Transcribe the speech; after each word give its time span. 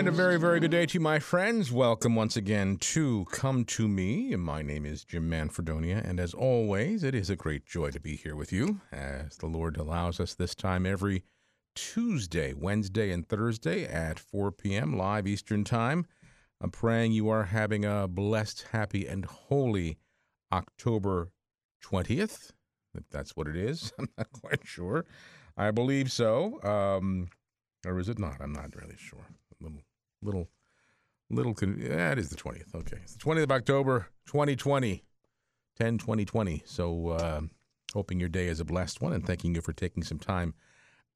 And 0.00 0.08
a 0.08 0.12
very, 0.12 0.38
very 0.38 0.60
good 0.60 0.70
day 0.70 0.86
to 0.86 0.94
you, 0.94 1.00
my 1.00 1.18
friends. 1.18 1.70
Welcome 1.70 2.14
once 2.14 2.34
again 2.34 2.78
to 2.78 3.26
Come 3.32 3.66
to 3.66 3.86
Me. 3.86 4.34
My 4.34 4.62
name 4.62 4.86
is 4.86 5.04
Jim 5.04 5.28
Manfredonia, 5.28 6.02
and 6.02 6.18
as 6.18 6.32
always, 6.32 7.04
it 7.04 7.14
is 7.14 7.28
a 7.28 7.36
great 7.36 7.66
joy 7.66 7.90
to 7.90 8.00
be 8.00 8.16
here 8.16 8.34
with 8.34 8.50
you 8.50 8.80
as 8.90 9.36
the 9.36 9.46
Lord 9.46 9.76
allows 9.76 10.18
us 10.18 10.32
this 10.32 10.54
time 10.54 10.86
every 10.86 11.22
Tuesday, 11.74 12.54
Wednesday, 12.54 13.10
and 13.10 13.28
Thursday 13.28 13.84
at 13.84 14.18
4 14.18 14.52
p.m. 14.52 14.96
live 14.96 15.26
Eastern 15.26 15.64
Time. 15.64 16.06
I'm 16.62 16.70
praying 16.70 17.12
you 17.12 17.28
are 17.28 17.44
having 17.44 17.84
a 17.84 18.08
blessed, 18.08 18.68
happy, 18.72 19.06
and 19.06 19.26
holy 19.26 19.98
October 20.50 21.30
20th, 21.84 22.52
if 22.94 23.04
that's 23.10 23.36
what 23.36 23.46
it 23.46 23.56
is. 23.56 23.92
I'm 23.98 24.08
not 24.16 24.32
quite 24.32 24.60
sure. 24.64 25.04
I 25.58 25.72
believe 25.72 26.10
so. 26.10 26.58
Um, 26.62 27.28
or 27.84 27.98
is 27.98 28.08
it 28.08 28.18
not? 28.18 28.40
I'm 28.40 28.54
not 28.54 28.74
really 28.74 28.96
sure. 28.96 29.26
Little, 30.22 30.48
little. 31.30 31.54
Con- 31.54 31.80
it 31.80 32.18
is 32.18 32.30
the 32.30 32.36
20th. 32.36 32.74
Okay. 32.74 32.98
It's 33.02 33.14
the 33.14 33.24
20th 33.24 33.44
of 33.44 33.52
October, 33.52 34.08
2020, 34.26 35.04
10 35.78 35.98
2020. 35.98 36.62
So, 36.64 37.08
uh, 37.08 37.40
hoping 37.94 38.20
your 38.20 38.28
day 38.28 38.46
is 38.46 38.60
a 38.60 38.64
blessed 38.64 39.00
one 39.00 39.12
and 39.12 39.26
thanking 39.26 39.54
you 39.54 39.60
for 39.60 39.72
taking 39.72 40.02
some 40.02 40.18
time 40.18 40.54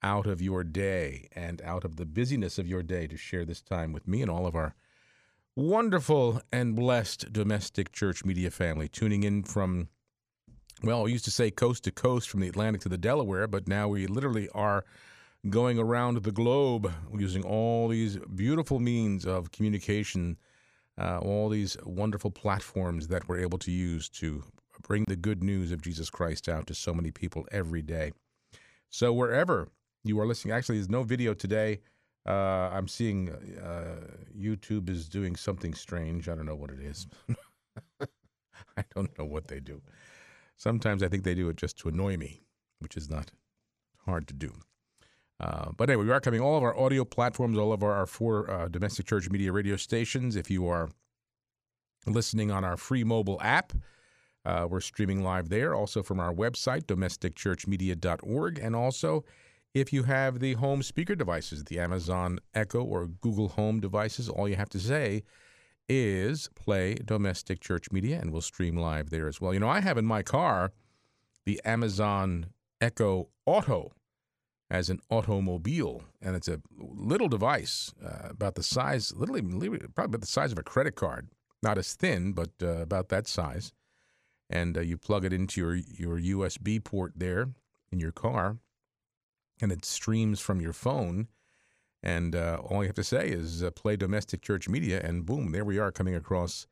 out 0.02 0.26
of 0.26 0.42
your 0.42 0.64
day 0.64 1.28
and 1.34 1.62
out 1.62 1.84
of 1.84 1.96
the 1.96 2.04
busyness 2.04 2.58
of 2.58 2.66
your 2.66 2.82
day 2.82 3.06
to 3.06 3.16
share 3.16 3.44
this 3.44 3.62
time 3.62 3.92
with 3.92 4.06
me 4.06 4.22
and 4.22 4.30
all 4.30 4.46
of 4.46 4.54
our 4.54 4.74
wonderful 5.56 6.42
and 6.52 6.74
blessed 6.74 7.32
domestic 7.32 7.92
church 7.92 8.24
media 8.24 8.50
family 8.50 8.88
tuning 8.88 9.22
in 9.22 9.42
from 9.42 9.88
well, 10.82 11.04
we 11.04 11.12
used 11.12 11.24
to 11.24 11.30
say 11.30 11.50
coast 11.50 11.84
to 11.84 11.90
coast 11.90 12.28
from 12.28 12.40
the 12.40 12.48
Atlantic 12.48 12.82
to 12.82 12.88
the 12.88 12.98
Delaware, 12.98 13.46
but 13.46 13.68
now 13.68 13.88
we 13.88 14.06
literally 14.06 14.48
are 14.50 14.84
going 15.50 15.78
around 15.78 16.22
the 16.22 16.32
globe 16.32 16.92
using 17.16 17.44
all 17.44 17.88
these 17.88 18.16
beautiful 18.34 18.80
means 18.80 19.26
of 19.26 19.50
communication, 19.52 20.36
uh, 20.98 21.18
all 21.18 21.48
these 21.48 21.76
wonderful 21.84 22.30
platforms 22.30 23.08
that 23.08 23.28
we're 23.28 23.40
able 23.40 23.58
to 23.58 23.70
use 23.70 24.08
to 24.08 24.42
bring 24.82 25.04
the 25.06 25.16
good 25.16 25.42
news 25.42 25.72
of 25.72 25.82
Jesus 25.82 26.10
Christ 26.10 26.48
out 26.48 26.66
to 26.68 26.74
so 26.74 26.94
many 26.94 27.10
people 27.10 27.46
every 27.52 27.82
day. 27.82 28.12
So, 28.90 29.12
wherever 29.12 29.68
you 30.04 30.18
are 30.20 30.26
listening, 30.26 30.54
actually, 30.54 30.76
there's 30.76 30.88
no 30.88 31.02
video 31.02 31.34
today. 31.34 31.80
Uh, 32.26 32.70
I'm 32.72 32.88
seeing 32.88 33.30
uh, 33.30 34.06
YouTube 34.36 34.88
is 34.88 35.08
doing 35.08 35.36
something 35.36 35.74
strange. 35.74 36.28
I 36.28 36.34
don't 36.34 36.46
know 36.46 36.56
what 36.56 36.70
it 36.70 36.80
is. 36.80 37.06
I 38.76 38.84
don't 38.94 39.16
know 39.18 39.24
what 39.24 39.48
they 39.48 39.60
do. 39.60 39.82
Sometimes 40.56 41.02
I 41.02 41.08
think 41.08 41.24
they 41.24 41.34
do 41.34 41.48
it 41.48 41.56
just 41.56 41.78
to 41.80 41.88
annoy 41.88 42.16
me, 42.16 42.40
which 42.78 42.96
is 42.96 43.10
not 43.10 43.30
hard 44.06 44.26
to 44.28 44.34
do. 44.34 44.54
Uh, 45.40 45.70
but 45.76 45.90
anyway, 45.90 46.04
we 46.04 46.12
are 46.12 46.20
coming 46.20 46.40
all 46.40 46.56
of 46.56 46.62
our 46.62 46.78
audio 46.78 47.04
platforms, 47.04 47.58
all 47.58 47.72
of 47.72 47.82
our, 47.82 47.92
our 47.92 48.06
four 48.06 48.50
uh, 48.50 48.68
domestic 48.68 49.06
church 49.06 49.28
media 49.30 49.52
radio 49.52 49.76
stations. 49.76 50.36
If 50.36 50.50
you 50.50 50.66
are 50.68 50.90
listening 52.06 52.50
on 52.50 52.64
our 52.64 52.76
free 52.76 53.04
mobile 53.04 53.40
app, 53.42 53.72
uh, 54.44 54.66
we're 54.68 54.80
streaming 54.80 55.22
live 55.22 55.48
there. 55.48 55.74
Also 55.74 56.02
from 56.02 56.20
our 56.20 56.32
website, 56.32 56.84
domesticchurchmedia.org. 56.84 58.58
And 58.58 58.76
also, 58.76 59.24
if 59.72 59.92
you 59.92 60.04
have 60.04 60.38
the 60.38 60.54
home 60.54 60.82
speaker 60.82 61.14
devices, 61.14 61.64
the 61.64 61.80
Amazon 61.80 62.38
Echo 62.54 62.82
or 62.82 63.06
Google 63.06 63.48
Home 63.48 63.80
devices, 63.80 64.28
all 64.28 64.48
you 64.48 64.56
have 64.56 64.68
to 64.70 64.78
say 64.78 65.24
is 65.88 66.48
play 66.54 66.94
domestic 66.94 67.60
church 67.60 67.90
media 67.90 68.18
and 68.20 68.30
we'll 68.32 68.40
stream 68.40 68.76
live 68.76 69.10
there 69.10 69.26
as 69.26 69.40
well. 69.40 69.52
You 69.52 69.60
know, 69.60 69.68
I 69.68 69.80
have 69.80 69.98
in 69.98 70.06
my 70.06 70.22
car 70.22 70.72
the 71.44 71.60
Amazon 71.64 72.46
Echo 72.80 73.28
Auto 73.46 73.92
as 74.70 74.90
an 74.90 75.00
automobile, 75.10 76.02
and 76.22 76.34
it's 76.34 76.48
a 76.48 76.60
little 76.78 77.28
device 77.28 77.92
uh, 78.04 78.28
about 78.30 78.54
the 78.54 78.62
size, 78.62 79.12
literally, 79.14 79.42
probably 79.94 80.04
about 80.04 80.20
the 80.20 80.26
size 80.26 80.52
of 80.52 80.58
a 80.58 80.62
credit 80.62 80.96
card. 80.96 81.28
Not 81.62 81.78
as 81.78 81.94
thin, 81.94 82.32
but 82.32 82.50
uh, 82.62 82.80
about 82.80 83.08
that 83.08 83.26
size. 83.26 83.72
And 84.50 84.76
uh, 84.76 84.80
you 84.82 84.98
plug 84.98 85.24
it 85.24 85.32
into 85.32 85.60
your, 85.60 85.74
your 85.74 86.18
USB 86.18 86.82
port 86.82 87.12
there 87.16 87.48
in 87.90 88.00
your 88.00 88.12
car, 88.12 88.58
and 89.62 89.72
it 89.72 89.84
streams 89.84 90.40
from 90.40 90.60
your 90.60 90.72
phone 90.72 91.28
and 92.04 92.36
uh, 92.36 92.58
all 92.62 92.82
you 92.82 92.88
have 92.88 92.94
to 92.96 93.02
say 93.02 93.28
is 93.30 93.62
uh, 93.62 93.70
play 93.70 93.96
domestic 93.96 94.42
church 94.42 94.68
media, 94.68 95.00
and 95.02 95.24
boom, 95.24 95.52
there 95.52 95.64
we 95.64 95.78
are 95.78 95.90
coming 95.90 96.14
across 96.14 96.66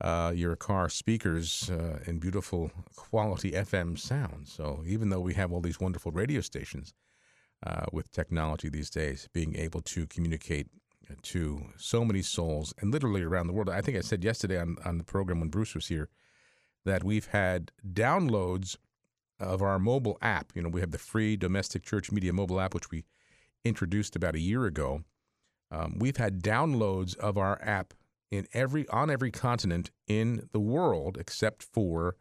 uh, 0.00 0.32
your 0.34 0.56
car 0.56 0.88
speakers 0.88 1.70
in 2.06 2.18
beautiful 2.18 2.72
quality 2.96 3.52
FM 3.52 3.96
sound. 3.96 4.48
So 4.48 4.82
even 4.84 5.10
though 5.10 5.20
we 5.20 5.34
have 5.34 5.52
all 5.52 5.60
these 5.60 5.78
wonderful 5.78 6.10
radio 6.10 6.40
stations 6.40 6.92
uh, 7.64 7.86
with 7.92 8.10
technology 8.12 8.68
these 8.68 8.90
days, 8.90 9.28
being 9.32 9.56
able 9.56 9.80
to 9.80 10.06
communicate 10.06 10.68
to 11.22 11.66
so 11.76 12.04
many 12.04 12.22
souls 12.22 12.72
and 12.80 12.92
literally 12.92 13.22
around 13.22 13.46
the 13.46 13.52
world. 13.52 13.68
I 13.68 13.80
think 13.80 13.96
I 13.96 14.00
said 14.00 14.24
yesterday 14.24 14.58
on, 14.58 14.76
on 14.84 14.98
the 14.98 15.04
program 15.04 15.40
when 15.40 15.50
Bruce 15.50 15.74
was 15.74 15.88
here 15.88 16.08
that 16.84 17.04
we've 17.04 17.26
had 17.26 17.72
downloads 17.92 18.76
of 19.40 19.62
our 19.62 19.78
mobile 19.78 20.16
app. 20.22 20.52
You 20.54 20.62
know, 20.62 20.68
we 20.68 20.80
have 20.80 20.92
the 20.92 20.98
free 20.98 21.36
domestic 21.36 21.82
church 21.82 22.10
media 22.10 22.32
mobile 22.32 22.60
app, 22.60 22.74
which 22.74 22.90
we 22.90 23.04
introduced 23.64 24.14
about 24.14 24.34
a 24.34 24.40
year 24.40 24.66
ago, 24.66 25.02
um, 25.70 25.96
we've 25.98 26.18
had 26.18 26.42
downloads 26.42 27.16
of 27.16 27.36
our 27.38 27.58
app 27.62 27.94
in 28.30 28.46
every 28.52 28.86
on 28.88 29.10
every 29.10 29.30
continent 29.30 29.90
in 30.06 30.48
the 30.52 30.60
world 30.60 31.16
except 31.18 31.62
for 31.62 32.16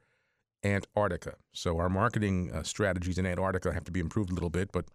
Antarctica. 0.64 1.36
So 1.52 1.78
our 1.78 1.90
marketing 1.90 2.52
uh, 2.54 2.64
strategies 2.64 3.18
in 3.18 3.26
Antarctica 3.26 3.74
have 3.74 3.84
to 3.86 3.92
be 3.92 4.00
improved 4.00 4.32
a 4.32 4.34
little 4.34 4.50
bit, 4.50 4.72
but 4.72 4.86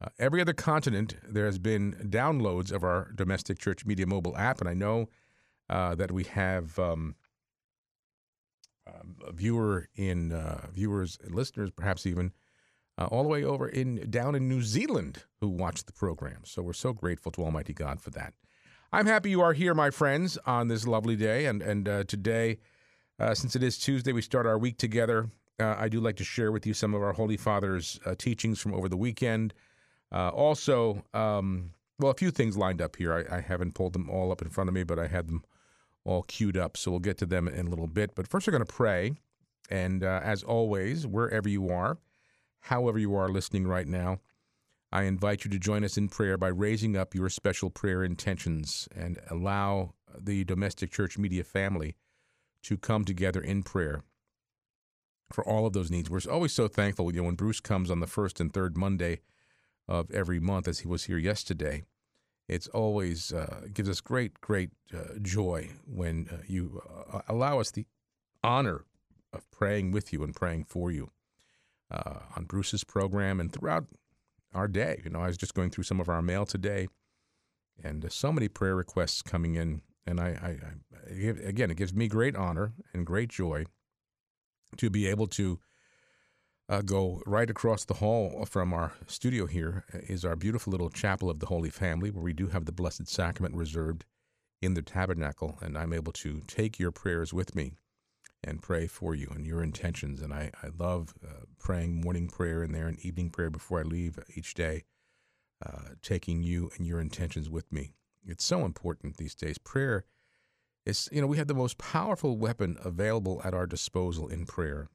uh, 0.00 0.08
every 0.18 0.40
other 0.40 0.52
continent 0.52 1.16
there 1.28 1.46
has 1.46 1.58
been 1.58 1.94
downloads 2.08 2.72
of 2.72 2.84
our 2.84 3.10
domestic 3.14 3.58
church 3.58 3.84
media 3.84 4.06
mobile 4.06 4.36
app, 4.36 4.60
and 4.60 4.68
I 4.68 4.74
know 4.74 5.08
uh, 5.68 5.94
that 5.94 6.12
we 6.12 6.24
have. 6.24 6.78
Um, 6.78 7.14
a 9.26 9.32
viewer 9.32 9.88
in 9.96 10.32
uh, 10.32 10.66
viewers 10.72 11.18
and 11.22 11.34
listeners, 11.34 11.70
perhaps 11.70 12.06
even 12.06 12.32
uh, 12.96 13.04
all 13.06 13.22
the 13.22 13.28
way 13.28 13.44
over 13.44 13.68
in 13.68 14.10
down 14.10 14.34
in 14.34 14.48
New 14.48 14.62
Zealand 14.62 15.24
who 15.40 15.48
watch 15.48 15.84
the 15.84 15.92
program. 15.92 16.42
So 16.44 16.62
we're 16.62 16.72
so 16.72 16.92
grateful 16.92 17.32
to 17.32 17.44
Almighty 17.44 17.72
God 17.72 18.00
for 18.00 18.10
that. 18.10 18.34
I'm 18.92 19.06
happy 19.06 19.30
you 19.30 19.42
are 19.42 19.52
here, 19.52 19.74
my 19.74 19.90
friends, 19.90 20.38
on 20.46 20.68
this 20.68 20.86
lovely 20.86 21.16
day. 21.16 21.46
And 21.46 21.62
and 21.62 21.88
uh, 21.88 22.04
today, 22.04 22.58
uh, 23.18 23.34
since 23.34 23.54
it 23.54 23.62
is 23.62 23.78
Tuesday, 23.78 24.12
we 24.12 24.22
start 24.22 24.46
our 24.46 24.58
week 24.58 24.78
together. 24.78 25.30
I 25.60 25.88
do 25.88 25.98
like 25.98 26.14
to 26.16 26.24
share 26.24 26.52
with 26.52 26.66
you 26.66 26.72
some 26.72 26.94
of 26.94 27.02
our 27.02 27.12
Holy 27.12 27.36
Father's 27.36 27.98
teachings 28.16 28.60
from 28.60 28.72
over 28.74 28.88
the 28.88 28.96
weekend. 28.96 29.52
Uh, 30.12 30.28
also, 30.28 31.04
um, 31.14 31.72
well, 31.98 32.10
a 32.10 32.14
few 32.14 32.30
things 32.30 32.56
lined 32.56 32.80
up 32.80 32.96
here. 32.96 33.12
I, 33.12 33.36
I 33.36 33.40
haven't 33.40 33.74
pulled 33.74 33.92
them 33.92 34.08
all 34.08 34.32
up 34.32 34.42
in 34.42 34.48
front 34.48 34.68
of 34.68 34.74
me, 34.74 34.84
but 34.84 34.98
I 34.98 35.06
had 35.06 35.28
them 35.28 35.44
all 36.04 36.22
queued 36.22 36.56
up. 36.56 36.76
So 36.76 36.90
we'll 36.90 37.00
get 37.00 37.18
to 37.18 37.26
them 37.26 37.48
in 37.48 37.66
a 37.66 37.70
little 37.70 37.86
bit. 37.86 38.14
But 38.14 38.28
first, 38.28 38.46
we're 38.46 38.52
going 38.52 38.64
to 38.64 38.72
pray. 38.72 39.12
And 39.70 40.02
as 40.02 40.42
always, 40.42 41.06
wherever 41.06 41.48
you 41.48 41.68
are, 41.68 41.98
however 42.60 42.98
you 42.98 43.14
are 43.14 43.28
listening 43.28 43.66
right 43.66 43.86
now, 43.86 44.20
I 44.90 45.02
invite 45.02 45.44
you 45.44 45.50
to 45.50 45.58
join 45.58 45.84
us 45.84 45.98
in 45.98 46.08
prayer 46.08 46.38
by 46.38 46.48
raising 46.48 46.96
up 46.96 47.14
your 47.14 47.28
special 47.28 47.68
prayer 47.68 48.02
intentions 48.02 48.88
and 48.96 49.18
allow 49.28 49.92
the 50.18 50.44
domestic 50.44 50.90
church 50.90 51.18
media 51.18 51.44
family 51.44 51.96
to 52.62 52.78
come 52.78 53.04
together 53.04 53.40
in 53.40 53.62
prayer 53.62 54.02
for 55.30 55.46
all 55.46 55.66
of 55.66 55.74
those 55.74 55.90
needs. 55.90 56.08
We're 56.08 56.20
always 56.30 56.54
so 56.54 56.68
thankful, 56.68 57.12
you 57.12 57.20
know, 57.20 57.26
when 57.26 57.34
Bruce 57.34 57.60
comes 57.60 57.90
on 57.90 58.00
the 58.00 58.06
first 58.06 58.40
and 58.40 58.50
third 58.52 58.78
Monday 58.78 59.20
of 59.88 60.10
every 60.10 60.38
month, 60.38 60.68
as 60.68 60.80
he 60.80 60.88
was 60.88 61.04
here 61.04 61.18
yesterday. 61.18 61.82
It's 62.48 62.68
always 62.68 63.32
uh, 63.32 63.66
gives 63.72 63.88
us 63.88 64.00
great, 64.00 64.40
great 64.40 64.70
uh, 64.94 65.18
joy 65.20 65.70
when 65.86 66.28
uh, 66.32 66.36
you 66.46 66.82
uh, 67.12 67.20
allow 67.28 67.60
us 67.60 67.70
the 67.70 67.86
honor 68.42 68.84
of 69.32 69.50
praying 69.50 69.92
with 69.92 70.12
you 70.12 70.22
and 70.22 70.34
praying 70.34 70.64
for 70.64 70.90
you 70.90 71.10
uh, 71.90 72.20
on 72.36 72.44
Bruce's 72.44 72.84
program 72.84 73.40
and 73.40 73.52
throughout 73.52 73.86
our 74.54 74.68
day. 74.68 75.00
You 75.04 75.10
know, 75.10 75.20
I 75.20 75.26
was 75.26 75.36
just 75.36 75.54
going 75.54 75.70
through 75.70 75.84
some 75.84 76.00
of 76.00 76.08
our 76.08 76.22
mail 76.22 76.46
today, 76.46 76.88
and 77.82 78.04
uh, 78.04 78.08
so 78.08 78.32
many 78.32 78.48
prayer 78.48 78.74
requests 78.74 79.22
coming 79.22 79.54
in. 79.54 79.82
And 80.06 80.20
I, 80.20 80.28
I, 80.28 80.48
I, 80.48 81.46
again, 81.46 81.70
it 81.70 81.76
gives 81.76 81.92
me 81.92 82.08
great 82.08 82.34
honor 82.34 82.72
and 82.94 83.04
great 83.04 83.28
joy 83.28 83.66
to 84.78 84.88
be 84.88 85.06
able 85.06 85.26
to 85.26 85.60
uh, 86.68 86.82
go 86.82 87.22
right 87.26 87.48
across 87.48 87.84
the 87.84 87.94
hall 87.94 88.44
from 88.46 88.74
our 88.74 88.92
studio 89.06 89.46
here 89.46 89.84
uh, 89.94 90.28
our 90.28 90.36
beautiful 90.36 90.70
little 90.70 90.90
chapel 90.90 91.30
of 91.30 91.40
the 91.40 91.46
Holy 91.46 91.70
Family, 91.70 92.10
where 92.10 92.22
we 92.22 92.32
do 92.32 92.48
have 92.48 92.64
the 92.64 92.72
Blessed 92.72 93.08
Sacrament 93.08 93.54
reserved 93.54 94.04
in 94.60 94.74
the 94.74 94.82
tabernacle, 94.82 95.58
and 95.60 95.78
I'm 95.78 95.92
able 95.92 96.12
to 96.14 96.42
take 96.46 96.78
your 96.78 96.90
prayers 96.90 97.32
with 97.32 97.54
me 97.54 97.72
and 98.44 98.62
pray 98.62 98.86
for 98.86 99.14
you 99.14 99.28
and 99.34 99.46
your 99.46 99.62
intentions. 99.62 100.20
And 100.20 100.32
I, 100.32 100.50
I 100.62 100.68
love 100.76 101.14
uh, 101.24 101.44
praying 101.58 102.00
morning 102.00 102.28
prayer 102.28 102.62
in 102.62 102.72
there 102.72 102.86
and 102.86 102.98
evening 103.00 103.30
prayer 103.30 103.50
before 103.50 103.80
I 103.80 103.82
leave 103.82 104.18
each 104.34 104.54
day, 104.54 104.84
uh, 105.64 105.94
taking 106.02 106.42
you 106.42 106.70
and 106.76 106.86
your 106.86 107.00
intentions 107.00 107.48
with 107.48 107.72
me. 107.72 107.94
It's 108.24 108.44
so 108.44 108.64
important 108.64 109.16
these 109.16 109.34
days. 109.34 109.58
Prayer 109.58 110.04
is, 110.84 111.08
you 111.12 111.20
know, 111.20 111.26
we 111.26 111.38
have 111.38 111.48
the 111.48 111.54
most 111.54 111.78
powerful 111.78 112.36
weapon 112.36 112.76
available 112.84 113.40
at 113.44 113.54
our 113.54 113.66
disposal 113.66 114.28
in 114.28 114.44
prayer. 114.44 114.88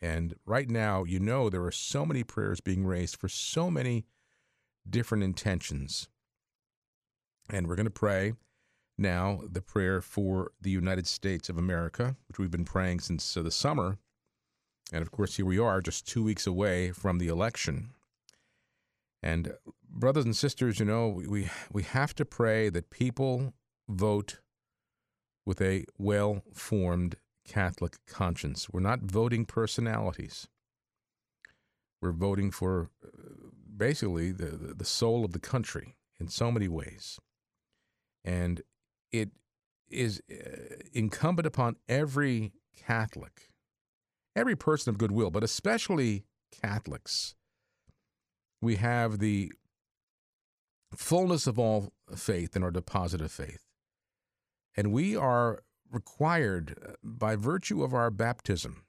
And 0.00 0.34
right 0.44 0.68
now, 0.68 1.04
you 1.04 1.18
know, 1.18 1.48
there 1.48 1.64
are 1.64 1.72
so 1.72 2.04
many 2.04 2.22
prayers 2.22 2.60
being 2.60 2.86
raised 2.86 3.16
for 3.16 3.28
so 3.28 3.70
many 3.70 4.04
different 4.88 5.24
intentions. 5.24 6.08
And 7.48 7.66
we're 7.66 7.76
going 7.76 7.84
to 7.84 7.90
pray 7.90 8.34
now 8.98 9.40
the 9.50 9.62
prayer 9.62 10.00
for 10.00 10.52
the 10.60 10.70
United 10.70 11.06
States 11.06 11.48
of 11.48 11.58
America, 11.58 12.16
which 12.28 12.38
we've 12.38 12.50
been 12.50 12.64
praying 12.64 13.00
since 13.00 13.36
uh, 13.36 13.42
the 13.42 13.50
summer. 13.50 13.98
And 14.92 15.02
of 15.02 15.10
course, 15.10 15.36
here 15.36 15.46
we 15.46 15.58
are, 15.58 15.80
just 15.80 16.06
two 16.06 16.22
weeks 16.22 16.46
away 16.46 16.92
from 16.92 17.18
the 17.18 17.28
election. 17.28 17.90
And 19.22 19.54
brothers 19.88 20.24
and 20.24 20.36
sisters, 20.36 20.78
you 20.78 20.86
know, 20.86 21.08
we, 21.08 21.48
we 21.72 21.82
have 21.82 22.14
to 22.16 22.24
pray 22.24 22.68
that 22.68 22.90
people 22.90 23.54
vote 23.88 24.40
with 25.44 25.60
a 25.60 25.84
well 25.98 26.42
formed 26.52 27.16
Catholic 27.46 27.96
conscience. 28.06 28.68
We're 28.70 28.80
not 28.80 29.00
voting 29.02 29.44
personalities. 29.44 30.48
We're 32.02 32.12
voting 32.12 32.50
for 32.50 32.90
uh, 33.04 33.08
basically 33.76 34.32
the, 34.32 34.46
the, 34.46 34.74
the 34.74 34.84
soul 34.84 35.24
of 35.24 35.32
the 35.32 35.38
country 35.38 35.96
in 36.20 36.28
so 36.28 36.50
many 36.50 36.68
ways. 36.68 37.18
And 38.24 38.62
it 39.12 39.30
is 39.88 40.20
uh, 40.30 40.76
incumbent 40.92 41.46
upon 41.46 41.76
every 41.88 42.52
Catholic, 42.76 43.48
every 44.34 44.56
person 44.56 44.90
of 44.90 44.98
goodwill, 44.98 45.30
but 45.30 45.44
especially 45.44 46.24
Catholics. 46.62 47.34
We 48.60 48.76
have 48.76 49.18
the 49.18 49.52
fullness 50.94 51.46
of 51.46 51.58
all 51.58 51.92
faith 52.14 52.56
in 52.56 52.62
our 52.62 52.70
deposit 52.70 53.20
of 53.20 53.30
faith. 53.30 53.64
And 54.76 54.92
we 54.92 55.16
are 55.16 55.62
required, 55.90 56.76
uh, 56.84 56.92
by 57.02 57.36
virtue 57.36 57.82
of 57.82 57.94
our 57.94 58.10
baptism, 58.10 58.82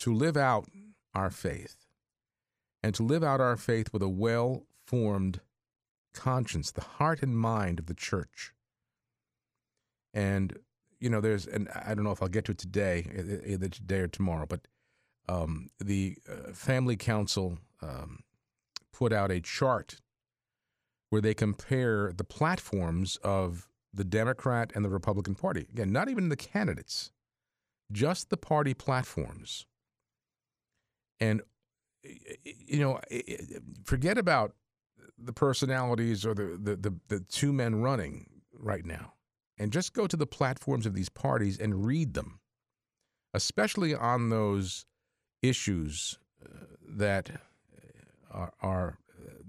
to 0.00 0.12
live 0.12 0.36
out 0.36 0.68
our 1.14 1.30
faith 1.30 1.86
and 2.82 2.94
to 2.94 3.02
live 3.02 3.24
out 3.24 3.40
our 3.40 3.56
faith 3.56 3.92
with 3.92 4.02
a 4.02 4.08
well 4.08 4.66
formed 4.86 5.40
conscience, 6.14 6.70
the 6.70 6.82
heart 6.82 7.22
and 7.22 7.38
mind 7.38 7.78
of 7.78 7.86
the 7.86 7.94
church. 7.94 8.52
And, 10.14 10.56
you 10.98 11.10
know, 11.10 11.20
there's, 11.20 11.46
and 11.46 11.68
I 11.74 11.94
don't 11.94 12.04
know 12.04 12.12
if 12.12 12.22
I'll 12.22 12.28
get 12.28 12.46
to 12.46 12.52
it 12.52 12.58
today, 12.58 13.42
either 13.46 13.68
today 13.68 13.98
or 13.98 14.08
tomorrow, 14.08 14.46
but 14.48 14.66
um, 15.28 15.68
the 15.78 16.16
uh, 16.28 16.52
Family 16.52 16.96
Council 16.96 17.58
um, 17.82 18.20
put 18.92 19.12
out 19.12 19.30
a 19.30 19.40
chart 19.40 20.00
where 21.10 21.20
they 21.20 21.34
compare 21.34 22.12
the 22.16 22.24
platforms 22.24 23.16
of 23.22 23.68
the 23.92 24.04
Democrat 24.04 24.72
and 24.74 24.84
the 24.84 24.88
Republican 24.88 25.34
Party. 25.34 25.66
Again, 25.72 25.92
not 25.92 26.08
even 26.08 26.28
the 26.28 26.36
candidates, 26.36 27.12
just 27.92 28.30
the 28.30 28.36
party 28.36 28.74
platforms. 28.74 29.66
And, 31.18 31.42
you 32.44 32.80
know, 32.80 33.00
forget 33.84 34.18
about 34.18 34.52
the 35.18 35.32
personalities 35.32 36.26
or 36.26 36.34
the, 36.34 36.58
the, 36.62 36.76
the, 36.76 36.94
the 37.08 37.20
two 37.20 37.52
men 37.52 37.76
running 37.76 38.26
right 38.52 38.84
now 38.84 39.14
and 39.58 39.72
just 39.72 39.94
go 39.94 40.06
to 40.06 40.16
the 40.16 40.26
platforms 40.26 40.84
of 40.84 40.94
these 40.94 41.08
parties 41.08 41.58
and 41.58 41.86
read 41.86 42.14
them, 42.14 42.40
especially 43.32 43.94
on 43.94 44.28
those 44.28 44.84
issues 45.42 46.18
uh, 46.44 46.48
that 46.86 47.30
are, 48.30 48.52
are 48.60 48.98
uh, 49.18 49.42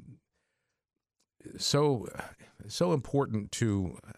so 1.58 2.08
so 2.68 2.94
important 2.94 3.52
to 3.54 3.98
uh, 4.08 4.12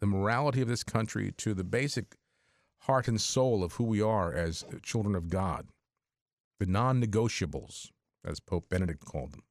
the 0.00 0.06
morality 0.06 0.60
of 0.60 0.68
this 0.68 0.84
country, 0.84 1.32
to 1.38 1.54
the 1.54 1.64
basic 1.64 2.16
heart 2.82 3.08
and 3.08 3.20
soul 3.20 3.64
of 3.64 3.74
who 3.74 3.84
we 3.84 4.00
are 4.00 4.32
as 4.32 4.64
children 4.82 5.14
of 5.14 5.28
God, 5.28 5.68
the 6.58 6.66
non-negotiables, 6.66 7.90
as 8.24 8.40
Pope 8.40 8.68
Benedict 8.68 9.04
called 9.04 9.32
them. 9.32 9.42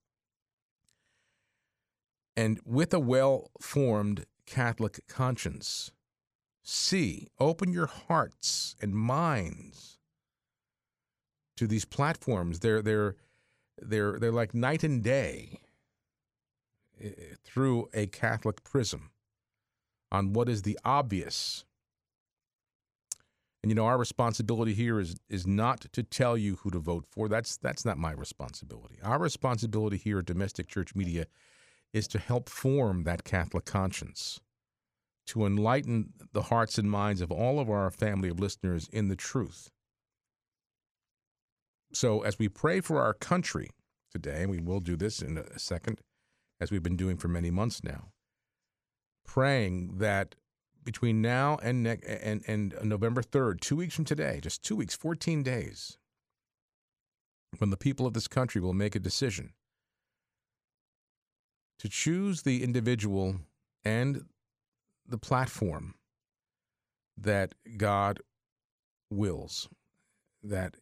And 2.36 2.60
with 2.66 2.94
a 2.94 3.00
well 3.00 3.52
formed 3.60 4.26
Catholic 4.48 5.06
conscience. 5.08 5.92
See, 6.64 7.28
open 7.40 7.72
your 7.72 7.86
hearts 7.86 8.76
and 8.82 8.96
minds 8.96 10.00
to 11.58 11.68
these 11.68 11.86
platforms. 11.86 12.60
They're 12.60 12.82
they're 12.82 13.16
they're 13.80 14.18
they're 14.20 14.32
like 14.32 14.54
night 14.54 14.84
and 14.84 15.04
day 15.04 15.60
eh, 17.02 17.12
through 17.44 17.90
a 17.94 18.08
Catholic 18.08 18.64
prism 18.64 19.12
on 20.12 20.34
what 20.34 20.50
is 20.50 20.62
the 20.62 20.78
obvious. 20.86 21.66
And 23.64 23.72
you 23.72 23.76
know, 23.76 23.86
our 23.86 23.98
responsibility 23.98 24.74
here 24.74 25.00
is 25.00 25.16
is 25.30 25.46
not 25.48 25.82
to 25.92 26.04
tell 26.04 26.38
you 26.38 26.58
who 26.58 26.70
to 26.72 26.80
vote 26.80 27.06
for. 27.10 27.28
That's 27.28 27.58
that's 27.58 27.86
not 27.86 27.98
my 27.98 28.12
responsibility. 28.12 28.98
Our 29.04 29.20
responsibility 29.20 29.98
here 29.98 30.20
at 30.20 30.26
Domestic 30.26 30.68
Church 30.68 30.96
Media 30.96 31.26
is 31.94 32.08
to 32.10 32.20
help 32.20 32.50
form 32.50 33.04
that 33.04 33.24
Catholic 33.24 33.66
conscience, 33.66 34.40
to 35.28 35.46
enlighten 35.46 36.14
the 36.34 36.44
hearts 36.44 36.78
and 36.78 36.90
minds 36.90 37.22
of 37.22 37.32
all 37.32 37.60
of 37.60 37.70
our 37.70 37.90
family 37.90 38.30
of 38.30 38.40
listeners 38.40 38.88
in 38.92 39.08
the 39.08 39.16
truth. 39.16 39.72
So, 41.94 42.22
as 42.22 42.38
we 42.38 42.50
pray 42.50 42.82
for 42.82 43.02
our 43.02 43.14
country 43.14 43.70
today, 44.12 44.44
and 44.44 44.52
we 44.52 44.60
will 44.60 44.80
do 44.80 44.96
this 44.96 45.22
in 45.22 45.38
a 45.38 45.60
second, 45.60 46.02
as 46.60 46.72
we've 46.72 46.84
been 46.84 46.98
doing 46.98 47.18
for 47.18 47.28
many 47.28 47.50
months 47.50 47.84
now, 47.84 48.10
praying 49.28 49.98
that 49.98 50.34
between 50.84 51.22
now 51.22 51.60
and, 51.62 51.84
ne- 51.84 52.00
and, 52.24 52.44
and 52.48 52.74
November 52.82 53.22
3rd, 53.22 53.60
two 53.60 53.76
weeks 53.76 53.94
from 53.94 54.06
today, 54.06 54.40
just 54.42 54.64
two 54.64 54.76
weeks, 54.76 54.96
14 54.96 55.44
days, 55.44 55.98
when 57.60 57.70
the 57.70 57.78
people 57.78 58.08
of 58.08 58.14
this 58.14 58.28
country 58.28 58.62
will 58.62 58.74
make 58.74 58.96
a 58.96 59.00
decision 59.00 59.54
to 61.78 61.90
choose 61.90 62.42
the 62.42 62.64
individual 62.64 63.36
and 63.84 64.24
the 65.06 65.18
platform 65.18 65.94
that 67.18 67.54
God 67.78 68.22
wills, 69.12 69.68
that 70.42 70.76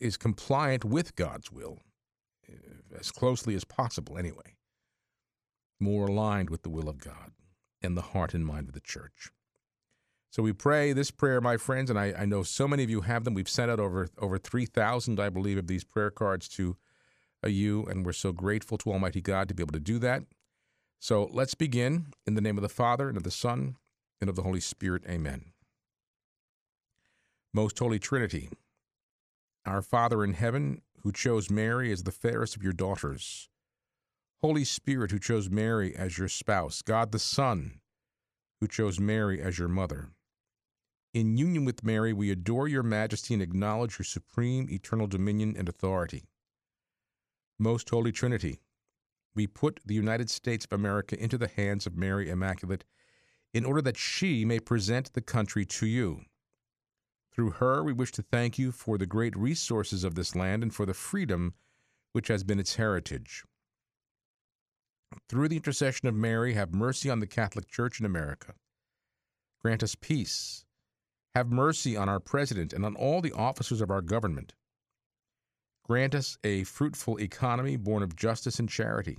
is 0.00 0.16
compliant 0.16 0.84
with 0.84 1.16
God's 1.16 1.52
will, 1.52 1.80
eh, 2.48 2.54
as 2.98 3.10
closely 3.10 3.54
as 3.54 3.64
possible, 3.64 4.16
anyway, 4.16 4.56
more 5.80 6.06
aligned 6.06 6.50
with 6.50 6.62
the 6.62 6.70
will 6.70 6.88
of 6.88 6.98
God 6.98 7.32
and 7.84 7.96
the 7.96 8.02
heart 8.02 8.34
and 8.34 8.44
mind 8.44 8.68
of 8.68 8.74
the 8.74 8.80
church. 8.80 9.30
So 10.30 10.42
we 10.42 10.52
pray 10.52 10.92
this 10.92 11.12
prayer, 11.12 11.40
my 11.40 11.56
friends, 11.56 11.90
and 11.90 11.98
I, 11.98 12.12
I 12.18 12.24
know 12.24 12.42
so 12.42 12.66
many 12.66 12.82
of 12.82 12.90
you 12.90 13.02
have 13.02 13.22
them. 13.22 13.34
We've 13.34 13.48
sent 13.48 13.70
out 13.70 13.78
over 13.78 14.08
over 14.18 14.36
three 14.36 14.66
thousand, 14.66 15.20
I 15.20 15.28
believe, 15.28 15.58
of 15.58 15.68
these 15.68 15.84
prayer 15.84 16.10
cards 16.10 16.48
to 16.48 16.76
uh, 17.44 17.48
you, 17.48 17.84
and 17.84 18.04
we're 18.04 18.12
so 18.12 18.32
grateful 18.32 18.76
to 18.78 18.90
Almighty 18.90 19.20
God 19.20 19.46
to 19.48 19.54
be 19.54 19.62
able 19.62 19.72
to 19.74 19.78
do 19.78 20.00
that. 20.00 20.22
So 20.98 21.28
let's 21.32 21.54
begin 21.54 22.06
in 22.26 22.34
the 22.34 22.40
name 22.40 22.58
of 22.58 22.62
the 22.62 22.68
Father, 22.68 23.08
and 23.08 23.16
of 23.16 23.22
the 23.22 23.30
Son, 23.30 23.76
and 24.20 24.28
of 24.28 24.34
the 24.34 24.42
Holy 24.42 24.60
Spirit. 24.60 25.04
Amen. 25.08 25.52
Most 27.52 27.78
Holy 27.78 28.00
Trinity, 28.00 28.48
our 29.64 29.82
Father 29.82 30.24
in 30.24 30.32
heaven, 30.32 30.82
who 31.02 31.12
chose 31.12 31.48
Mary 31.48 31.92
as 31.92 32.02
the 32.02 32.10
fairest 32.10 32.56
of 32.56 32.62
your 32.64 32.72
daughters, 32.72 33.48
Holy 34.44 34.64
Spirit, 34.64 35.10
who 35.10 35.18
chose 35.18 35.48
Mary 35.48 35.96
as 35.96 36.18
your 36.18 36.28
spouse, 36.28 36.82
God 36.82 37.12
the 37.12 37.18
Son, 37.18 37.80
who 38.60 38.68
chose 38.68 39.00
Mary 39.00 39.40
as 39.40 39.58
your 39.58 39.68
mother. 39.68 40.10
In 41.14 41.38
union 41.38 41.64
with 41.64 41.82
Mary, 41.82 42.12
we 42.12 42.30
adore 42.30 42.68
your 42.68 42.82
majesty 42.82 43.32
and 43.32 43.42
acknowledge 43.42 43.98
your 43.98 44.04
supreme 44.04 44.68
eternal 44.68 45.06
dominion 45.06 45.54
and 45.56 45.66
authority. 45.66 46.24
Most 47.58 47.88
Holy 47.88 48.12
Trinity, 48.12 48.60
we 49.34 49.46
put 49.46 49.80
the 49.86 49.94
United 49.94 50.28
States 50.28 50.66
of 50.66 50.78
America 50.78 51.18
into 51.18 51.38
the 51.38 51.48
hands 51.48 51.86
of 51.86 51.96
Mary 51.96 52.28
Immaculate 52.28 52.84
in 53.54 53.64
order 53.64 53.80
that 53.80 53.96
she 53.96 54.44
may 54.44 54.60
present 54.60 55.14
the 55.14 55.22
country 55.22 55.64
to 55.64 55.86
you. 55.86 56.20
Through 57.32 57.52
her, 57.52 57.82
we 57.82 57.94
wish 57.94 58.12
to 58.12 58.22
thank 58.22 58.58
you 58.58 58.72
for 58.72 58.98
the 58.98 59.06
great 59.06 59.34
resources 59.38 60.04
of 60.04 60.16
this 60.16 60.36
land 60.36 60.62
and 60.62 60.74
for 60.74 60.84
the 60.84 60.92
freedom 60.92 61.54
which 62.12 62.28
has 62.28 62.44
been 62.44 62.60
its 62.60 62.74
heritage. 62.74 63.42
Through 65.28 65.48
the 65.48 65.56
intercession 65.56 66.08
of 66.08 66.14
Mary, 66.14 66.54
have 66.54 66.74
mercy 66.74 67.10
on 67.10 67.20
the 67.20 67.26
Catholic 67.26 67.68
Church 67.68 68.00
in 68.00 68.06
America. 68.06 68.54
Grant 69.62 69.82
us 69.82 69.94
peace. 69.94 70.64
Have 71.34 71.50
mercy 71.50 71.96
on 71.96 72.08
our 72.08 72.20
President 72.20 72.72
and 72.72 72.84
on 72.84 72.94
all 72.94 73.20
the 73.20 73.32
officers 73.32 73.80
of 73.80 73.90
our 73.90 74.02
government. 74.02 74.54
Grant 75.84 76.14
us 76.14 76.38
a 76.44 76.64
fruitful 76.64 77.20
economy 77.20 77.76
born 77.76 78.02
of 78.02 78.16
justice 78.16 78.58
and 78.58 78.68
charity. 78.68 79.18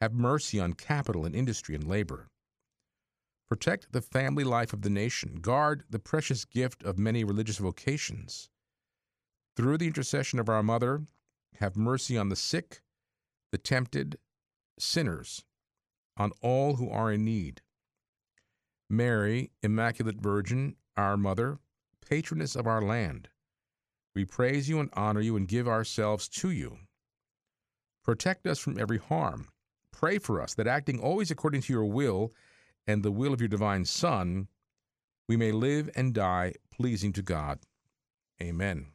Have 0.00 0.14
mercy 0.14 0.58
on 0.58 0.72
capital 0.72 1.24
and 1.24 1.34
industry 1.34 1.74
and 1.74 1.86
labor. 1.86 2.28
Protect 3.48 3.92
the 3.92 4.00
family 4.00 4.44
life 4.44 4.72
of 4.72 4.82
the 4.82 4.90
nation. 4.90 5.36
Guard 5.40 5.84
the 5.90 5.98
precious 5.98 6.44
gift 6.44 6.82
of 6.84 6.98
many 6.98 7.22
religious 7.22 7.58
vocations. 7.58 8.48
Through 9.56 9.78
the 9.78 9.86
intercession 9.86 10.38
of 10.38 10.48
our 10.48 10.62
Mother, 10.62 11.02
have 11.56 11.76
mercy 11.76 12.16
on 12.16 12.30
the 12.30 12.36
sick, 12.36 12.80
the 13.50 13.58
tempted, 13.58 14.18
sinners, 14.78 15.44
on 16.16 16.32
all 16.40 16.76
who 16.76 16.90
are 16.90 17.12
in 17.12 17.24
need. 17.24 17.62
Mary, 18.88 19.50
Immaculate 19.62 20.20
Virgin, 20.20 20.76
our 20.96 21.16
Mother, 21.16 21.58
patroness 22.06 22.54
of 22.54 22.66
our 22.66 22.82
land, 22.82 23.28
we 24.14 24.24
praise 24.24 24.68
you 24.68 24.78
and 24.80 24.90
honor 24.92 25.20
you 25.20 25.36
and 25.36 25.48
give 25.48 25.66
ourselves 25.66 26.28
to 26.28 26.50
you. 26.50 26.78
Protect 28.04 28.46
us 28.46 28.58
from 28.58 28.78
every 28.78 28.98
harm. 28.98 29.48
Pray 29.90 30.18
for 30.18 30.40
us 30.40 30.54
that 30.54 30.66
acting 30.66 31.00
always 31.00 31.30
according 31.30 31.62
to 31.62 31.72
your 31.72 31.86
will, 31.86 32.32
and 32.86 33.02
the 33.02 33.12
will 33.12 33.32
of 33.32 33.40
your 33.40 33.48
divine 33.48 33.84
Son, 33.84 34.48
we 35.28 35.36
may 35.36 35.52
live 35.52 35.88
and 35.94 36.12
die 36.12 36.54
pleasing 36.70 37.12
to 37.12 37.22
God. 37.22 37.60
Amen. 38.42 38.88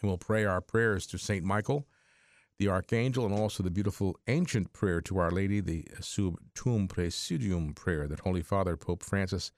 And 0.00 0.10
we'll 0.10 0.18
pray 0.18 0.44
our 0.44 0.60
prayers 0.60 1.06
to 1.08 1.18
St. 1.18 1.44
Michael, 1.44 1.86
the 2.60 2.68
Archangel, 2.68 3.24
and 3.24 3.34
also 3.34 3.62
the 3.62 3.70
beautiful 3.70 4.20
ancient 4.28 4.74
prayer 4.74 5.00
to 5.00 5.16
Our 5.16 5.30
Lady, 5.30 5.60
the 5.60 5.86
Sub 6.00 6.36
Tuum 6.54 6.88
Praesidium 6.88 7.74
prayer 7.74 8.06
that 8.06 8.20
Holy 8.20 8.42
Father 8.42 8.76
Pope 8.76 9.02
Francis 9.02 9.50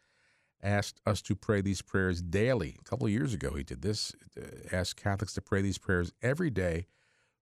asked 0.62 1.00
us 1.04 1.20
to 1.22 1.34
pray 1.34 1.60
these 1.60 1.82
prayers 1.82 2.22
daily. 2.22 2.76
A 2.80 2.84
couple 2.84 3.06
of 3.06 3.12
years 3.12 3.34
ago, 3.34 3.54
he 3.54 3.64
did 3.64 3.82
this, 3.82 4.14
uh, 4.40 4.44
asked 4.70 5.02
Catholics 5.02 5.34
to 5.34 5.42
pray 5.42 5.60
these 5.60 5.78
prayers 5.78 6.12
every 6.22 6.48
day 6.48 6.86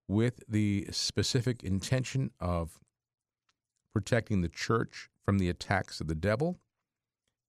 with 0.08 0.42
the 0.48 0.88
specific 0.90 1.62
intention 1.62 2.30
of 2.40 2.80
protecting 3.92 4.40
the 4.40 4.48
church 4.48 5.10
from 5.22 5.38
the 5.38 5.50
attacks 5.50 6.00
of 6.00 6.06
the 6.06 6.14
devil. 6.14 6.58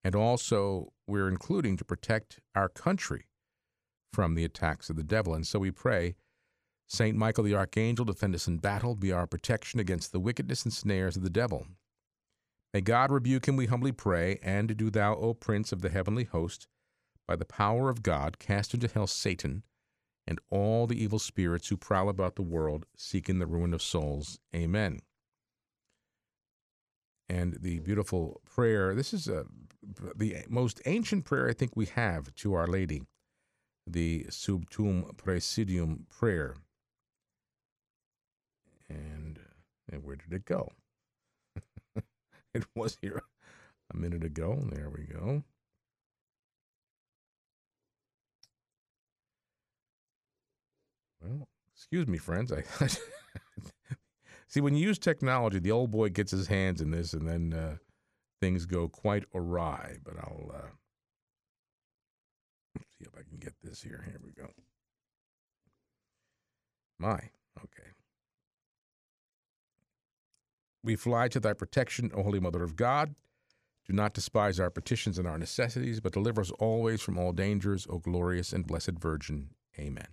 And 0.03 0.15
also, 0.15 0.91
we're 1.07 1.29
including 1.29 1.77
to 1.77 1.85
protect 1.85 2.41
our 2.55 2.67
country 2.67 3.27
from 4.11 4.35
the 4.35 4.43
attacks 4.43 4.89
of 4.89 4.97
the 4.97 5.03
devil. 5.03 5.33
And 5.33 5.47
so 5.47 5.59
we 5.59 5.71
pray, 5.71 6.15
Saint 6.91 7.15
Michael 7.15 7.45
the 7.45 7.55
Archangel, 7.55 8.03
defend 8.03 8.35
us 8.35 8.47
in 8.47 8.57
battle, 8.57 8.95
be 8.95 9.13
our 9.13 9.25
protection 9.25 9.79
against 9.79 10.11
the 10.11 10.19
wickedness 10.19 10.65
and 10.65 10.73
snares 10.73 11.15
of 11.15 11.23
the 11.23 11.29
devil. 11.29 11.65
May 12.73 12.81
God 12.81 13.11
rebuke 13.11 13.47
him, 13.47 13.55
we 13.55 13.67
humbly 13.67 13.93
pray, 13.93 14.39
and 14.43 14.75
do 14.75 14.89
thou, 14.89 15.15
O 15.15 15.33
Prince 15.33 15.71
of 15.71 15.81
the 15.81 15.89
heavenly 15.89 16.25
host, 16.25 16.67
by 17.29 17.37
the 17.37 17.45
power 17.45 17.89
of 17.89 18.03
God, 18.03 18.39
cast 18.39 18.73
into 18.73 18.89
hell 18.89 19.07
Satan 19.07 19.63
and 20.27 20.39
all 20.49 20.85
the 20.85 21.01
evil 21.01 21.17
spirits 21.19 21.69
who 21.69 21.77
prowl 21.77 22.09
about 22.09 22.35
the 22.35 22.41
world, 22.41 22.85
seeking 22.97 23.39
the 23.39 23.47
ruin 23.47 23.73
of 23.73 23.81
souls. 23.81 24.39
Amen 24.53 24.99
and 27.31 27.57
the 27.61 27.79
beautiful 27.79 28.41
prayer. 28.43 28.93
This 28.93 29.13
is 29.13 29.29
a, 29.29 29.45
the 30.17 30.43
most 30.49 30.81
ancient 30.85 31.23
prayer 31.23 31.47
I 31.47 31.53
think 31.53 31.77
we 31.77 31.85
have 31.85 32.35
to 32.35 32.53
Our 32.53 32.67
Lady, 32.67 33.03
the 33.87 34.25
Sub 34.29 34.69
Tuum 34.69 35.15
Praesidium 35.15 36.09
prayer. 36.09 36.55
And, 38.91 39.39
and 39.91 40.03
where 40.03 40.15
did 40.15 40.33
it 40.33 40.45
go? 40.45 40.71
it 42.53 42.65
was 42.75 42.97
here 43.01 43.21
a 43.93 43.97
minute 43.97 44.23
ago. 44.23 44.59
There 44.71 44.89
we 44.89 45.03
go. 45.03 45.43
Well, 51.21 51.47
excuse 51.75 52.07
me, 52.07 52.17
friends. 52.17 52.51
I 52.51 52.63
See, 54.47 54.59
when 54.59 54.75
you 54.75 54.85
use 54.85 54.99
technology, 54.99 55.59
the 55.59 55.71
old 55.71 55.91
boy 55.91 56.09
gets 56.09 56.31
his 56.31 56.47
hands 56.47 56.81
in 56.81 56.91
this, 56.91 57.13
and 57.13 57.27
then 57.27 57.53
uh, 57.53 57.77
things 58.41 58.65
go 58.65 58.89
quite 58.89 59.23
awry. 59.33 59.97
But 60.03 60.17
I'll 60.17 60.51
uh, 60.53 60.67
see 62.77 63.05
if 63.05 63.15
I 63.17 63.23
can 63.29 63.37
get 63.39 63.53
this 63.63 63.81
here. 63.81 64.03
Here 64.05 64.19
we 64.23 64.31
go. 64.31 64.49
My, 66.99 67.19
okay. 67.59 67.90
We 70.83 70.95
fly 70.95 71.27
to 71.29 71.39
thy 71.39 71.53
protection, 71.53 72.11
O 72.13 72.23
Holy 72.23 72.39
Mother 72.39 72.63
of 72.63 72.75
God. 72.75 73.15
Do 73.85 73.93
not 73.93 74.13
despise 74.13 74.59
our 74.59 74.69
petitions 74.69 75.17
and 75.17 75.27
our 75.27 75.37
necessities, 75.37 75.99
but 75.99 76.13
deliver 76.13 76.41
us 76.41 76.51
always 76.59 77.01
from 77.01 77.17
all 77.17 77.31
dangers, 77.31 77.87
O 77.89 77.99
glorious 77.99 78.53
and 78.53 78.65
blessed 78.65 78.99
Virgin. 78.99 79.49
Amen. 79.79 80.07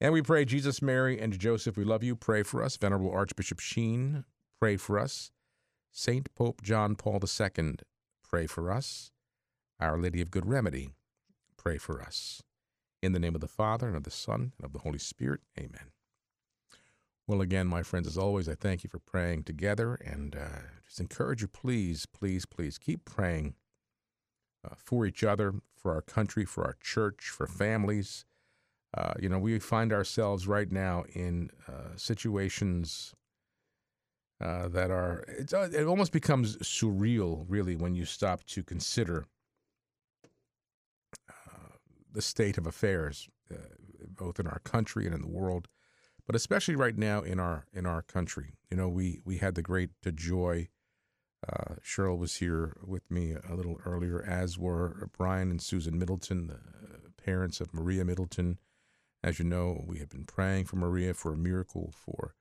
And 0.00 0.12
we 0.12 0.22
pray, 0.22 0.44
Jesus, 0.44 0.80
Mary, 0.80 1.18
and 1.18 1.38
Joseph, 1.38 1.76
we 1.76 1.84
love 1.84 2.04
you. 2.04 2.14
Pray 2.14 2.42
for 2.42 2.62
us. 2.62 2.76
Venerable 2.76 3.10
Archbishop 3.10 3.58
Sheen, 3.58 4.24
pray 4.60 4.76
for 4.76 4.98
us. 4.98 5.32
Saint 5.90 6.32
Pope 6.34 6.62
John 6.62 6.94
Paul 6.94 7.20
II, 7.22 7.74
pray 8.22 8.46
for 8.46 8.70
us. 8.70 9.10
Our 9.80 9.98
Lady 9.98 10.20
of 10.20 10.30
Good 10.30 10.46
Remedy, 10.46 10.90
pray 11.56 11.78
for 11.78 12.00
us. 12.00 12.42
In 13.02 13.12
the 13.12 13.18
name 13.18 13.34
of 13.34 13.40
the 13.40 13.48
Father, 13.48 13.88
and 13.88 13.96
of 13.96 14.04
the 14.04 14.10
Son, 14.10 14.52
and 14.56 14.64
of 14.64 14.72
the 14.72 14.80
Holy 14.80 14.98
Spirit, 14.98 15.40
amen. 15.58 15.90
Well, 17.28 17.42
again, 17.42 17.66
my 17.66 17.82
friends, 17.82 18.06
as 18.06 18.16
always, 18.16 18.48
I 18.48 18.54
thank 18.54 18.82
you 18.82 18.88
for 18.88 19.00
praying 19.00 19.42
together 19.42 19.96
and 19.96 20.34
uh, 20.34 20.60
just 20.86 20.98
encourage 20.98 21.42
you, 21.42 21.48
please, 21.48 22.06
please, 22.06 22.46
please 22.46 22.78
keep 22.78 23.04
praying 23.04 23.54
uh, 24.64 24.74
for 24.82 25.04
each 25.04 25.22
other, 25.22 25.56
for 25.76 25.92
our 25.92 26.00
country, 26.00 26.46
for 26.46 26.64
our 26.64 26.78
church, 26.80 27.28
for 27.28 27.46
families. 27.46 28.24
Uh, 28.96 29.12
you 29.20 29.28
know, 29.28 29.38
we 29.38 29.58
find 29.58 29.92
ourselves 29.92 30.48
right 30.48 30.72
now 30.72 31.04
in 31.12 31.50
uh, 31.68 31.94
situations 31.96 33.14
uh, 34.40 34.68
that 34.68 34.90
are, 34.90 35.22
uh, 35.52 35.68
it 35.70 35.84
almost 35.86 36.12
becomes 36.12 36.56
surreal, 36.58 37.44
really, 37.46 37.76
when 37.76 37.94
you 37.94 38.06
stop 38.06 38.42
to 38.44 38.62
consider 38.62 39.26
the 42.10 42.22
state 42.22 42.56
of 42.56 42.66
affairs, 42.66 43.28
both 44.16 44.40
in 44.40 44.46
our 44.46 44.60
country 44.60 45.04
and 45.04 45.14
in 45.14 45.20
the 45.20 45.28
world, 45.28 45.68
but 46.28 46.36
especially 46.36 46.76
right 46.76 46.96
now 46.96 47.22
in 47.22 47.40
our 47.40 47.66
in 47.72 47.86
our 47.86 48.02
country. 48.02 48.54
You 48.70 48.76
know, 48.76 48.88
we 48.88 49.20
we 49.24 49.38
had 49.38 49.56
the 49.56 49.62
great 49.62 49.90
joy. 50.14 50.68
Cheryl 51.82 52.18
was 52.18 52.36
here 52.36 52.76
with 52.84 53.10
me 53.10 53.34
a 53.48 53.54
little 53.54 53.80
earlier, 53.86 54.22
as 54.22 54.58
were 54.58 55.08
Brian 55.16 55.50
and 55.50 55.62
Susan 55.62 55.98
Middleton, 55.98 56.48
the 56.48 57.22
parents 57.22 57.60
of 57.60 57.72
Maria 57.72 58.04
Middleton, 58.04 58.58
as 59.22 59.38
you 59.38 59.44
know, 59.44 59.84
we 59.86 59.98
have 59.98 60.10
been 60.10 60.24
praying 60.24 60.66
for 60.66 60.76
Maria 60.76 61.12
for 61.14 61.32
a 61.32 61.36
miracle 61.36 61.92
for 61.92 62.34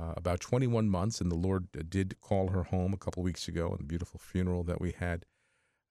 uh, 0.00 0.14
about 0.16 0.40
21 0.40 0.88
months, 0.88 1.20
and 1.20 1.30
the 1.30 1.36
Lord 1.36 1.68
uh, 1.78 1.82
did 1.88 2.20
call 2.20 2.48
her 2.48 2.64
home 2.64 2.92
a 2.92 2.98
couple 2.98 3.22
weeks 3.22 3.48
ago 3.48 3.68
in 3.72 3.78
the 3.78 3.84
beautiful 3.84 4.18
funeral 4.18 4.62
that 4.64 4.80
we 4.80 4.92
had 4.92 5.26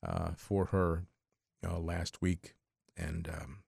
uh, 0.05 0.31
for 0.35 0.65
her 0.65 1.05
uh, 1.67 1.79
last 1.79 2.21
week. 2.21 2.55
And 2.97 3.27
um, 3.27 3.59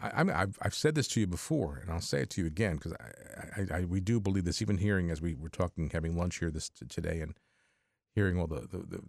I, 0.00 0.24
have 0.24 0.58
I've 0.62 0.74
said 0.74 0.94
this 0.94 1.08
to 1.08 1.20
you 1.20 1.26
before, 1.26 1.76
and 1.76 1.90
I'll 1.90 2.00
say 2.00 2.20
it 2.20 2.30
to 2.30 2.42
you 2.42 2.46
again 2.46 2.76
because 2.76 2.92
I, 2.92 3.60
I, 3.60 3.78
I, 3.78 3.84
we 3.84 4.00
do 4.00 4.20
believe 4.20 4.44
this. 4.44 4.62
Even 4.62 4.78
hearing 4.78 5.10
as 5.10 5.20
we 5.20 5.34
were 5.34 5.48
talking, 5.48 5.90
having 5.90 6.16
lunch 6.16 6.38
here 6.38 6.50
this 6.50 6.70
today, 6.88 7.20
and 7.20 7.34
hearing 8.14 8.38
all 8.38 8.46
the, 8.46 8.60
the, 8.60 8.78
the, 8.78 9.00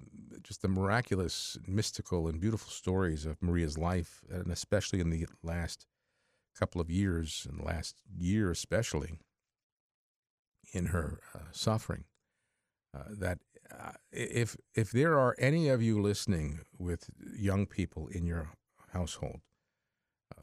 just 0.42 0.62
the 0.62 0.68
miraculous, 0.68 1.58
mystical, 1.68 2.28
and 2.28 2.42
beautiful 2.42 2.72
stories 2.72 3.26
of 3.26 3.42
Maria's 3.42 3.78
life, 3.78 4.22
and 4.30 4.52
especially 4.52 5.00
in 5.00 5.10
the 5.10 5.28
last 5.44 5.86
couple 6.58 6.82
of 6.82 6.90
years, 6.90 7.48
and 7.50 7.64
last 7.64 7.98
year 8.18 8.50
especially, 8.50 9.20
in 10.74 10.88
her 10.88 11.20
uh, 11.36 11.40
suffering. 11.52 12.06
Uh, 12.98 13.04
that 13.10 13.38
uh, 13.72 13.92
if 14.12 14.58
if 14.74 14.90
there 14.90 15.20
are 15.20 15.36
any 15.38 15.70
of 15.70 15.84
you 15.84 16.02
listening 16.02 16.62
with 16.80 17.12
young 17.38 17.68
people 17.68 18.08
in 18.08 18.26
your 18.26 18.50
household 18.94 19.42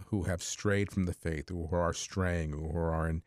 who 0.06 0.24
have 0.24 0.42
strayed 0.42 0.90
from 0.90 1.06
the 1.06 1.12
faith, 1.12 1.50
or 1.50 1.68
who 1.68 1.76
are 1.76 1.92
straying, 1.92 2.54
or 2.54 2.72
who 2.72 2.78
are 2.78 3.08
in 3.08 3.22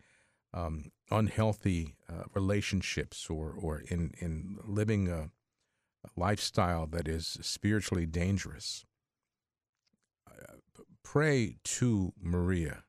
um, 0.53 0.91
unhealthy 1.11 1.95
uh, 2.09 2.23
relationships 2.33 3.27
or, 3.29 3.53
or 3.59 3.81
in, 3.87 4.13
in 4.19 4.57
living 4.65 5.07
a, 5.07 5.29
a, 6.05 6.09
lifestyle 6.15 6.87
that 6.87 7.07
is 7.07 7.37
spiritually 7.41 8.05
dangerous, 8.05 8.85
uh, 10.27 10.53
pray 11.03 11.57
to 11.63 12.13
Maria 12.21 12.83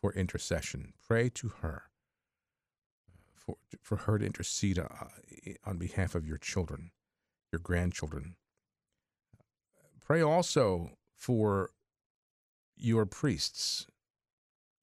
for 0.00 0.12
intercession. 0.12 0.92
Pray 1.06 1.28
to 1.30 1.48
her 1.60 1.84
for, 3.36 3.56
for 3.82 3.96
her 3.96 4.18
to 4.18 4.26
intercede 4.26 4.78
uh, 4.78 4.86
on 5.64 5.76
behalf 5.76 6.14
of 6.14 6.26
your 6.26 6.38
children, 6.38 6.90
your 7.52 7.60
grandchildren. 7.60 8.36
Pray 10.04 10.22
also 10.22 10.90
for 11.16 11.70
your 12.80 13.06
priests 13.06 13.86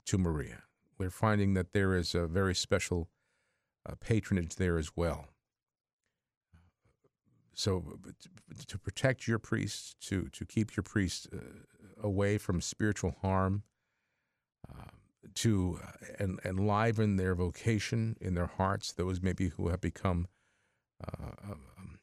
to 0.06 0.18
Maria 0.18 0.64
we're 0.98 1.10
finding 1.10 1.54
that 1.54 1.74
there 1.74 1.96
is 1.96 2.16
a 2.16 2.28
very 2.28 2.56
special 2.56 3.10
uh, 3.88 3.94
patronage 4.00 4.56
there 4.56 4.78
as 4.78 4.92
well. 4.96 5.28
So, 7.54 8.00
to 8.68 8.78
protect 8.78 9.28
your 9.28 9.40
priests, 9.40 9.96
to, 10.08 10.28
to 10.30 10.46
keep 10.46 10.76
your 10.76 10.84
priests 10.84 11.28
uh, 11.34 11.38
away 12.02 12.38
from 12.38 12.62
spiritual 12.62 13.16
harm, 13.22 13.64
uh, 14.70 14.92
to 15.36 15.80
uh, 15.84 15.88
en- 16.20 16.38
enliven 16.46 17.16
their 17.16 17.34
vocation 17.34 18.16
in 18.22 18.36
their 18.36 18.46
hearts, 18.46 18.92
those 18.92 19.22
maybe 19.22 19.50
who 19.50 19.70
have 19.70 19.82
become 19.82 20.28
uh, 21.04 21.52
um, 21.52 22.00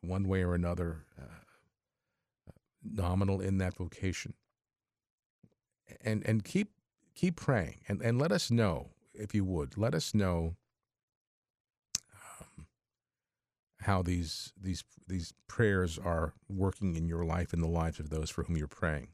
one 0.00 0.26
way 0.26 0.42
or 0.42 0.54
another, 0.54 1.04
uh, 1.20 2.52
nominal 2.82 3.40
in 3.40 3.58
that 3.58 3.74
vocation. 3.74 4.34
And 6.00 6.24
and 6.26 6.44
keep 6.44 6.70
keep 7.14 7.36
praying 7.36 7.80
and, 7.88 8.02
and 8.02 8.18
let 8.18 8.32
us 8.32 8.50
know 8.50 8.90
if 9.14 9.34
you 9.34 9.44
would 9.44 9.76
let 9.76 9.94
us 9.94 10.14
know 10.14 10.56
um, 12.40 12.66
how 13.80 14.02
these 14.02 14.52
these 14.60 14.84
these 15.06 15.34
prayers 15.48 15.98
are 15.98 16.34
working 16.48 16.96
in 16.96 17.08
your 17.08 17.24
life 17.24 17.52
and 17.52 17.62
the 17.62 17.68
lives 17.68 18.00
of 18.00 18.10
those 18.10 18.30
for 18.30 18.44
whom 18.44 18.56
you're 18.56 18.66
praying. 18.66 19.08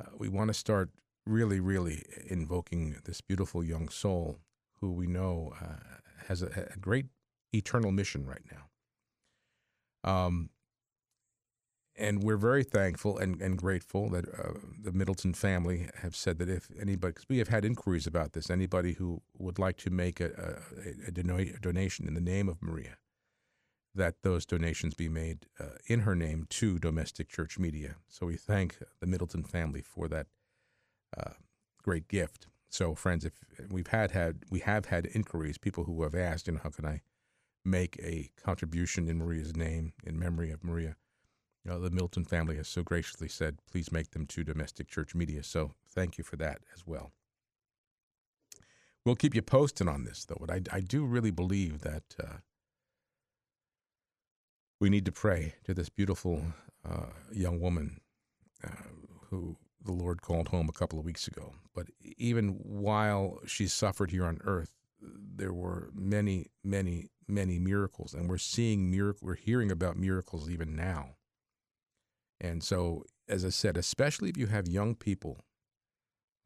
Uh, 0.00 0.10
we 0.16 0.28
want 0.28 0.48
to 0.48 0.54
start 0.54 0.90
really, 1.26 1.60
really 1.60 2.04
invoking 2.26 2.96
this 3.04 3.20
beautiful 3.20 3.62
young 3.62 3.88
soul 3.88 4.38
who 4.80 4.92
we 4.92 5.06
know 5.06 5.52
uh, 5.60 5.98
has 6.26 6.42
a, 6.42 6.68
a, 6.74 6.78
great 6.78 7.06
eternal 7.52 7.92
mission 7.92 8.24
right 8.24 8.44
now. 10.04 10.10
Um, 10.10 10.50
and 11.98 12.22
we're 12.22 12.36
very 12.36 12.62
thankful 12.62 13.18
and, 13.18 13.40
and 13.42 13.58
grateful 13.58 14.08
that 14.10 14.28
uh, 14.28 14.52
the 14.82 14.92
Middleton 14.92 15.34
family 15.34 15.88
have 16.02 16.14
said 16.14 16.38
that 16.38 16.48
if 16.48 16.68
anybody, 16.80 17.12
because 17.12 17.28
we 17.28 17.38
have 17.38 17.48
had 17.48 17.64
inquiries 17.64 18.06
about 18.06 18.32
this, 18.32 18.50
anybody 18.50 18.92
who 18.92 19.20
would 19.36 19.58
like 19.58 19.76
to 19.78 19.90
make 19.90 20.20
a, 20.20 20.60
a, 20.76 21.08
a 21.08 21.58
donation 21.60 22.06
in 22.06 22.14
the 22.14 22.20
name 22.20 22.48
of 22.48 22.62
Maria, 22.62 22.96
that 23.94 24.22
those 24.22 24.46
donations 24.46 24.94
be 24.94 25.08
made 25.08 25.46
uh, 25.58 25.76
in 25.86 26.00
her 26.00 26.14
name 26.14 26.46
to 26.50 26.78
Domestic 26.78 27.28
Church 27.28 27.58
Media. 27.58 27.96
So 28.08 28.26
we 28.26 28.36
thank 28.36 28.78
the 29.00 29.06
Middleton 29.06 29.42
family 29.42 29.82
for 29.82 30.06
that 30.08 30.28
uh, 31.16 31.32
great 31.82 32.06
gift. 32.06 32.46
So, 32.70 32.94
friends, 32.94 33.24
if 33.24 33.32
we've 33.70 33.86
had 33.88 34.12
had 34.12 34.44
we 34.50 34.60
have 34.60 34.86
had 34.86 35.06
inquiries, 35.06 35.58
people 35.58 35.84
who 35.84 36.02
have 36.02 36.14
asked, 36.14 36.46
you 36.46 36.52
know, 36.52 36.60
how 36.62 36.70
can 36.70 36.84
I 36.84 37.00
make 37.64 37.98
a 38.02 38.30
contribution 38.42 39.08
in 39.08 39.18
Maria's 39.18 39.56
name 39.56 39.94
in 40.04 40.18
memory 40.18 40.50
of 40.50 40.62
Maria? 40.62 40.96
Know, 41.68 41.78
the 41.78 41.90
Middleton 41.90 42.24
family 42.24 42.56
has 42.56 42.66
so 42.66 42.82
graciously 42.82 43.28
said, 43.28 43.58
please 43.70 43.92
make 43.92 44.12
them 44.12 44.26
to 44.26 44.42
domestic 44.42 44.88
church 44.88 45.14
media. 45.14 45.42
So, 45.42 45.72
thank 45.86 46.16
you 46.16 46.24
for 46.24 46.36
that 46.36 46.62
as 46.74 46.86
well. 46.86 47.12
We'll 49.04 49.16
keep 49.16 49.34
you 49.34 49.42
posted 49.42 49.86
on 49.86 50.04
this, 50.04 50.24
though. 50.24 50.38
But 50.40 50.50
I, 50.50 50.76
I 50.76 50.80
do 50.80 51.04
really 51.04 51.30
believe 51.30 51.80
that 51.80 52.04
uh, 52.22 52.38
we 54.80 54.88
need 54.88 55.04
to 55.04 55.12
pray 55.12 55.56
to 55.64 55.74
this 55.74 55.88
beautiful 55.88 56.42
uh, 56.88 57.10
young 57.32 57.60
woman 57.60 58.00
uh, 58.64 58.70
who 59.30 59.56
the 59.84 59.92
Lord 59.92 60.22
called 60.22 60.48
home 60.48 60.68
a 60.68 60.72
couple 60.72 60.98
of 60.98 61.04
weeks 61.04 61.28
ago. 61.28 61.52
But 61.74 61.88
even 62.16 62.48
while 62.62 63.40
she 63.46 63.66
suffered 63.66 64.10
here 64.10 64.24
on 64.24 64.40
earth, 64.44 64.72
there 65.00 65.52
were 65.52 65.90
many, 65.94 66.46
many, 66.64 67.08
many 67.26 67.58
miracles, 67.58 68.14
and 68.14 68.28
we're 68.28 68.38
seeing 68.38 68.90
miracle. 68.90 69.26
We're 69.26 69.34
hearing 69.36 69.70
about 69.70 69.96
miracles 69.96 70.50
even 70.50 70.74
now. 70.74 71.16
And 72.40 72.62
so, 72.62 73.04
as 73.28 73.44
I 73.44 73.50
said, 73.50 73.76
especially 73.76 74.30
if 74.30 74.36
you 74.36 74.46
have 74.46 74.68
young 74.68 74.94
people, 74.94 75.40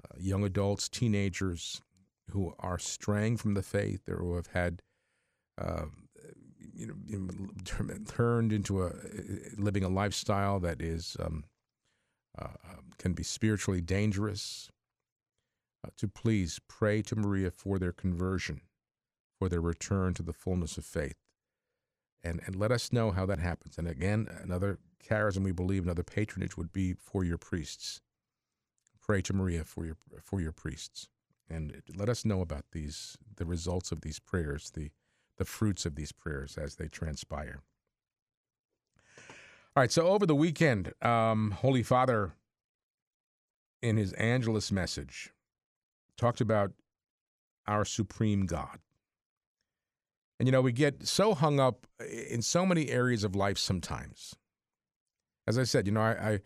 uh, 0.04 0.16
young 0.18 0.44
adults, 0.44 0.88
teenagers 0.88 1.80
who 2.30 2.54
are 2.58 2.78
straying 2.78 3.37
from 3.37 3.54
the 3.54 3.62
faith 3.62 4.08
or 4.08 4.16
who 4.16 4.37
have 4.37 4.49
had, 4.49 4.82
uh, 5.61 5.84
you 6.75 6.87
know, 6.87 7.94
turned 8.06 8.52
into 8.52 8.84
a 8.84 8.92
living 9.56 9.84
a 9.84 9.88
lifestyle 9.88 10.58
that 10.61 10.80
is 10.80 11.16
um, 11.20 11.44
uh, 12.38 12.49
um, 12.68 12.90
can 12.99 13.12
be 13.12 13.22
spiritually 13.22 13.80
dangerous, 13.80 14.70
uh, 15.85 15.90
to 15.96 16.09
please 16.09 16.61
pray 16.68 17.02
to 17.02 17.16
Maria 17.16 17.50
for 17.50 17.78
their 17.78 17.92
conversion, 17.92 18.62
for 19.38 19.48
their 19.48 19.61
return 19.61 20.14
to 20.14 20.22
the 20.22 20.33
fullness 20.33 20.78
of 20.78 20.85
faith. 20.85 21.16
And, 22.24 22.40
and 22.46 22.54
let 22.54 22.70
us 22.70 22.92
know 22.92 23.11
how 23.11 23.26
that 23.26 23.40
happens. 23.40 23.78
And 23.78 23.88
again, 23.88 24.28
another 24.42 24.78
charism 25.04 25.42
we 25.42 25.52
believe, 25.52 25.82
another 25.82 26.04
patronage 26.04 26.56
would 26.56 26.72
be 26.72 26.94
for 26.94 27.24
your 27.24 27.38
priests. 27.38 28.00
Pray 29.00 29.20
to 29.22 29.32
Maria 29.32 29.64
for 29.64 29.85
your 29.85 29.96
for 30.22 30.40
your 30.40 30.52
priests, 30.52 31.08
and 31.50 31.82
let 31.96 32.08
us 32.08 32.24
know 32.24 32.40
about 32.40 32.66
these 32.70 33.18
the 33.35 33.44
results 33.44 33.90
of 33.90 34.02
these 34.02 34.20
prayers, 34.20 34.70
the 34.70 34.90
the 35.38 35.44
fruits 35.44 35.85
of 35.85 35.96
these 35.96 36.12
prayers 36.12 36.56
as 36.56 36.76
they 36.76 36.87
transpire. 36.87 37.62
All 39.74 39.80
right, 39.82 39.90
so 39.90 40.06
over 40.06 40.24
the 40.24 40.37
weekend, 40.37 40.92
um, 41.02 41.50
Holy 41.50 41.82
Father, 41.82 42.35
in 43.80 43.96
his 43.96 44.12
Angelus 44.12 44.70
message, 44.70 45.30
talked 46.16 46.40
about 46.40 46.72
our 47.66 47.85
supreme 47.85 48.46
God. 48.46 48.78
And 50.42 50.48
you 50.48 50.50
know, 50.50 50.61
we 50.61 50.72
get 50.72 51.07
so 51.07 51.35
hung 51.35 51.61
up 51.61 51.87
in 52.28 52.42
so 52.42 52.66
many 52.66 52.88
areas 52.88 53.22
of 53.22 53.37
life 53.37 53.57
sometimes. 53.57 54.35
As 55.46 55.57
I 55.57 55.62
said, 55.62 55.87
you 55.87 55.92
know, 55.92 56.00
I, 56.00 56.11
I 56.11 56.40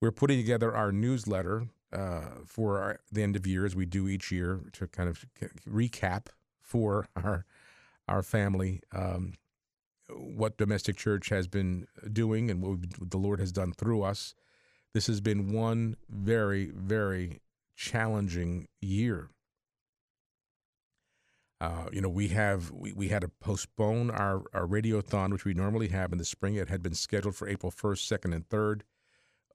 we're 0.00 0.12
putting 0.12 0.38
together 0.38 0.72
our 0.72 0.92
newsletter 0.92 1.66
uh, 1.92 2.26
for 2.46 2.78
our, 2.78 3.00
the 3.10 3.24
end 3.24 3.34
of 3.34 3.48
year, 3.48 3.66
as 3.66 3.74
we 3.74 3.86
do 3.86 4.06
each 4.06 4.30
year, 4.30 4.60
to 4.74 4.86
kind 4.86 5.08
of 5.08 5.24
recap 5.68 6.26
for 6.60 7.08
our 7.16 7.44
our 8.06 8.22
family 8.22 8.82
um, 8.92 9.32
what 10.10 10.56
domestic 10.56 10.96
church 10.96 11.30
has 11.30 11.48
been 11.48 11.88
doing 12.12 12.52
and 12.52 12.62
what 12.62 13.10
the 13.10 13.18
Lord 13.18 13.40
has 13.40 13.50
done 13.50 13.72
through 13.72 14.04
us. 14.04 14.32
This 14.94 15.08
has 15.08 15.20
been 15.20 15.52
one 15.52 15.96
very, 16.08 16.66
very 16.66 17.40
challenging 17.74 18.68
year. 18.80 19.30
Uh, 21.60 21.86
you 21.92 22.00
know, 22.00 22.08
we 22.08 22.28
have 22.28 22.70
we, 22.70 22.92
we 22.92 23.08
had 23.08 23.20
to 23.20 23.28
postpone 23.28 24.10
our, 24.10 24.42
our 24.54 24.66
radiothon, 24.66 25.30
which 25.30 25.44
we 25.44 25.52
normally 25.52 25.88
have 25.88 26.10
in 26.12 26.18
the 26.18 26.24
spring. 26.24 26.54
It 26.54 26.70
had 26.70 26.82
been 26.82 26.94
scheduled 26.94 27.36
for 27.36 27.48
April 27.48 27.70
1st, 27.70 28.18
2nd, 28.18 28.34
and 28.34 28.48
3rd. 28.48 28.82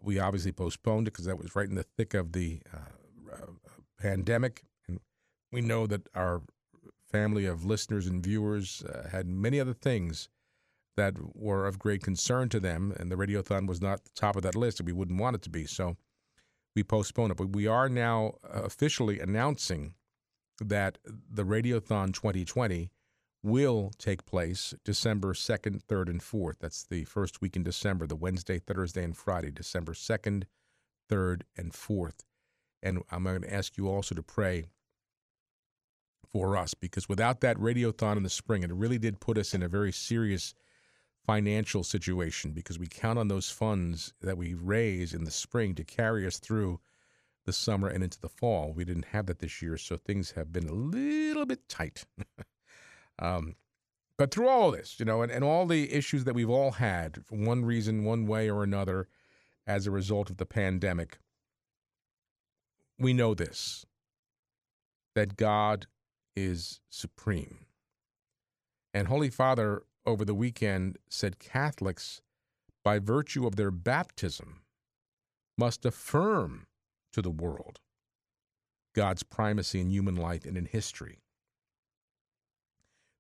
We 0.01 0.19
obviously 0.19 0.51
postponed 0.51 1.07
it 1.07 1.11
because 1.11 1.25
that 1.25 1.39
was 1.39 1.55
right 1.55 1.67
in 1.67 1.75
the 1.75 1.85
thick 1.97 2.13
of 2.13 2.33
the 2.33 2.61
uh, 2.71 3.33
uh, 3.33 3.45
pandemic. 3.99 4.63
And 4.87 4.99
we 5.51 5.61
know 5.61 5.87
that 5.87 6.07
our 6.13 6.43
family 7.11 7.45
of 7.45 7.65
listeners 7.65 8.05
and 8.05 8.23
viewers 8.23 8.83
uh, 8.83 9.09
had 9.09 9.27
many 9.27 9.59
other 9.59 9.73
things 9.73 10.29
that 10.97 11.15
were 11.35 11.65
of 11.65 11.79
great 11.79 12.03
concern 12.03 12.49
to 12.49 12.59
them, 12.59 12.93
and 12.97 13.11
the 13.11 13.15
radiothon 13.15 13.67
was 13.67 13.81
not 13.81 14.03
the 14.03 14.11
top 14.15 14.35
of 14.35 14.43
that 14.43 14.55
list, 14.55 14.79
and 14.79 14.87
we 14.87 14.93
wouldn't 14.93 15.19
want 15.19 15.35
it 15.35 15.41
to 15.41 15.49
be. 15.49 15.65
So 15.65 15.97
we 16.75 16.83
postponed 16.83 17.31
it. 17.31 17.37
But 17.37 17.49
we 17.49 17.65
are 17.65 17.89
now 17.89 18.35
officially 18.43 19.19
announcing 19.19 19.95
that 20.59 20.97
the 21.05 21.43
Radiothon 21.43 22.13
2020 22.13 22.89
will 23.43 23.91
take 23.99 24.25
place 24.25 24.73
December 24.83 25.33
2nd, 25.33 25.83
3rd, 25.83 26.09
and 26.09 26.21
4th. 26.21 26.59
That's 26.59 26.83
the 26.83 27.03
first 27.05 27.41
week 27.41 27.55
in 27.55 27.63
December, 27.63 28.07
the 28.07 28.15
Wednesday, 28.15 28.59
Thursday, 28.59 29.03
and 29.03 29.15
Friday, 29.15 29.51
December 29.51 29.93
2nd, 29.93 30.43
3rd, 31.09 31.41
and 31.55 31.71
4th. 31.71 32.25
And 32.81 33.03
I'm 33.11 33.23
going 33.23 33.41
to 33.41 33.53
ask 33.53 33.77
you 33.77 33.87
also 33.87 34.15
to 34.15 34.23
pray 34.23 34.65
for 36.31 36.57
us 36.57 36.73
because 36.73 37.07
without 37.07 37.41
that 37.41 37.57
radiothon 37.57 38.17
in 38.17 38.23
the 38.23 38.29
spring, 38.29 38.63
it 38.63 38.73
really 38.73 38.97
did 38.97 39.19
put 39.19 39.37
us 39.37 39.53
in 39.53 39.61
a 39.61 39.67
very 39.67 39.91
serious 39.91 40.55
financial 41.25 41.83
situation 41.83 42.51
because 42.51 42.79
we 42.79 42.87
count 42.87 43.17
on 43.17 43.27
those 43.27 43.49
funds 43.49 44.13
that 44.21 44.37
we 44.37 44.53
raise 44.53 45.13
in 45.13 45.23
the 45.23 45.31
spring 45.31 45.75
to 45.75 45.83
carry 45.83 46.25
us 46.25 46.39
through 46.39 46.79
the 47.45 47.53
summer 47.53 47.87
and 47.87 48.03
into 48.03 48.19
the 48.19 48.29
fall. 48.29 48.73
We 48.73 48.85
didn't 48.85 49.05
have 49.05 49.27
that 49.27 49.39
this 49.39 49.61
year, 49.61 49.77
so 49.77 49.97
things 49.97 50.31
have 50.31 50.51
been 50.51 50.67
a 50.67 50.73
little 50.73 51.45
bit 51.45 51.67
tight. 51.69 52.05
um, 53.19 53.55
but 54.17 54.31
through 54.31 54.47
all 54.47 54.71
this, 54.71 54.99
you 54.99 55.05
know, 55.05 55.21
and, 55.21 55.31
and 55.31 55.43
all 55.43 55.65
the 55.65 55.91
issues 55.93 56.23
that 56.23 56.35
we've 56.35 56.49
all 56.49 56.71
had 56.71 57.23
for 57.25 57.35
one 57.35 57.65
reason, 57.65 58.03
one 58.03 58.25
way 58.25 58.49
or 58.49 58.63
another, 58.63 59.07
as 59.67 59.85
a 59.85 59.91
result 59.91 60.29
of 60.29 60.37
the 60.37 60.45
pandemic, 60.45 61.19
we 62.99 63.13
know 63.13 63.33
this 63.33 63.85
that 65.15 65.37
God 65.37 65.87
is 66.35 66.81
supreme. 66.89 67.59
And 68.93 69.07
Holy 69.07 69.29
Father 69.29 69.83
over 70.05 70.25
the 70.25 70.35
weekend 70.35 70.97
said 71.09 71.39
Catholics, 71.39 72.21
by 72.83 72.99
virtue 72.99 73.47
of 73.47 73.55
their 73.55 73.71
baptism, 73.71 74.61
must 75.57 75.85
affirm 75.85 76.67
to 77.15 77.21
the 77.21 77.31
world 77.31 77.79
God's 78.93 79.23
primacy 79.23 79.81
in 79.81 79.89
human 79.89 80.15
life 80.15 80.45
and 80.45 80.55
in 80.57 80.65
history. 80.65 81.19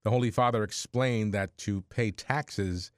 The 0.03 0.11
Holy 0.11 0.31
Father 0.31 0.63
explained 0.63 1.33
that 1.33 1.57
to 1.59 1.81
pay 1.81 2.11
taxes 2.11 2.91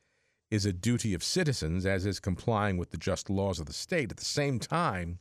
is 0.51 0.65
a 0.65 0.73
duty 0.73 1.13
of 1.13 1.23
citizens, 1.23 1.85
as 1.85 2.05
is 2.05 2.19
complying 2.19 2.77
with 2.77 2.91
the 2.91 2.97
just 2.97 3.29
laws 3.29 3.59
of 3.59 3.65
the 3.65 3.73
state. 3.73 4.11
At 4.11 4.17
the 4.17 4.25
same 4.25 4.59
time, 4.59 5.19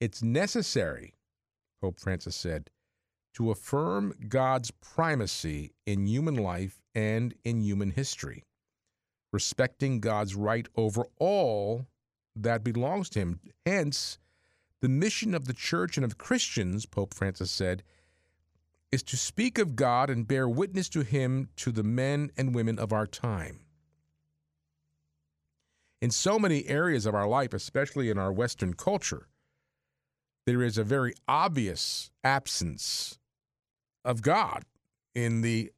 it's 0.00 0.22
necessary, 0.22 1.14
Pope 1.80 1.98
Francis 1.98 2.36
said, 2.36 2.70
to 3.34 3.50
affirm 3.50 4.14
God's 4.28 4.70
primacy 4.70 5.72
in 5.86 6.06
human 6.06 6.36
life 6.36 6.82
and 6.94 7.34
in 7.44 7.62
human 7.62 7.90
history, 7.90 8.44
respecting 9.32 10.00
God's 10.00 10.34
right 10.34 10.66
over 10.76 11.04
all 11.18 11.86
that 12.34 12.64
belongs 12.64 13.08
to 13.10 13.20
Him. 13.20 13.40
Hence, 13.64 14.18
the 14.80 14.88
mission 14.88 15.34
of 15.34 15.46
the 15.46 15.52
church 15.52 15.96
and 15.96 16.04
of 16.04 16.18
Christians, 16.18 16.86
Pope 16.86 17.14
Francis 17.14 17.50
said, 17.50 17.82
is 18.90 19.02
to 19.02 19.16
speak 19.16 19.58
of 19.58 19.76
God 19.76 20.08
and 20.08 20.26
bear 20.26 20.48
witness 20.48 20.88
to 20.90 21.02
Him 21.02 21.48
to 21.56 21.70
the 21.72 21.82
men 21.82 22.30
and 22.36 22.54
women 22.54 22.78
of 22.78 22.92
our 22.92 23.06
time. 23.06 23.60
In 26.00 26.10
so 26.10 26.38
many 26.38 26.66
areas 26.66 27.06
of 27.06 27.14
our 27.14 27.26
life, 27.26 27.52
especially 27.52 28.08
in 28.08 28.18
our 28.18 28.32
Western 28.32 28.74
culture, 28.74 29.28
there 30.46 30.62
is 30.62 30.78
a 30.78 30.84
very 30.84 31.12
obvious 31.26 32.10
absence 32.24 33.18
of 34.04 34.22
God 34.22 34.64
in 35.14 35.42
the 35.42 35.72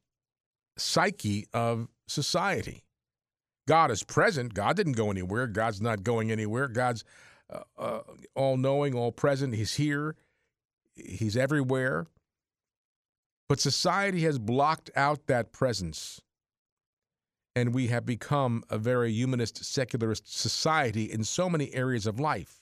psyche 0.77 1.47
of 1.53 1.89
society. 2.07 2.83
God 3.67 3.91
is 3.91 4.03
present. 4.03 4.53
God 4.53 4.75
didn't 4.75 4.93
go 4.93 5.11
anywhere. 5.11 5.47
God's 5.47 5.81
not 5.81 6.03
going 6.03 6.31
anywhere. 6.31 6.67
God's 6.67 7.03
uh, 7.51 7.63
uh, 7.77 7.99
all 8.35 8.57
knowing, 8.57 8.95
all 8.95 9.11
present. 9.11 9.55
He's 9.55 9.75
here, 9.75 10.15
He's 10.95 11.37
everywhere. 11.37 12.07
But 13.49 13.59
society 13.59 14.21
has 14.21 14.39
blocked 14.39 14.89
out 14.95 15.27
that 15.27 15.51
presence. 15.51 16.21
And 17.53 17.75
we 17.75 17.87
have 17.87 18.05
become 18.05 18.63
a 18.69 18.77
very 18.77 19.11
humanist, 19.11 19.65
secularist 19.65 20.33
society 20.33 21.11
in 21.11 21.25
so 21.25 21.49
many 21.49 21.73
areas 21.73 22.05
of 22.05 22.17
life. 22.17 22.61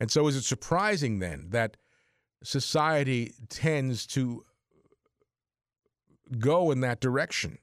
And 0.00 0.10
so, 0.10 0.26
is 0.26 0.34
it 0.34 0.44
surprising 0.44 1.18
then 1.18 1.48
that 1.50 1.76
society 2.42 3.34
tends 3.50 4.06
to 4.06 4.46
go 6.38 6.70
in 6.70 6.80
that 6.80 7.00
direction, 7.00 7.58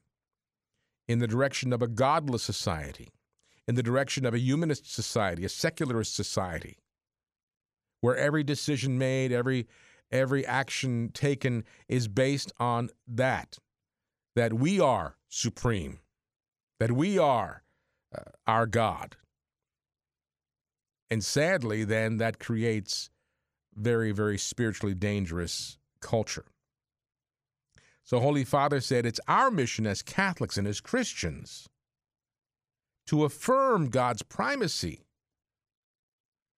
in 1.08 1.18
the 1.18 1.26
direction 1.26 1.72
of 1.72 1.82
a 1.82 1.88
godless 1.88 2.44
society, 2.44 3.08
in 3.68 3.74
the 3.74 3.82
direction 3.82 4.24
of 4.24 4.32
a 4.32 4.38
humanist 4.38 4.90
society, 4.92 5.44
a 5.44 5.48
secularist 5.48 6.16
society, 6.16 6.78
where 8.00 8.16
every 8.16 8.42
decision 8.42 8.98
made, 8.98 9.30
every 9.30 9.68
every 10.10 10.46
action 10.46 11.10
taken 11.12 11.64
is 11.86 12.08
based 12.08 12.50
on 12.58 12.88
that 13.06 13.58
that 14.34 14.54
we 14.54 14.80
are 14.80 15.16
supreme, 15.28 15.98
that 16.80 16.92
we 16.92 17.18
are 17.18 17.62
uh, 18.16 18.22
our 18.46 18.66
God. 18.66 19.16
And 21.10 21.22
sadly, 21.22 21.84
then 21.84 22.16
that 22.18 22.38
creates 22.38 23.10
very, 23.74 24.12
very 24.12 24.38
spiritually 24.38 24.94
dangerous 24.94 25.76
culture. 26.00 26.46
So, 28.04 28.20
Holy 28.20 28.44
Father 28.44 28.80
said 28.80 29.04
it's 29.04 29.20
our 29.28 29.50
mission 29.50 29.86
as 29.86 30.00
Catholics 30.00 30.56
and 30.56 30.66
as 30.66 30.80
Christians 30.80 31.68
to 33.08 33.24
affirm 33.24 33.90
God's 33.90 34.22
primacy. 34.22 35.04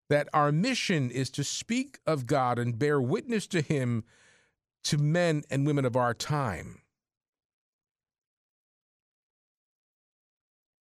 That 0.08 0.28
our 0.32 0.52
mission 0.52 1.10
is 1.10 1.30
to 1.30 1.44
speak 1.44 1.98
of 2.06 2.26
God 2.26 2.58
and 2.58 2.78
bear 2.78 3.00
witness 3.00 3.46
to 3.48 3.60
Him 3.60 4.04
to 4.84 4.98
men 4.98 5.42
and 5.50 5.66
women 5.66 5.84
of 5.84 5.96
our 5.96 6.14
time. 6.14 6.82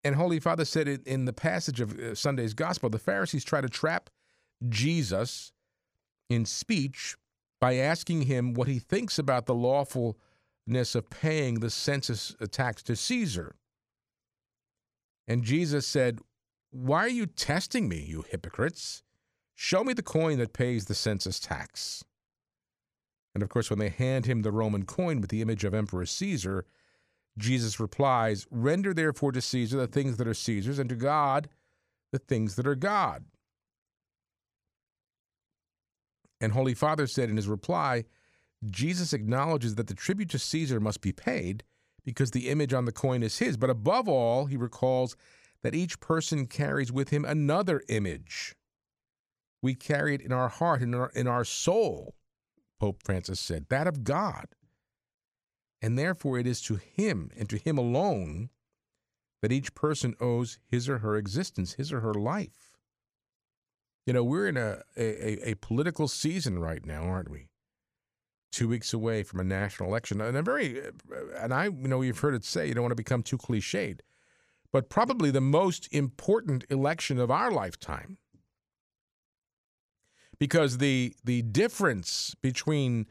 And 0.04 0.16
Holy 0.16 0.40
Father 0.40 0.66
said 0.66 0.88
it 0.88 1.06
in 1.06 1.26
the 1.26 1.34
passage 1.34 1.82
of 1.82 2.00
uh, 2.00 2.16
Sunday's 2.16 2.54
Gospel 2.54 2.90
the 2.90 3.00
Pharisees 3.00 3.44
try 3.44 3.62
to 3.62 3.70
trap 3.70 4.10
Jesus 4.68 5.52
in 6.30 6.46
speech 6.46 7.16
by 7.60 7.76
asking 7.76 8.24
him 8.24 8.54
what 8.54 8.68
he 8.68 8.80
thinks 8.80 9.20
about 9.20 9.46
the 9.46 9.54
lawfulness 9.54 10.96
of 10.96 11.10
paying 11.10 11.60
the 11.60 11.70
census 11.70 12.36
tax 12.52 12.82
to 12.84 12.96
Caesar. 12.96 13.56
And 15.30 15.44
Jesus 15.44 15.86
said, 15.86 16.20
Why 16.72 17.02
are 17.02 17.08
you 17.08 17.28
testing 17.28 17.88
me, 17.88 18.00
you 18.00 18.26
hypocrites? 18.28 19.04
Show 19.54 19.84
me 19.84 19.94
the 19.94 20.02
coin 20.02 20.40
that 20.40 20.54
pays 20.54 20.86
the 20.86 20.96
census 20.96 21.40
tax. 21.40 22.04
And 23.36 23.44
of 23.44 23.50
course, 23.50 23.70
when 23.70 23.78
they 23.78 23.90
hand 23.90 24.26
him 24.26 24.42
the 24.42 24.52
Roman 24.52 24.86
coin 24.86 25.22
with 25.22 25.30
the 25.30 25.44
image 25.44 25.64
of 25.64 25.76
Emperor 25.76 26.08
Caesar, 26.08 26.66
Jesus 27.38 27.80
replies, 27.80 28.48
Render 28.50 28.94
therefore 28.94 29.32
to 29.32 29.42
Caesar 29.42 29.78
the 29.78 29.88
things 29.88 30.18
that 30.18 30.28
are 30.28 30.34
Caesar's, 30.34 30.80
and 30.80 30.90
to 30.90 30.96
God 30.96 31.48
the 32.12 32.20
things 32.20 32.56
that 32.56 32.66
are 32.66 32.76
God. 32.76 33.26
And 36.42 36.54
Holy 36.54 36.74
Father 36.74 37.06
said 37.06 37.30
in 37.30 37.36
his 37.36 37.48
reply, 37.48 38.06
Jesus 38.66 39.14
acknowledges 39.14 39.76
that 39.76 39.88
the 39.88 39.94
tribute 39.94 40.30
to 40.30 40.40
Caesar 40.40 40.80
must 40.80 41.02
be 41.02 41.12
paid 41.12 41.64
because 42.10 42.32
the 42.32 42.50
image 42.50 42.74
on 42.74 42.86
the 42.86 42.92
coin 42.92 43.22
is 43.22 43.38
his. 43.38 43.56
But 43.56 43.70
above 43.70 44.10
all, 44.10 44.48
he 44.48 44.58
recalls 44.58 45.16
that 45.62 45.76
each 45.76 46.00
person 46.00 46.48
carries 46.48 46.92
with 46.92 47.10
him 47.10 47.24
another 47.24 47.84
image. 47.88 48.56
We 49.62 49.76
carry 49.76 50.16
it 50.16 50.22
in 50.22 50.32
our 50.32 50.50
heart, 50.50 50.82
in 50.82 50.96
our, 50.96 51.12
in 51.14 51.28
our 51.28 51.46
soul, 51.46 52.16
Pope 52.80 53.04
Francis 53.04 53.40
said, 53.40 53.68
that 53.70 53.86
of 53.86 54.04
God. 54.04 54.48
And 55.84 56.00
therefore, 56.00 56.40
it 56.40 56.48
is 56.48 56.62
to 56.64 56.76
him 56.78 57.30
and 57.38 57.48
to 57.50 57.58
him 57.58 57.78
alone 57.78 58.50
that 59.44 59.52
each 59.52 59.76
person 59.76 60.16
owes 60.20 60.58
his 60.68 60.90
or 60.90 60.98
her 60.98 61.16
existence, 61.16 61.74
his 61.74 61.94
or 61.94 62.00
her 62.00 62.16
life. 62.16 62.76
You 64.08 64.14
know, 64.14 64.24
we're 64.24 64.48
in 64.48 64.58
a, 64.58 64.82
a, 64.98 65.52
a 65.52 65.56
political 65.56 66.08
season 66.08 66.58
right 66.58 66.84
now, 66.84 67.04
aren't 67.04 67.30
we? 67.30 67.50
Two 68.52 68.68
weeks 68.68 68.94
away 68.94 69.24
from 69.24 69.40
a 69.40 69.44
national 69.44 69.90
election, 69.90 70.20
and 70.22 70.36
a 70.36 70.42
very, 70.42 70.82
and 71.38 71.54
I 71.54 71.66
you 71.66 71.88
know 71.88 72.02
you've 72.02 72.20
heard 72.20 72.34
it 72.34 72.44
say 72.44 72.68
you 72.68 72.74
don't 72.74 72.84
want 72.84 72.92
to 72.92 72.96
become 72.96 73.22
too 73.22 73.38
cliched, 73.38 74.00
but 74.72 74.90
probably 74.90 75.30
the 75.30 75.40
most 75.40 75.88
important 75.94 76.66
election 76.70 77.20
of 77.20 77.30
our 77.30 77.52
lifetime, 77.52 78.18
because 80.40 80.80
the 80.80 81.16
the 81.24 81.44
difference 81.44 82.36
between 82.42 83.06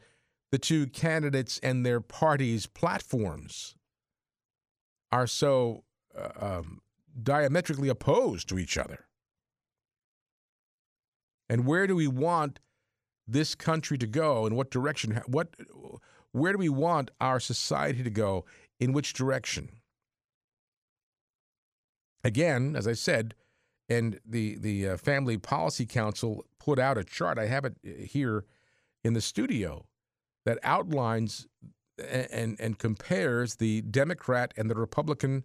the 0.51 0.59
two 0.59 0.87
candidates 0.87 1.57
and 1.63 1.85
their 1.85 2.01
parties' 2.01 2.65
platforms 2.65 3.75
are 5.11 5.27
so 5.27 5.83
uh, 6.17 6.57
um, 6.57 6.81
diametrically 7.21 7.87
opposed 7.87 8.49
to 8.49 8.59
each 8.59 8.77
other. 8.77 9.05
And 11.47 11.65
where 11.65 11.87
do 11.87 11.95
we 11.95 12.07
want 12.07 12.59
this 13.31 13.55
country 13.55 13.97
to 13.97 14.07
go? 14.07 14.45
In 14.45 14.55
what 14.55 14.71
direction? 14.71 15.21
What, 15.27 15.55
where 16.31 16.51
do 16.51 16.57
we 16.57 16.69
want 16.69 17.11
our 17.19 17.39
society 17.39 18.03
to 18.03 18.09
go? 18.09 18.45
In 18.79 18.93
which 18.93 19.13
direction? 19.13 19.69
Again, 22.23 22.75
as 22.75 22.87
I 22.87 22.93
said, 22.93 23.35
and 23.89 24.19
the 24.25 24.57
the 24.57 24.89
uh, 24.89 24.97
Family 24.97 25.37
Policy 25.37 25.85
Council 25.85 26.45
put 26.59 26.79
out 26.79 26.97
a 26.97 27.03
chart. 27.03 27.39
I 27.39 27.47
have 27.47 27.65
it 27.65 27.75
uh, 27.85 28.03
here 28.03 28.45
in 29.03 29.13
the 29.13 29.21
studio 29.21 29.85
that 30.45 30.59
outlines 30.63 31.47
and 31.97 32.55
and 32.59 32.77
compares 32.77 33.55
the 33.55 33.81
Democrat 33.81 34.53
and 34.55 34.69
the 34.69 34.75
Republican 34.75 35.43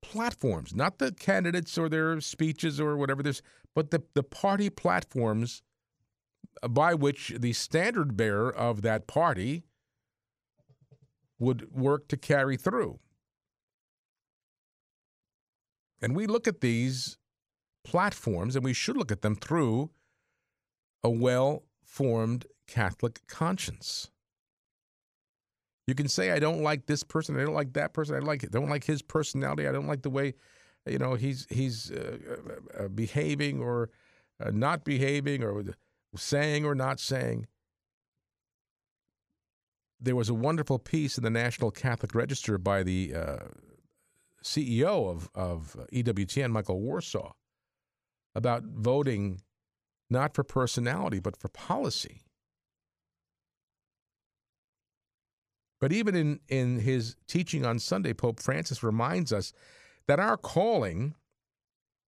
platforms, 0.00 0.74
not 0.74 0.98
the 0.98 1.12
candidates 1.12 1.78
or 1.78 1.88
their 1.88 2.20
speeches 2.20 2.80
or 2.80 2.96
whatever 2.96 3.22
this, 3.22 3.40
but 3.74 3.90
the, 3.90 4.02
the 4.14 4.22
party 4.22 4.68
platforms 4.68 5.62
by 6.68 6.94
which 6.94 7.34
the 7.38 7.52
standard 7.52 8.16
bearer 8.16 8.54
of 8.54 8.82
that 8.82 9.06
party 9.06 9.64
would 11.38 11.72
work 11.72 12.08
to 12.08 12.16
carry 12.16 12.56
through. 12.56 13.00
And 16.00 16.16
we 16.16 16.26
look 16.26 16.48
at 16.48 16.60
these 16.60 17.18
platforms, 17.84 18.56
and 18.56 18.64
we 18.64 18.72
should 18.72 18.96
look 18.96 19.12
at 19.12 19.22
them 19.22 19.36
through 19.36 19.90
a 21.02 21.10
well 21.10 21.64
formed 21.84 22.46
Catholic 22.66 23.20
conscience. 23.26 24.10
You 25.86 25.94
can 25.94 26.08
say, 26.08 26.30
I 26.30 26.38
don't 26.38 26.62
like 26.62 26.86
this 26.86 27.02
person, 27.02 27.38
I 27.38 27.44
don't 27.44 27.54
like 27.54 27.72
that 27.74 27.92
person, 27.92 28.14
I 28.14 28.20
like 28.20 28.44
it. 28.44 28.52
don't 28.52 28.68
like 28.68 28.84
his 28.84 29.02
personality, 29.02 29.66
I 29.66 29.72
don't 29.72 29.88
like 29.88 30.02
the 30.02 30.10
way, 30.10 30.34
you 30.86 30.98
know, 30.98 31.14
he's 31.14 31.46
he's 31.50 31.90
uh, 31.90 32.18
uh, 32.30 32.84
uh 32.84 32.88
behaving 32.88 33.60
or 33.60 33.90
uh, 34.44 34.50
not 34.52 34.84
behaving 34.84 35.42
or 35.42 35.64
saying 36.16 36.64
or 36.64 36.74
not 36.74 37.00
saying. 37.00 37.46
There 40.00 40.16
was 40.16 40.28
a 40.28 40.34
wonderful 40.34 40.78
piece 40.78 41.16
in 41.16 41.24
the 41.24 41.30
National 41.30 41.70
Catholic 41.70 42.14
Register 42.14 42.58
by 42.58 42.82
the 42.82 43.14
uh, 43.14 43.36
CEO 44.42 45.08
of, 45.08 45.30
of 45.34 45.76
EWTN, 45.92 46.50
Michael 46.50 46.80
Warsaw, 46.80 47.32
about 48.34 48.64
voting 48.64 49.40
not 50.10 50.34
for 50.34 50.42
personality, 50.42 51.20
but 51.20 51.36
for 51.36 51.48
policy. 51.48 52.22
But 55.80 55.92
even 55.92 56.14
in, 56.14 56.40
in 56.48 56.78
his 56.78 57.16
teaching 57.26 57.66
on 57.66 57.80
Sunday, 57.80 58.12
Pope 58.12 58.38
Francis 58.38 58.84
reminds 58.84 59.32
us 59.32 59.52
that 60.06 60.20
our 60.20 60.36
calling, 60.36 61.14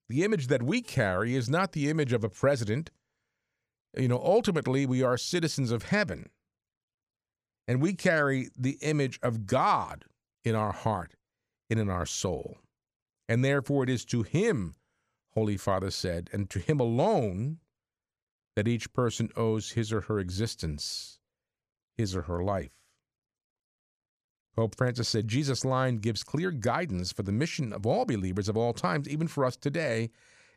the 0.08 0.22
image 0.22 0.46
that 0.46 0.62
we 0.62 0.80
carry, 0.80 1.34
is 1.34 1.48
not 1.48 1.72
the 1.72 1.90
image 1.90 2.12
of 2.12 2.22
a 2.22 2.28
president. 2.28 2.90
You 3.96 4.09
know, 4.09 4.20
ultimately, 4.22 4.87
we 4.87 5.02
are 5.02 5.16
citizens 5.16 5.70
of 5.70 5.85
heaven. 5.85 6.30
And 7.66 7.80
we 7.80 7.94
carry 7.94 8.50
the 8.57 8.78
image 8.83 9.18
of 9.22 9.46
God 9.46 10.04
in 10.44 10.54
our 10.54 10.72
heart 10.72 11.14
and 11.70 11.80
in 11.80 11.88
our 11.88 12.07
soul. 12.07 12.59
And 13.28 13.44
therefore, 13.44 13.85
it 13.85 13.88
is 13.88 14.04
to 14.07 14.22
Him, 14.22 14.74
Holy 15.33 15.57
Father 15.57 15.90
said, 15.90 16.28
and 16.33 16.50
to 16.50 16.59
Him 16.59 16.78
alone 16.78 17.59
that 18.57 18.68
each 18.68 18.92
person 18.92 19.30
owes 19.37 19.72
his 19.72 19.92
or 19.92 20.02
her 20.02 20.18
existence 20.18 21.18
his 21.96 22.16
or 22.16 22.22
her 22.22 22.42
life. 22.42 22.72
Pope 24.57 24.76
Francis 24.76 25.09
said 25.09 25.28
Jesus' 25.28 25.64
line 25.64 25.96
gives 25.96 26.22
clear 26.22 26.50
guidance 26.50 27.12
for 27.12 27.22
the 27.22 27.33
mission 27.33 27.72
of 27.72 27.87
all 27.87 28.04
believers 28.04 28.48
of 28.48 28.57
all 28.57 28.72
times, 28.72 29.09
even 29.09 29.26
for 29.26 29.44
us 29.44 29.57
today, 29.57 30.11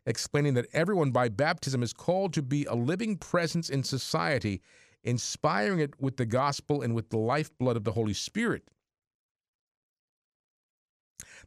explaining 0.08 0.54
that 0.54 0.66
everyone 0.72 1.10
by 1.10 1.28
baptism 1.28 1.82
is 1.82 1.92
called 1.92 2.32
to 2.32 2.42
be 2.42 2.64
a 2.64 2.74
living 2.74 3.16
presence 3.16 3.68
in 3.68 3.84
society, 3.84 4.62
inspiring 5.04 5.80
it 5.80 6.00
with 6.00 6.16
the 6.16 6.24
gospel 6.24 6.80
and 6.80 6.94
with 6.94 7.10
the 7.10 7.18
lifeblood 7.18 7.76
of 7.76 7.84
the 7.84 7.92
Holy 7.92 8.14
Spirit. 8.14 8.62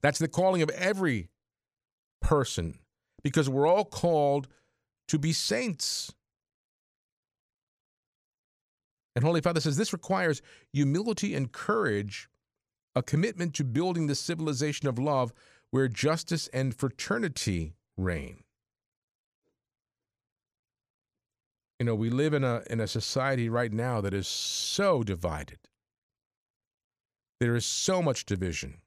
That's 0.02 0.20
the 0.20 0.28
calling 0.28 0.62
of 0.62 0.70
every 0.70 1.30
person 2.22 2.80
because 3.24 3.50
we're 3.50 3.68
all 3.68 3.84
called 3.84 4.48
to 5.08 5.18
be 5.18 5.34
saints. 5.34 6.14
And 9.16 9.26
Holy 9.26 9.42
Father 9.42 9.60
says 9.60 9.76
this 9.76 9.92
requires 9.92 10.42
humility 10.72 11.34
and 11.34 11.52
courage, 11.52 12.30
a 12.96 13.02
commitment 13.02 13.56
to 13.56 13.64
building 13.64 14.06
the 14.06 14.16
civilization 14.16 14.88
of 14.88 15.00
love 15.00 15.34
where 15.72 15.88
justice 15.88 16.48
and 16.54 16.76
fraternity 16.76 17.74
reign. 17.98 18.44
You 21.82 21.86
know, 21.86 21.96
we 21.96 22.12
live 22.12 22.36
in 22.36 22.44
a 22.44 22.62
in 22.70 22.80
a 22.80 22.86
society 22.86 23.50
right 23.50 23.74
now 23.74 24.02
that 24.02 24.14
is 24.14 24.28
so 24.28 25.02
divided. 25.02 25.58
There 27.40 27.56
is 27.56 27.66
so 27.66 28.04
much 28.04 28.28
division 28.28 28.82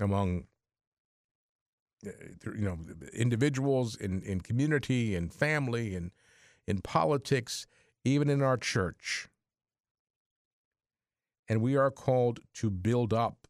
among 0.00 0.46
uh, 2.06 2.10
you 2.46 2.62
know 2.62 2.78
individuals 3.12 3.96
in, 3.96 4.22
in 4.22 4.40
community 4.40 5.14
and 5.14 5.30
family 5.30 5.94
and 5.94 6.10
in 6.66 6.80
politics 6.80 7.66
even 8.06 8.30
in 8.30 8.40
our 8.40 8.56
church 8.56 9.28
and 11.50 11.60
we 11.60 11.76
are 11.76 11.90
called 11.90 12.40
to 12.54 12.70
build 12.70 13.12
up 13.12 13.46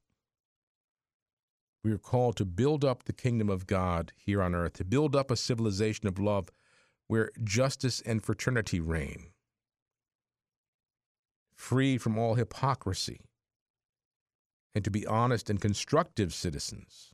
we 1.84 1.92
are 1.92 1.98
called 1.98 2.34
to 2.36 2.44
build 2.44 2.84
up 2.84 3.04
the 3.04 3.12
kingdom 3.12 3.48
of 3.48 3.68
god 3.68 4.12
here 4.16 4.42
on 4.42 4.56
earth 4.56 4.72
to 4.72 4.84
build 4.84 5.14
up 5.14 5.30
a 5.30 5.36
civilization 5.36 6.08
of 6.08 6.18
love 6.18 6.48
where 7.08 7.30
justice 7.42 8.00
and 8.00 8.22
fraternity 8.22 8.80
reign. 8.80 9.26
Free 11.54 11.98
from 11.98 12.18
all 12.18 12.34
hypocrisy. 12.34 13.20
And 14.74 14.84
to 14.84 14.90
be 14.90 15.06
honest 15.06 15.50
and 15.50 15.60
constructive 15.60 16.34
citizens. 16.34 17.12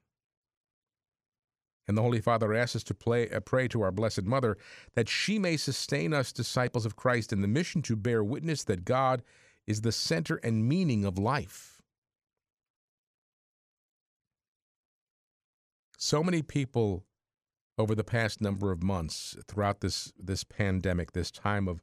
And 1.87 1.99
the 1.99 2.03
Holy 2.03 2.21
Father 2.21 2.55
asks 2.55 2.77
us 2.77 2.85
to 2.85 2.95
play, 2.95 3.29
uh, 3.31 3.41
pray 3.41 3.67
to 3.69 3.83
our 3.83 3.91
Blessed 3.91 4.23
Mother 4.23 4.57
that 4.95 5.09
she 5.09 5.39
may 5.39 5.57
sustain 5.57 6.15
us, 6.15 6.33
disciples 6.33 6.87
of 6.87 6.95
Christ, 6.95 7.33
in 7.33 7.43
the 7.43 7.49
mission 7.49 7.83
to 7.83 7.97
bear 7.97 8.23
witness 8.23 8.63
that 8.65 8.85
God 8.85 9.23
is 9.67 9.81
the 9.81 9.93
center 9.93 10.37
and 10.37 10.69
meaning 10.69 11.05
of 11.05 11.19
life. 11.19 11.83
So 15.99 16.23
many 16.23 16.43
people 16.43 17.05
over 17.81 17.95
the 17.95 18.05
past 18.05 18.41
number 18.41 18.71
of 18.71 18.83
months 18.83 19.37
throughout 19.49 19.81
this, 19.81 20.13
this 20.19 20.45
pandemic, 20.45 21.13
this 21.13 21.31
time 21.31 21.67
of 21.67 21.83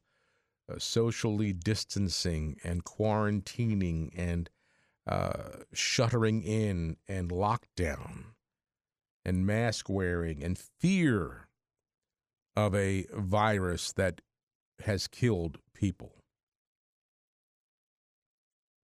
uh, 0.72 0.76
socially 0.78 1.52
distancing 1.52 2.58
and 2.64 2.84
quarantining 2.84 4.12
and 4.16 4.50
uh, 5.08 5.64
shuttering 5.74 6.44
in 6.44 6.98
and 7.08 7.32
lockdown 7.32 8.26
and 9.26 9.46
mask 9.46 9.90
wearing 9.90 10.44
and 10.44 10.58
fear 10.58 11.48
of 12.56 12.76
a 12.76 13.06
virus 13.14 13.92
that 13.94 14.22
has 14.84 15.08
killed 15.08 15.58
people. 15.74 16.14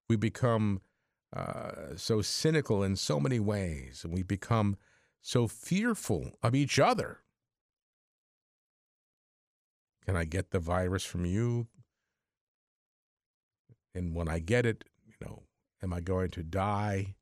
We 0.09 0.17
become 0.17 0.81
uh, 1.35 1.97
so 1.97 2.23
cynical 2.23 2.83
in 2.83 2.97
so 2.97 3.19
many 3.19 3.41
ways, 3.41 4.03
and 4.05 4.13
we 4.13 4.23
become 4.23 4.77
so 5.21 5.47
fearful 5.47 6.33
of 6.43 6.55
each 6.55 6.79
other. 6.79 7.21
Can 10.05 10.17
I 10.17 10.25
get 10.25 10.51
the 10.51 10.59
virus 10.59 11.05
from 11.05 11.25
you? 11.25 11.69
And 13.95 14.15
when 14.15 14.29
I 14.29 14.39
get 14.39 14.67
it, 14.67 14.85
you 15.07 15.15
know, 15.21 15.43
am 15.83 15.93
I 15.93 16.01
going 16.01 16.31
to 16.31 16.43
die? 16.43 17.15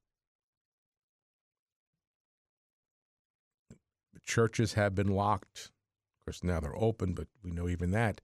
The 4.12 4.20
Churches 4.24 4.74
have 4.74 4.94
been 4.94 5.08
locked. 5.08 5.70
Of 6.18 6.24
course, 6.24 6.44
now 6.44 6.60
they're 6.60 6.76
open, 6.76 7.14
but 7.14 7.28
we 7.42 7.50
know 7.50 7.68
even 7.68 7.90
that 7.92 8.20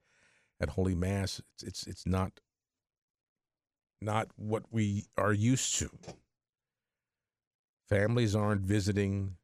at 0.61 0.71
Holy 0.71 0.95
Mass, 0.95 1.41
it's 1.55 1.63
it's, 1.63 1.87
it's 1.87 2.07
not 2.07 2.41
not 4.01 4.29
what 4.37 4.65
we 4.71 5.07
are 5.17 5.33
used 5.33 5.79
to. 5.79 5.91
Families 7.89 8.35
aren't 8.35 8.63
visiting. 8.63 9.37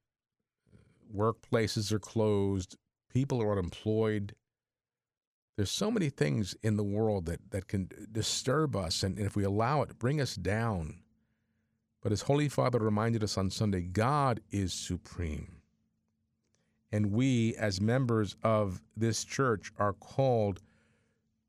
Workplaces 1.14 1.92
are 1.92 1.98
closed. 1.98 2.76
People 3.12 3.42
are 3.42 3.52
unemployed. 3.52 4.34
There's 5.56 5.70
so 5.70 5.90
many 5.90 6.08
things 6.08 6.54
in 6.62 6.76
the 6.76 6.84
world 6.84 7.26
that, 7.26 7.50
that 7.50 7.68
can 7.68 7.90
disturb 8.10 8.74
us, 8.74 9.02
and, 9.02 9.18
and 9.18 9.26
if 9.26 9.36
we 9.36 9.44
allow 9.44 9.82
it, 9.82 9.98
bring 9.98 10.20
us 10.20 10.34
down. 10.34 11.02
But 12.02 12.12
as 12.12 12.22
Holy 12.22 12.48
Father 12.48 12.78
reminded 12.78 13.22
us 13.22 13.36
on 13.36 13.50
Sunday, 13.50 13.82
God 13.82 14.40
is 14.50 14.72
supreme. 14.72 15.56
And 16.92 17.12
we, 17.12 17.54
as 17.56 17.80
members 17.80 18.36
of 18.42 18.80
this 18.96 19.22
church, 19.24 19.70
are 19.78 19.92
called 19.92 20.60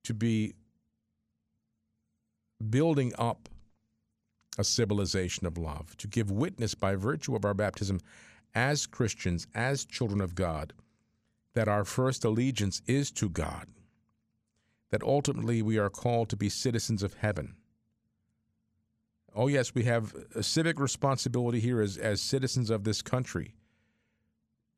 to 0.04 0.13
be 0.13 0.54
building 2.69 3.13
up 3.17 3.50
a 4.58 4.63
civilization 4.63 5.47
of 5.47 5.58
love, 5.58 5.95
to 5.97 6.08
give 6.08 6.30
witness 6.30 6.76
by 6.76 6.95
virtue 6.95 7.36
of 7.36 7.45
our 7.45 7.54
baptism 7.54 8.00
as 8.53 8.85
Christians, 8.85 9.47
as 9.53 9.85
children 9.85 10.21
of 10.21 10.35
God, 10.35 10.73
that 11.53 11.67
our 11.67 11.83
first 11.83 12.23
allegiance 12.25 12.81
is 12.87 13.11
to 13.11 13.29
God, 13.29 13.67
that 14.89 15.03
ultimately 15.03 15.61
we 15.61 15.77
are 15.77 15.89
called 15.89 16.29
to 16.29 16.37
be 16.37 16.49
citizens 16.49 17.03
of 17.03 17.15
heaven. 17.15 17.55
Oh, 19.33 19.47
yes, 19.47 19.73
we 19.73 19.83
have 19.83 20.13
a 20.35 20.43
civic 20.43 20.79
responsibility 20.79 21.59
here 21.59 21.81
as, 21.81 21.97
as 21.97 22.21
citizens 22.21 22.69
of 22.69 22.83
this 22.83 23.01
country 23.01 23.55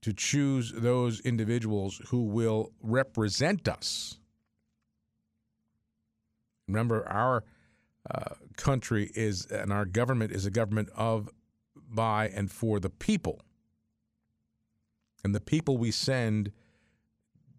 to 0.02 0.14
choose 0.14 0.72
those 0.76 1.22
individuals 1.22 2.02
who 2.10 2.24
will 2.24 2.72
represent 2.82 3.68
us. 3.68 4.20
Remember, 6.68 7.08
our 7.08 7.44
uh, 8.14 8.36
country 8.58 9.10
is, 9.16 9.46
and 9.46 9.72
our 9.72 9.86
government 9.86 10.32
is 10.32 10.46
a 10.46 10.52
government 10.52 10.90
of, 10.96 11.30
by, 11.90 12.28
and 12.28 12.52
for 12.52 12.80
the 12.80 12.90
people. 12.90 13.42
And 15.24 15.34
the 15.34 15.42
people 15.42 15.78
we 15.78 15.92
send 15.92 16.52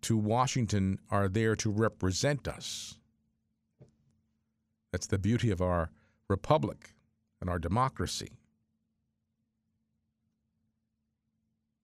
to 0.03 0.17
Washington 0.17 0.99
are 1.11 1.29
there 1.29 1.57
to 1.57 1.71
represent 1.71 2.47
us. 2.47 2.99
That's 4.93 5.07
the 5.07 5.19
beauty 5.19 5.51
of 5.51 5.63
our 5.63 5.91
republic 6.29 6.95
and 7.41 7.49
our 7.49 7.59
democracy. 7.59 8.39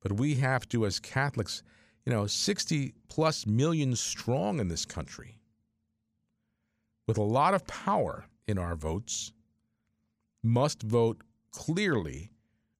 But 0.02 0.12
we 0.12 0.36
have 0.36 0.68
to, 0.70 0.86
as 0.86 1.00
Catholics, 1.00 1.62
you 2.04 2.12
know, 2.12 2.26
60 2.26 2.94
plus 3.08 3.46
million 3.46 3.94
strong 3.96 4.60
in 4.60 4.68
this 4.68 4.84
country, 4.84 5.40
with 7.06 7.18
a 7.18 7.22
lot 7.22 7.54
of 7.54 7.66
power 7.66 8.26
in 8.46 8.58
our 8.58 8.76
votes, 8.76 9.32
must 10.42 10.82
vote 10.82 11.22
clearly 11.50 12.30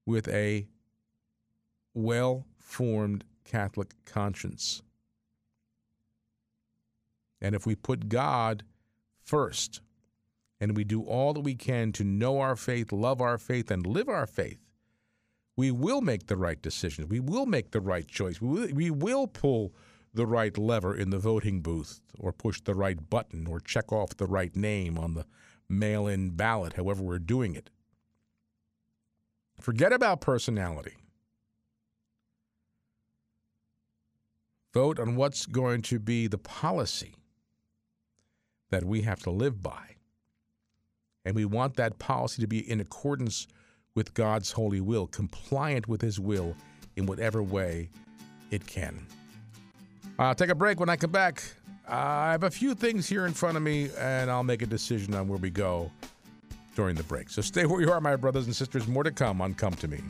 with 0.07 0.29
a 0.29 0.69
well 1.93 2.47
formed 2.71 3.25
Catholic 3.45 3.95
conscience. 4.05 4.83
And 7.41 7.55
if 7.55 7.67
we 7.67 7.75
put 7.75 8.09
God 8.09 8.65
first, 9.23 9.81
and 10.61 10.77
we 10.77 10.85
do 10.85 11.03
all 11.03 11.33
that 11.33 11.41
we 11.41 11.55
can 11.55 11.91
to 11.93 12.05
know 12.05 12.39
our 12.39 12.55
faith, 12.55 12.93
love 12.93 13.21
our 13.21 13.39
faith, 13.39 13.71
and 13.71 13.87
live 13.87 14.09
our 14.09 14.27
faith, 14.27 14.59
we 15.57 15.71
will 15.71 16.01
make 16.01 16.27
the 16.27 16.37
right 16.37 16.61
decisions. 16.61 17.09
We 17.09 17.21
will 17.21 17.47
make 17.47 17.71
the 17.71 17.81
right 17.81 18.07
choice. 18.07 18.41
We 18.41 18.49
will, 18.49 18.75
we 18.75 18.91
will 18.91 19.27
pull 19.27 19.73
the 20.13 20.27
right 20.27 20.57
lever 20.57 20.95
in 20.95 21.11
the 21.11 21.19
voting 21.19 21.63
booth 21.63 22.01
or 22.19 22.33
push 22.33 22.61
the 22.61 22.75
right 22.75 23.09
button 23.09 23.47
or 23.47 23.61
check 23.61 23.93
off 23.93 24.17
the 24.17 24.27
right 24.27 24.55
name 24.55 24.99
on 24.99 25.15
the 25.15 25.25
mail 25.69 26.07
in 26.07 26.31
ballot, 26.31 26.75
however, 26.75 27.03
we're 27.03 27.19
doing 27.19 27.55
it. 27.55 27.71
Forget 29.61 29.93
about 29.93 30.21
personality. 30.21 31.00
Vote 34.73 35.01
on 35.01 35.17
what's 35.17 35.47
going 35.47 35.83
to 35.83 35.99
be 35.99 36.27
the 36.27 36.39
policy 36.39 37.15
that 38.71 38.85
we 38.85 39.03
have 39.03 39.21
to 39.21 39.31
live 39.31 39.63
by. 39.63 39.97
And 41.25 41.35
we 41.35 41.45
want 41.45 41.77
that 41.77 41.99
policy 41.99 42.41
to 42.43 42.47
be 42.47 42.71
in 42.71 42.81
accordance 42.81 43.47
with 43.95 44.15
God's 44.15 44.53
holy 44.53 44.81
will, 44.81 45.07
compliant 45.07 45.89
with 45.89 46.01
His 46.01 46.21
will 46.21 46.55
in 46.97 47.07
whatever 47.07 47.43
way 47.43 47.91
it 48.51 48.67
can. 48.67 49.07
I'll 50.19 50.35
take 50.35 50.51
a 50.51 50.55
break. 50.55 50.79
When 50.79 50.89
I 50.89 50.97
come 50.97 51.11
back, 51.11 51.43
I 51.89 52.31
have 52.31 52.45
a 52.45 52.51
few 52.51 52.75
things 52.75 53.09
here 53.09 53.27
in 53.27 53.33
front 53.33 53.57
of 53.57 53.63
me, 53.63 53.91
and 53.99 54.31
I'll 54.31 54.45
make 54.45 54.63
a 54.63 54.67
decision 54.67 55.15
on 55.15 55.27
where 55.29 55.39
we 55.39 55.51
go 55.51 55.91
during 56.77 56.95
the 56.95 57.03
break. 57.03 57.29
So 57.31 57.43
stay 57.43 57.67
where 57.67 57.81
you 57.81 57.91
are, 57.91 58.01
my 58.01 58.17
brothers 58.17 58.47
and 58.47 58.55
sisters. 58.55 58.87
More 58.87 59.03
to 59.03 59.11
come 59.11 59.41
on 59.41 59.55
Come 59.55 59.75
to 59.75 59.89
Me. 59.89 60.01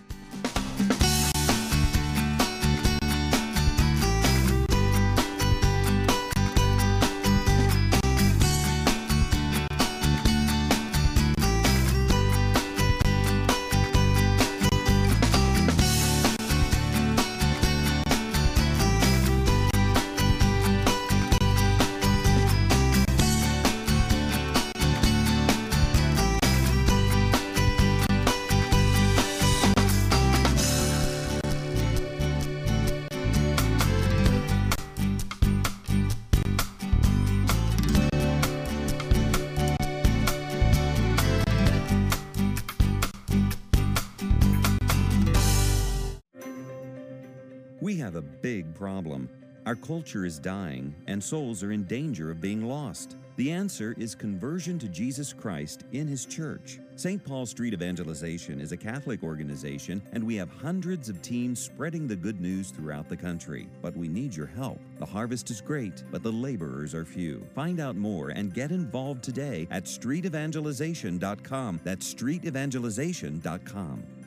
We 47.90 47.96
have 47.96 48.14
a 48.14 48.22
big 48.22 48.72
problem. 48.72 49.28
Our 49.66 49.74
culture 49.74 50.24
is 50.24 50.38
dying, 50.38 50.94
and 51.08 51.20
souls 51.20 51.64
are 51.64 51.72
in 51.72 51.82
danger 51.82 52.30
of 52.30 52.40
being 52.40 52.68
lost. 52.68 53.16
The 53.34 53.50
answer 53.50 53.96
is 53.98 54.14
conversion 54.14 54.78
to 54.78 54.86
Jesus 54.86 55.32
Christ 55.32 55.82
in 55.90 56.06
His 56.06 56.24
church. 56.24 56.78
St. 56.94 57.24
Paul 57.24 57.46
Street 57.46 57.74
Evangelization 57.74 58.60
is 58.60 58.70
a 58.70 58.76
Catholic 58.76 59.24
organization, 59.24 60.00
and 60.12 60.22
we 60.22 60.36
have 60.36 60.52
hundreds 60.62 61.08
of 61.08 61.20
teams 61.20 61.58
spreading 61.58 62.06
the 62.06 62.14
good 62.14 62.40
news 62.40 62.70
throughout 62.70 63.08
the 63.08 63.16
country. 63.16 63.66
But 63.82 63.96
we 63.96 64.06
need 64.06 64.36
your 64.36 64.46
help. 64.46 64.78
The 65.00 65.06
harvest 65.06 65.50
is 65.50 65.60
great, 65.60 66.04
but 66.12 66.22
the 66.22 66.30
laborers 66.30 66.94
are 66.94 67.04
few. 67.04 67.42
Find 67.56 67.80
out 67.80 67.96
more 67.96 68.28
and 68.28 68.54
get 68.54 68.70
involved 68.70 69.24
today 69.24 69.66
at 69.72 69.86
streetevangelization.com. 69.86 71.80
That's 71.82 72.14
streetevangelization.com. 72.14 74.19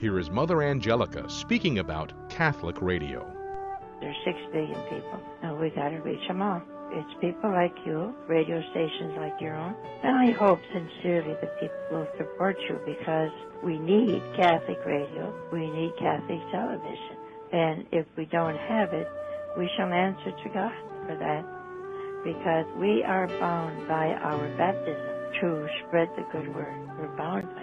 Here 0.00 0.18
is 0.18 0.30
Mother 0.30 0.62
Angelica 0.62 1.28
speaking 1.28 1.78
about 1.78 2.14
Catholic 2.30 2.80
radio. 2.80 3.20
There's 4.00 4.16
six 4.24 4.38
billion 4.50 4.80
people, 4.84 5.20
and 5.42 5.60
we 5.60 5.68
gotta 5.68 6.00
reach 6.00 6.26
them 6.26 6.40
all. 6.40 6.62
It's 6.90 7.20
people 7.20 7.50
like 7.50 7.74
you, 7.84 8.14
radio 8.26 8.62
stations 8.70 9.12
like 9.18 9.38
your 9.42 9.54
own, 9.54 9.76
and 10.02 10.16
I 10.16 10.30
hope 10.30 10.58
sincerely 10.72 11.34
that 11.34 11.60
people 11.60 11.76
will 11.90 12.08
support 12.16 12.56
you 12.66 12.80
because 12.86 13.30
we 13.62 13.78
need 13.78 14.22
Catholic 14.36 14.78
radio, 14.86 15.34
we 15.52 15.68
need 15.68 15.92
Catholic 15.98 16.40
television, 16.50 17.16
and 17.52 17.84
if 17.92 18.06
we 18.16 18.24
don't 18.24 18.56
have 18.56 18.94
it, 18.94 19.06
we 19.58 19.68
shall 19.76 19.92
answer 19.92 20.30
to 20.30 20.48
God 20.48 20.72
for 21.06 21.16
that 21.18 21.44
because 22.24 22.64
we 22.78 23.04
are 23.04 23.28
bound 23.38 23.86
by 23.86 24.14
our 24.14 24.48
baptism 24.56 25.20
to 25.42 25.68
spread 25.86 26.08
the 26.16 26.24
good 26.32 26.54
word. 26.54 26.88
We're 26.98 27.14
bound. 27.18 27.59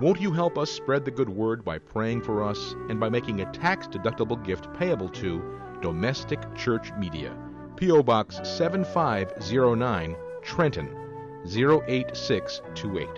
Won't 0.00 0.20
you 0.20 0.32
help 0.32 0.58
us 0.58 0.72
spread 0.72 1.04
the 1.04 1.12
good 1.12 1.28
word 1.28 1.64
by 1.64 1.78
praying 1.78 2.22
for 2.22 2.42
us 2.42 2.74
and 2.88 2.98
by 2.98 3.08
making 3.08 3.40
a 3.40 3.52
tax 3.52 3.86
deductible 3.86 4.42
gift 4.44 4.66
payable 4.74 5.08
to 5.10 5.40
Domestic 5.82 6.40
Church 6.56 6.92
Media, 6.98 7.32
P.O. 7.76 8.02
Box 8.02 8.40
7509, 8.42 10.16
Trenton 10.42 10.88
08628, 11.46 13.08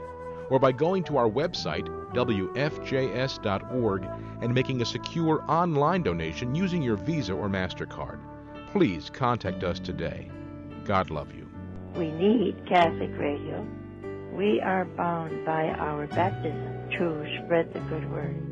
or 0.50 0.58
by 0.58 0.70
going 0.70 1.02
to 1.04 1.16
our 1.16 1.30
website, 1.30 1.88
WFJS.org, 2.12 4.06
and 4.42 4.52
making 4.52 4.82
a 4.82 4.86
secure 4.86 5.42
online 5.48 6.02
donation 6.02 6.54
using 6.54 6.82
your 6.82 6.96
Visa 6.96 7.32
or 7.32 7.48
MasterCard. 7.48 8.18
Please 8.72 9.08
contact 9.08 9.64
us 9.64 9.80
today. 9.80 10.30
God 10.84 11.08
love 11.08 11.34
you. 11.34 11.48
We 11.94 12.10
need 12.10 12.66
Catholic 12.66 13.16
radio. 13.16 13.66
We 14.32 14.60
are 14.60 14.84
bound 14.84 15.44
by 15.46 15.68
our 15.68 16.06
baptism 16.06 16.90
to 16.98 17.42
spread 17.44 17.72
the 17.72 17.80
good 17.80 18.10
word. 18.10 18.42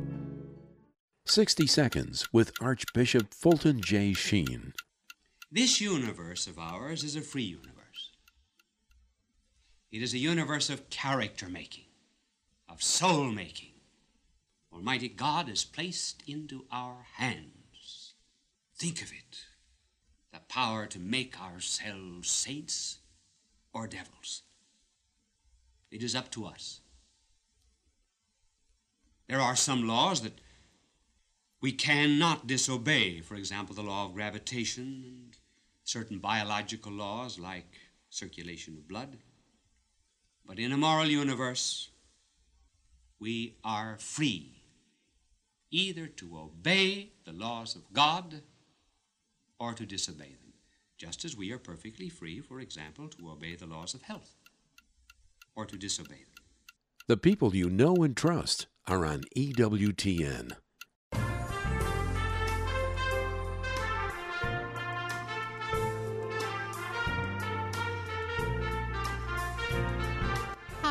60 1.26 1.66
Seconds 1.66 2.28
with 2.32 2.52
Archbishop 2.60 3.32
Fulton 3.32 3.80
J. 3.80 4.12
Sheen. 4.12 4.72
This 5.50 5.80
universe 5.80 6.46
of 6.46 6.58
ours 6.58 7.04
is 7.04 7.16
a 7.16 7.20
free 7.20 7.42
universe. 7.42 8.10
It 9.90 10.02
is 10.02 10.14
a 10.14 10.18
universe 10.18 10.70
of 10.70 10.90
character 10.90 11.48
making, 11.48 11.86
of 12.68 12.82
soul 12.82 13.24
making. 13.24 13.72
Almighty 14.72 15.08
God 15.08 15.48
has 15.48 15.64
placed 15.64 16.22
into 16.26 16.64
our 16.72 17.06
hands. 17.14 18.14
Think 18.76 19.02
of 19.02 19.12
it 19.12 19.46
the 20.34 20.40
power 20.48 20.84
to 20.86 20.98
make 20.98 21.40
ourselves 21.40 22.28
saints 22.28 22.98
or 23.72 23.86
devils. 23.86 24.42
It 25.94 26.02
is 26.02 26.16
up 26.16 26.28
to 26.32 26.44
us. 26.44 26.80
There 29.28 29.40
are 29.40 29.54
some 29.54 29.86
laws 29.86 30.22
that 30.22 30.40
we 31.60 31.70
cannot 31.70 32.48
disobey. 32.48 33.20
For 33.20 33.36
example, 33.36 33.76
the 33.76 33.82
law 33.82 34.06
of 34.06 34.14
gravitation 34.14 35.04
and 35.06 35.36
certain 35.84 36.18
biological 36.18 36.90
laws 36.90 37.38
like 37.38 37.78
circulation 38.10 38.76
of 38.76 38.88
blood. 38.88 39.18
But 40.44 40.58
in 40.58 40.72
a 40.72 40.76
moral 40.76 41.06
universe, 41.06 41.90
we 43.20 43.54
are 43.62 43.96
free 44.00 44.62
either 45.70 46.08
to 46.08 46.36
obey 46.36 47.12
the 47.24 47.32
laws 47.32 47.76
of 47.76 47.92
God 47.92 48.42
or 49.60 49.74
to 49.74 49.86
disobey 49.86 50.34
them, 50.42 50.54
just 50.98 51.24
as 51.24 51.36
we 51.36 51.52
are 51.52 51.58
perfectly 51.58 52.08
free, 52.08 52.40
for 52.40 52.58
example, 52.58 53.06
to 53.10 53.30
obey 53.30 53.54
the 53.54 53.66
laws 53.66 53.94
of 53.94 54.02
health 54.02 54.34
or 55.56 55.64
to 55.66 55.76
disobey 55.76 56.16
them. 56.16 56.44
The 57.06 57.16
people 57.16 57.54
you 57.54 57.68
know 57.68 57.96
and 57.96 58.16
trust 58.16 58.66
are 58.86 59.04
on 59.04 59.22
EWTN. 59.36 60.52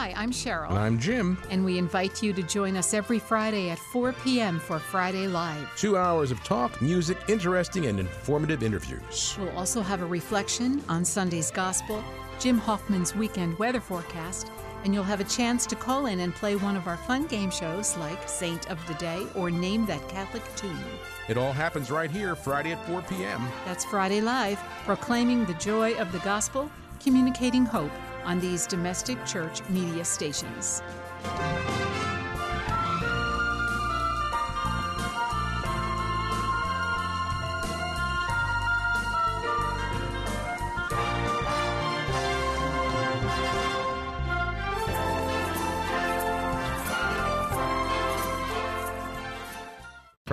Hi, 0.04 0.14
I'm 0.18 0.32
Cheryl. 0.32 0.70
And 0.70 0.78
I'm 0.80 1.00
Jim. 1.00 1.38
And 1.50 1.64
we 1.64 1.78
invite 1.78 2.22
you 2.22 2.34
to 2.34 2.44
join 2.44 2.76
us 2.76 2.94
every 2.94 3.20
Friday 3.20 3.70
at 3.70 3.80
4 3.80 4.12
p.m. 4.12 4.60
for 4.60 4.78
Friday 4.78 5.28
Live. 5.28 5.70
Two 5.78 5.96
hours 5.96 6.30
of 6.30 6.44
talk, 6.44 6.82
music, 6.82 7.18
interesting, 7.30 7.86
and 7.86 8.00
informative 8.00 8.64
interviews. 8.64 9.38
We'll 9.40 9.58
also 9.58 9.82
have 9.82 10.02
a 10.02 10.06
reflection 10.06 10.84
on 10.90 11.06
Sunday's 11.06 11.52
Gospel, 11.52 12.04
Jim 12.40 12.58
Hoffman's 12.58 13.16
weekend 13.16 13.58
weather 13.60 13.80
forecast, 13.80 14.52
and 14.84 14.94
you'll 14.94 15.04
have 15.04 15.20
a 15.20 15.26
chance 15.26 15.66
to 15.66 15.76
call 15.76 16.08
in 16.08 16.20
and 16.20 16.36
play 16.36 16.56
one 16.56 16.76
of 16.76 16.88
our 16.88 16.98
fun 16.98 17.26
game 17.28 17.50
shows 17.50 17.96
like 17.98 18.28
Saint 18.28 18.70
of 18.70 18.86
the 18.88 18.94
Day 18.96 19.26
or 19.36 19.50
Name 19.50 19.86
That 19.86 20.08
Catholic 20.10 20.44
Tune. 20.56 20.78
It 21.30 21.38
all 21.38 21.54
happens 21.54 21.90
right 21.90 22.12
here, 22.12 22.36
Friday 22.36 22.74
at 22.74 22.86
4 22.88 23.02
p.m. 23.04 23.42
That's 23.66 23.86
Friday 23.86 24.22
Live, 24.22 24.60
proclaiming 24.86 25.46
the 25.46 25.54
joy 25.56 25.94
of 25.96 26.12
the 26.12 26.20
gospel, 26.20 26.70
communicating 27.00 27.66
hope 27.66 27.92
on 28.26 28.40
these 28.40 28.68
domestic 28.68 29.26
church 29.26 29.62
media 29.70 30.04
stations. 30.04 30.82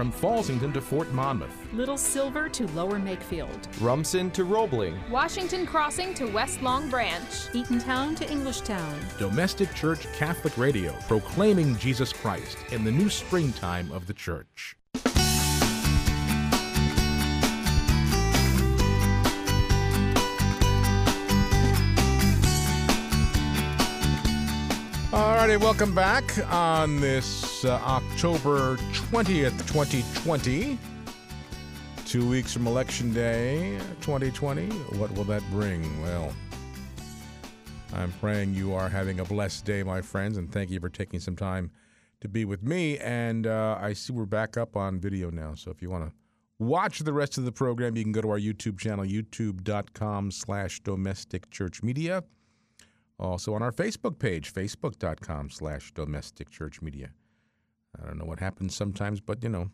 From 0.01 0.11
Fallsington 0.11 0.72
to 0.72 0.80
Fort 0.80 1.12
Monmouth, 1.12 1.55
Little 1.74 1.98
Silver 1.98 2.48
to 2.48 2.66
Lower 2.68 2.98
Makefield, 2.98 3.68
Rumson 3.82 4.30
to 4.30 4.44
Roebling, 4.44 4.98
Washington 5.11 5.66
Crossing 5.66 6.14
to 6.14 6.24
West 6.24 6.62
Long 6.62 6.88
Branch, 6.88 7.28
Eatontown 7.53 8.16
to 8.16 8.24
Englishtown. 8.24 9.18
Domestic 9.18 9.74
Church 9.74 10.11
Catholic 10.14 10.57
Radio, 10.57 10.94
proclaiming 11.07 11.76
Jesus 11.76 12.14
Christ 12.14 12.57
in 12.72 12.82
the 12.82 12.90
new 12.90 13.11
springtime 13.11 13.92
of 13.92 14.07
the 14.07 14.14
church. 14.14 14.74
All 25.13 25.35
righty, 25.35 25.57
welcome 25.57 25.93
back 25.93 26.25
on 26.53 27.01
this 27.01 27.65
uh, 27.65 27.81
October 27.85 28.77
20th, 28.77 29.59
2020 29.67 30.79
Two 32.07 32.29
weeks 32.29 32.53
from 32.53 32.69
Election 32.69 33.13
Day 33.13 33.77
2020. 34.03 34.69
What 34.99 35.13
will 35.15 35.25
that 35.25 35.43
bring? 35.51 36.03
Well, 36.03 36.33
I'm 37.93 38.13
praying 38.21 38.55
you 38.55 38.73
are 38.73 38.89
having 38.89 39.19
a 39.19 39.25
blessed 39.25 39.65
day, 39.65 39.83
my 39.83 40.01
friends, 40.01 40.37
and 40.37 40.51
thank 40.53 40.71
you 40.71 40.79
for 40.79 40.89
taking 40.89 41.19
some 41.19 41.35
time 41.35 41.73
to 42.21 42.29
be 42.29 42.45
with 42.45 42.63
me. 42.63 42.97
And 42.99 43.49
uh, 43.49 43.79
I 43.81 43.95
see 43.95 44.13
we're 44.13 44.27
back 44.27 44.57
up 44.57 44.77
on 44.77 45.01
video 45.01 45.31
now, 45.31 45.55
so 45.57 45.73
if 45.73 45.83
you 45.83 45.91
want 45.91 46.09
to 46.09 46.13
watch 46.61 47.01
the 47.01 47.13
rest 47.13 47.37
of 47.37 47.45
the 47.45 47.53
program, 47.53 47.97
you 47.97 48.05
can 48.05 48.13
go 48.13 48.23
to 48.23 48.31
our 48.31 48.39
YouTube 48.39 48.79
channel, 48.79 49.05
youtube.com 49.05 50.31
slash 50.31 50.79
domestic 50.81 51.51
church 51.51 51.83
media. 51.83 52.23
Also 53.21 53.53
on 53.53 53.62
our 53.62 53.71
Facebook 53.71 54.18
page, 54.18 54.53
facebook.com 54.53 55.51
slash 55.51 55.93
domestic 55.93 56.51
church 56.51 56.81
media. 56.81 57.11
I 58.01 58.07
don't 58.07 58.16
know 58.16 58.25
what 58.25 58.41
happens 58.41 58.75
sometimes, 58.75 59.21
but 59.21 59.43
you 59.43 59.51
know, 59.51 59.71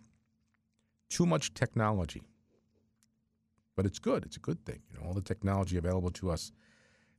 too 1.09 1.27
much 1.27 1.55
technology. 1.55 2.23
But 3.77 3.87
it's 3.87 4.01
good. 4.01 4.25
It's 4.25 4.37
a 4.37 4.41
good 4.41 4.65
thing. 4.65 4.81
You 4.91 4.99
know, 4.99 5.07
all 5.07 5.15
the 5.15 5.21
technology 5.21 5.77
available 5.77 6.11
to 6.13 6.31
us 6.31 6.51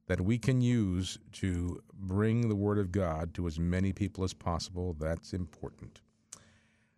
that 0.08 0.20
we 0.20 0.38
can 0.38 0.60
use 0.60 1.18
to 1.34 1.82
bring 1.94 2.50
the 2.50 2.56
Word 2.56 2.78
of 2.78 2.92
God 2.92 3.34
to 3.36 3.48
as 3.48 3.58
many 3.58 3.94
people 3.94 4.24
as 4.26 4.34
possible. 4.34 4.96
That's 5.00 5.34
important. 5.34 6.02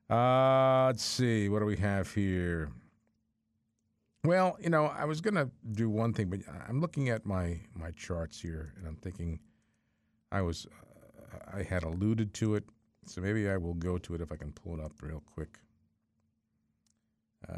Uh, 0.10 0.88
let's 0.88 1.04
see. 1.04 1.50
What 1.50 1.60
do 1.60 1.66
we 1.66 1.78
have 1.78 2.12
here? 2.16 2.72
Well, 4.26 4.58
you 4.60 4.70
know, 4.70 4.86
I 4.86 5.06
was 5.06 5.22
going 5.22 5.36
to 5.36 5.50
do 5.72 5.90
one 5.90 6.14
thing, 6.14 6.30
but 6.30 6.40
I'm 6.68 6.82
looking 6.82 7.10
at 7.10 7.26
my, 7.26 7.62
my 7.74 7.92
charts 7.92 8.42
here 8.42 8.74
and 8.78 8.86
I'm 8.86 8.98
thinking 8.98 9.40
I 10.32 10.42
was, 10.42 10.68
uh, 10.68 11.58
I 11.58 11.64
had 11.64 11.84
alluded 11.84 12.34
to 12.36 12.56
it. 12.56 12.66
So 13.06 13.22
maybe 13.22 13.50
I 13.50 13.58
will 13.58 13.74
go 13.74 13.98
to 13.98 14.16
it 14.16 14.22
if 14.22 14.32
I 14.32 14.36
can 14.36 14.52
pull 14.52 14.78
it 14.78 14.84
up 14.84 14.92
real 15.02 15.24
quick. 15.34 15.58
Uh, 17.48 17.54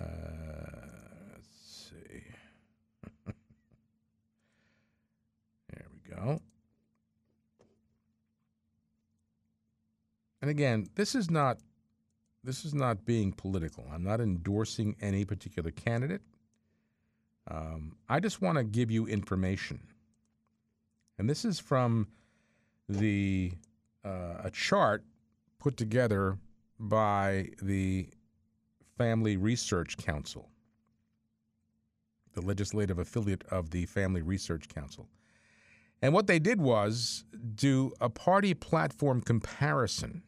let's 1.34 1.90
see. 1.90 2.24
there 5.70 5.88
we 5.92 6.16
go. 6.16 6.40
And 10.42 10.50
again, 10.50 10.88
this 10.96 11.16
is 11.16 11.30
not 11.30 11.58
this 12.44 12.66
is 12.66 12.74
not 12.74 13.06
being 13.06 13.32
political. 13.32 13.86
I'm 13.92 14.04
not 14.04 14.20
endorsing 14.20 14.96
any 15.00 15.26
particular 15.26 15.70
candidate. 15.70 16.22
Um, 17.52 17.98
I 18.08 18.22
just 18.22 18.42
want 18.42 18.58
to 18.58 18.64
give 18.64 18.90
you 18.90 19.08
information, 19.08 19.82
and 21.18 21.30
this 21.30 21.44
is 21.44 21.60
from 21.60 22.08
the 22.88 23.52
uh, 24.06 24.36
a 24.46 24.52
chart 24.52 25.04
put 25.60 25.76
together 25.76 26.38
by 26.80 27.50
the 27.62 28.08
Family 28.98 29.36
Research 29.36 29.98
Council, 29.98 30.48
the 32.34 32.42
legislative 32.42 33.00
affiliate 33.00 33.44
of 33.52 33.72
the 33.72 33.86
Family 33.86 34.22
Research 34.22 34.70
Council. 34.70 35.10
And 36.02 36.14
what 36.14 36.28
they 36.28 36.40
did 36.40 36.62
was 36.62 37.26
do 37.54 37.92
a 38.00 38.10
party 38.10 38.54
platform 38.54 39.20
comparison 39.20 40.24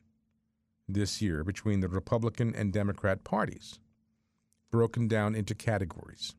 this 0.89 1.21
year 1.21 1.45
between 1.45 1.79
the 1.79 1.87
Republican 1.87 2.53
and 2.53 2.73
Democrat 2.73 3.23
parties, 3.23 3.79
broken 4.71 5.07
down 5.07 5.35
into 5.35 5.55
categories. 5.55 6.35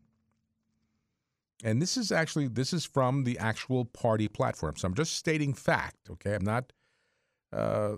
And 1.63 1.81
this 1.81 1.97
is 1.97 2.11
actually 2.11 2.49
this 2.49 2.73
is 2.73 2.85
from 2.85 3.25
the 3.25 3.39
actual 3.39 3.85
party 3.85 4.29
platform. 4.29 4.75
So 4.77 4.89
I'm 4.89 4.95
just 4.95 5.17
stating 5.17 5.55
fact, 5.55 6.11
okay? 6.11 6.35
I'm 6.35 6.45
not 6.45 6.73
uh, 7.53 7.97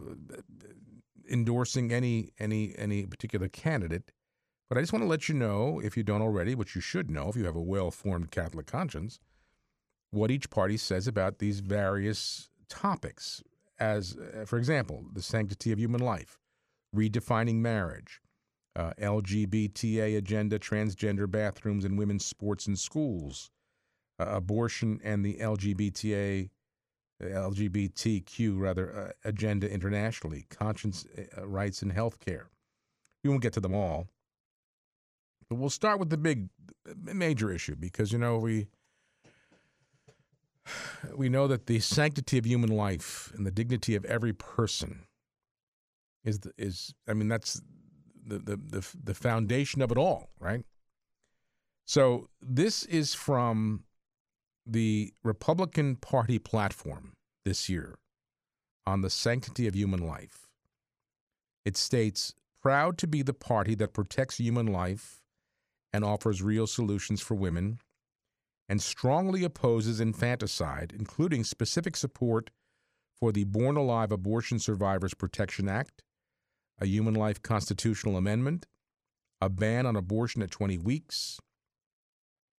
endorsing 1.30 1.92
any 1.92 2.32
any 2.38 2.74
any 2.76 3.06
particular 3.06 3.48
candidate. 3.48 4.12
But 4.68 4.78
I 4.78 4.80
just 4.80 4.92
want 4.92 5.04
to 5.04 5.08
let 5.08 5.28
you 5.28 5.34
know, 5.34 5.80
if 5.82 5.96
you 5.96 6.02
don't 6.02 6.22
already, 6.22 6.56
which 6.56 6.74
you 6.74 6.80
should 6.80 7.08
know 7.08 7.28
if 7.28 7.36
you 7.36 7.44
have 7.44 7.54
a 7.54 7.60
well 7.60 7.90
formed 7.90 8.30
Catholic 8.32 8.66
conscience, 8.66 9.20
what 10.10 10.30
each 10.30 10.50
party 10.50 10.76
says 10.76 11.06
about 11.06 11.38
these 11.38 11.60
various 11.60 12.48
topics. 12.68 13.42
As, 13.78 14.16
uh, 14.16 14.44
for 14.46 14.56
example, 14.56 15.04
the 15.12 15.22
sanctity 15.22 15.70
of 15.70 15.78
human 15.78 16.00
life, 16.00 16.38
redefining 16.94 17.56
marriage, 17.56 18.20
uh, 18.76 18.92
LGBTA 19.00 20.16
agenda, 20.18 20.58
transgender 20.58 21.30
bathrooms 21.30 21.84
and 21.84 21.98
women's 21.98 22.24
sports 22.24 22.66
and 22.66 22.78
schools, 22.78 23.50
uh, 24.20 24.26
abortion 24.26 25.00
and 25.02 25.24
the 25.24 25.34
LGBTA, 25.34 26.50
LGBTQ 27.22 28.60
rather 28.60 28.94
uh, 29.24 29.28
agenda 29.28 29.70
internationally, 29.70 30.46
conscience 30.50 31.06
uh, 31.16 31.46
rights 31.46 31.82
in 31.82 31.90
healthcare. 31.90 32.46
We 33.24 33.30
won't 33.30 33.42
get 33.42 33.54
to 33.54 33.60
them 33.60 33.74
all. 33.74 34.08
But 35.48 35.56
we'll 35.56 35.70
start 35.70 35.98
with 35.98 36.10
the 36.10 36.18
big, 36.18 36.50
major 37.02 37.52
issue 37.52 37.76
because 37.76 38.12
you 38.12 38.18
know 38.18 38.38
we 38.38 38.66
we 41.14 41.28
know 41.28 41.46
that 41.46 41.66
the 41.66 41.78
sanctity 41.78 42.36
of 42.36 42.46
human 42.46 42.70
life 42.70 43.32
and 43.36 43.46
the 43.46 43.50
dignity 43.50 43.94
of 43.94 44.04
every 44.04 44.32
person 44.32 45.06
is 46.24 46.40
is 46.58 46.92
I 47.08 47.14
mean 47.14 47.28
that's 47.28 47.62
the, 48.26 48.56
the 48.56 48.86
the 49.04 49.14
foundation 49.14 49.82
of 49.82 49.90
it 49.90 49.98
all, 49.98 50.30
right? 50.40 50.64
So 51.84 52.28
this 52.40 52.82
is 52.84 53.14
from 53.14 53.84
the 54.66 55.12
Republican 55.22 55.96
Party 55.96 56.38
platform 56.38 57.12
this 57.44 57.68
year 57.68 57.98
on 58.84 59.02
the 59.02 59.10
sanctity 59.10 59.68
of 59.68 59.76
human 59.76 60.04
life. 60.04 60.48
It 61.64 61.76
states, 61.76 62.34
proud 62.60 62.98
to 62.98 63.06
be 63.06 63.22
the 63.22 63.34
party 63.34 63.76
that 63.76 63.92
protects 63.94 64.38
human 64.38 64.66
life 64.66 65.20
and 65.92 66.04
offers 66.04 66.42
real 66.42 66.66
solutions 66.66 67.20
for 67.20 67.34
women, 67.34 67.78
and 68.68 68.82
strongly 68.82 69.44
opposes 69.44 70.00
infanticide, 70.00 70.92
including 70.96 71.44
specific 71.44 71.96
support 71.96 72.50
for 73.14 73.30
the 73.30 73.44
Born 73.44 73.76
Alive 73.76 74.10
Abortion 74.10 74.58
Survivors 74.58 75.14
Protection 75.14 75.68
Act, 75.68 76.02
a 76.80 76.86
human 76.86 77.14
life 77.14 77.42
constitutional 77.42 78.16
amendment, 78.16 78.66
a 79.40 79.48
ban 79.48 79.86
on 79.86 79.96
abortion 79.96 80.42
at 80.42 80.50
20 80.50 80.78
weeks, 80.78 81.40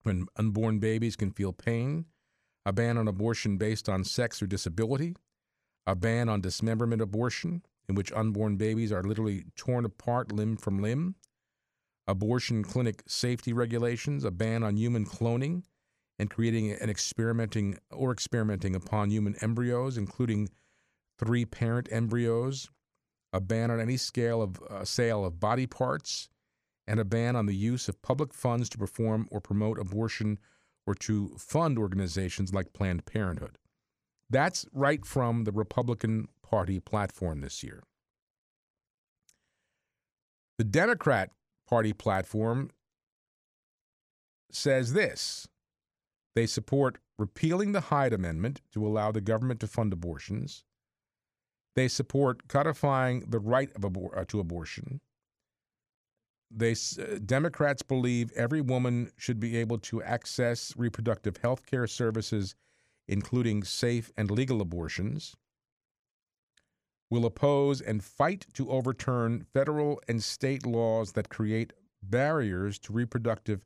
when 0.04 0.28
unborn 0.38 0.80
babies 0.80 1.16
can 1.16 1.32
feel 1.32 1.54
pain, 1.54 2.06
a 2.66 2.74
ban 2.74 2.98
on 2.98 3.08
abortion 3.08 3.58
based 3.58 3.90
on 3.90 4.04
sex 4.04 4.42
or 4.42 4.48
disability, 4.48 5.16
a 5.86 5.96
ban 5.96 6.30
on 6.30 6.42
dismemberment 6.42 7.02
abortion, 7.02 7.62
in 7.88 7.96
which 7.96 8.12
unborn 8.12 8.58
babies 8.58 8.92
are 8.92 9.04
literally 9.04 9.46
torn 9.56 9.86
apart 9.86 10.32
limb 10.32 10.58
from 10.58 10.82
limb, 10.82 11.16
abortion 12.08 12.64
clinic 12.64 13.04
safety 13.08 13.54
regulations, 13.54 14.24
a 14.24 14.32
ban 14.32 14.64
on 14.64 14.78
human 14.78 15.06
cloning, 15.06 15.64
and 16.20 16.30
creating 16.30 16.72
and 16.72 16.90
experimenting 16.90 17.78
or 17.92 18.12
experimenting 18.12 18.76
upon 18.76 19.12
human 19.12 19.36
embryos, 19.42 19.98
including 19.98 20.50
three 21.20 21.46
parent 21.46 21.88
embryos, 21.92 22.70
a 23.38 23.42
ban 23.42 23.70
on 23.70 23.80
any 23.80 23.98
scale 23.98 24.42
of 24.42 24.60
uh, 24.64 24.84
sale 24.84 25.24
of 25.24 25.40
body 25.40 25.68
parts, 25.68 26.28
and 26.88 27.00
a 27.00 27.06
ban 27.06 27.36
on 27.36 27.46
the 27.46 27.56
use 27.56 27.88
of 27.88 28.02
public 28.02 28.34
funds 28.34 28.68
to 28.70 28.78
perform 28.78 29.28
or 29.32 29.40
promote 29.40 29.78
abortion 29.78 30.40
or 30.88 30.96
to 30.96 31.36
fund 31.38 31.78
organizations 31.78 32.54
like 32.54 32.74
Planned 32.74 33.06
Parenthood. 33.06 33.60
That's 34.30 34.66
right 34.74 35.06
from 35.06 35.44
the 35.44 35.52
Republican 35.52 36.30
Party 36.42 36.80
platform 36.80 37.42
this 37.42 37.62
year. 37.64 37.84
The 40.58 40.64
Democrat 40.64 41.30
Party 41.70 41.94
platform 41.94 42.72
says 44.52 44.94
this 44.94 45.48
they 46.34 46.48
support 46.48 46.98
repealing 47.20 47.74
the 47.74 47.82
Hyde 47.82 48.14
Amendment 48.14 48.62
to 48.72 48.86
allow 48.86 49.12
the 49.12 49.22
government 49.22 49.60
to 49.60 49.68
fund 49.68 49.94
abortions. 49.94 50.64
They 51.78 51.88
support 51.88 52.48
codifying 52.48 53.26
the 53.30 53.40
right 53.40 53.70
of 53.76 53.84
abor- 53.84 54.18
uh, 54.18 54.26
to 54.30 54.40
abortion. 54.40 55.00
They 56.50 56.72
uh, 56.74 57.20
Democrats 57.24 57.84
believe 57.84 58.32
every 58.34 58.62
woman 58.62 59.12
should 59.16 59.40
be 59.40 59.56
able 59.58 59.78
to 59.80 60.02
access 60.02 60.74
reproductive 60.76 61.38
health 61.38 61.66
care 61.66 61.88
services, 61.88 62.56
including 63.08 63.64
safe 63.64 64.12
and 64.18 64.32
legal 64.32 64.60
abortions 64.60 65.36
will 67.10 67.26
oppose 67.26 67.80
and 67.80 68.04
fight 68.04 68.46
to 68.54 68.70
overturn 68.70 69.46
federal 69.54 70.02
and 70.08 70.24
state 70.24 70.66
laws 70.66 71.14
that 71.14 71.30
create 71.30 71.74
barriers 72.04 72.78
to 72.80 72.94
reproductive 72.94 73.64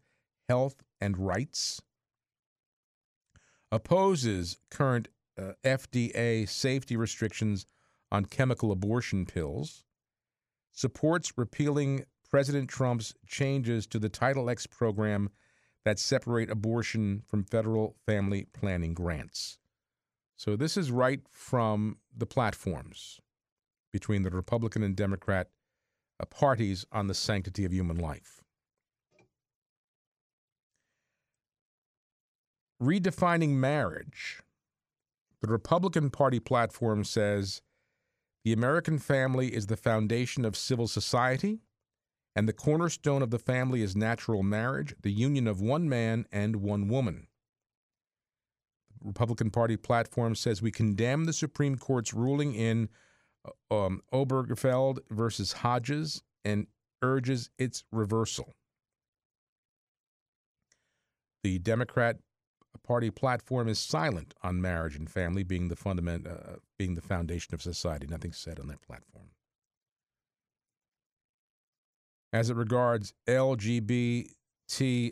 health 0.48 0.84
and 1.00 1.18
rights, 1.18 1.82
opposes 3.72 4.58
current 4.70 5.08
uh, 5.40 5.54
FDA 5.64 6.48
safety 6.48 6.96
restrictions 6.96 7.66
on 8.12 8.26
chemical 8.26 8.72
abortion 8.72 9.26
pills, 9.26 9.84
supports 10.72 11.38
repealing 11.38 12.06
President 12.30 12.70
Trump's 12.70 13.14
changes 13.28 13.86
to 13.88 14.00
the 14.00 14.10
Title 14.10 14.50
X 14.50 14.66
program 14.66 15.30
that 15.84 16.00
separate 16.00 16.50
abortion 16.50 17.24
from 17.28 17.44
federal 17.44 17.96
family 18.06 18.48
planning 18.54 18.94
grants. 18.94 19.58
So 20.36 20.56
this 20.56 20.78
is 20.78 20.92
right 20.92 21.22
from 21.30 21.98
the 22.16 22.26
platforms 22.26 23.20
between 23.92 24.24
the 24.24 24.30
Republican 24.30 24.84
and 24.84 24.96
Democrat 24.96 25.50
uh, 26.20 26.26
parties 26.26 26.86
on 26.92 27.08
the 27.08 27.14
sanctity 27.14 27.66
of 27.66 27.74
human 27.74 27.98
life. 27.98 28.44
Redefining 32.82 33.50
marriage. 33.50 34.42
The 35.42 35.52
Republican 35.52 36.10
Party 36.10 36.40
platform 36.40 37.04
says 37.04 37.62
the 38.44 38.54
American 38.54 38.98
family 38.98 39.54
is 39.54 39.68
the 39.68 39.78
foundation 39.78 40.46
of 40.46 40.56
civil 40.56 40.88
society, 40.88 41.60
and 42.36 42.48
the 42.48 42.54
cornerstone 42.54 43.22
of 43.22 43.30
the 43.30 43.40
family 43.40 43.82
is 43.82 43.96
natural 43.96 44.42
marriage, 44.42 44.96
the 45.02 45.12
union 45.12 45.48
of 45.48 45.62
one 45.62 45.88
man 45.88 46.26
and 46.32 46.58
one 46.58 46.88
woman. 46.88 47.28
The 49.02 49.08
Republican 49.08 49.52
Party 49.52 49.78
platform 49.78 50.36
says 50.36 50.62
we 50.62 50.72
condemn 50.72 51.26
the 51.26 51.34
Supreme 51.34 51.78
Court's 51.78 52.14
ruling 52.14 52.54
in 52.54 52.90
uh, 53.46 53.86
um, 53.86 54.02
Obergefell 54.14 55.00
versus 55.10 55.54
Hodges 55.54 56.24
and 56.46 56.68
urges 57.02 57.50
its 57.58 57.84
reversal. 57.92 58.54
The 61.44 61.60
Democrat 61.60 62.18
Party 62.84 63.10
platform 63.10 63.68
is 63.68 63.80
silent 63.80 64.34
on 64.42 64.62
marriage 64.62 64.96
and 64.96 65.10
family 65.10 65.44
being 65.44 65.68
the 65.68 65.76
fundament, 65.76 66.28
uh, 66.28 66.58
being 66.82 66.96
the 66.96 67.02
foundation 67.02 67.54
of 67.54 67.62
society. 67.62 68.08
Nothing 68.08 68.34
said 68.34 68.60
on 68.60 68.66
their 68.66 68.80
platform. 68.80 69.28
As 72.34 72.50
it 72.50 72.56
regards 72.56 73.14
LGBT 73.28 74.26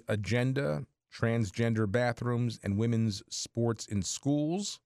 agenda, 0.07 0.87
transgender 1.13 1.91
bathrooms, 1.91 2.59
and 2.63 2.75
women's 2.75 3.21
sports 3.29 3.85
in 3.85 4.01
schools, 4.01 4.79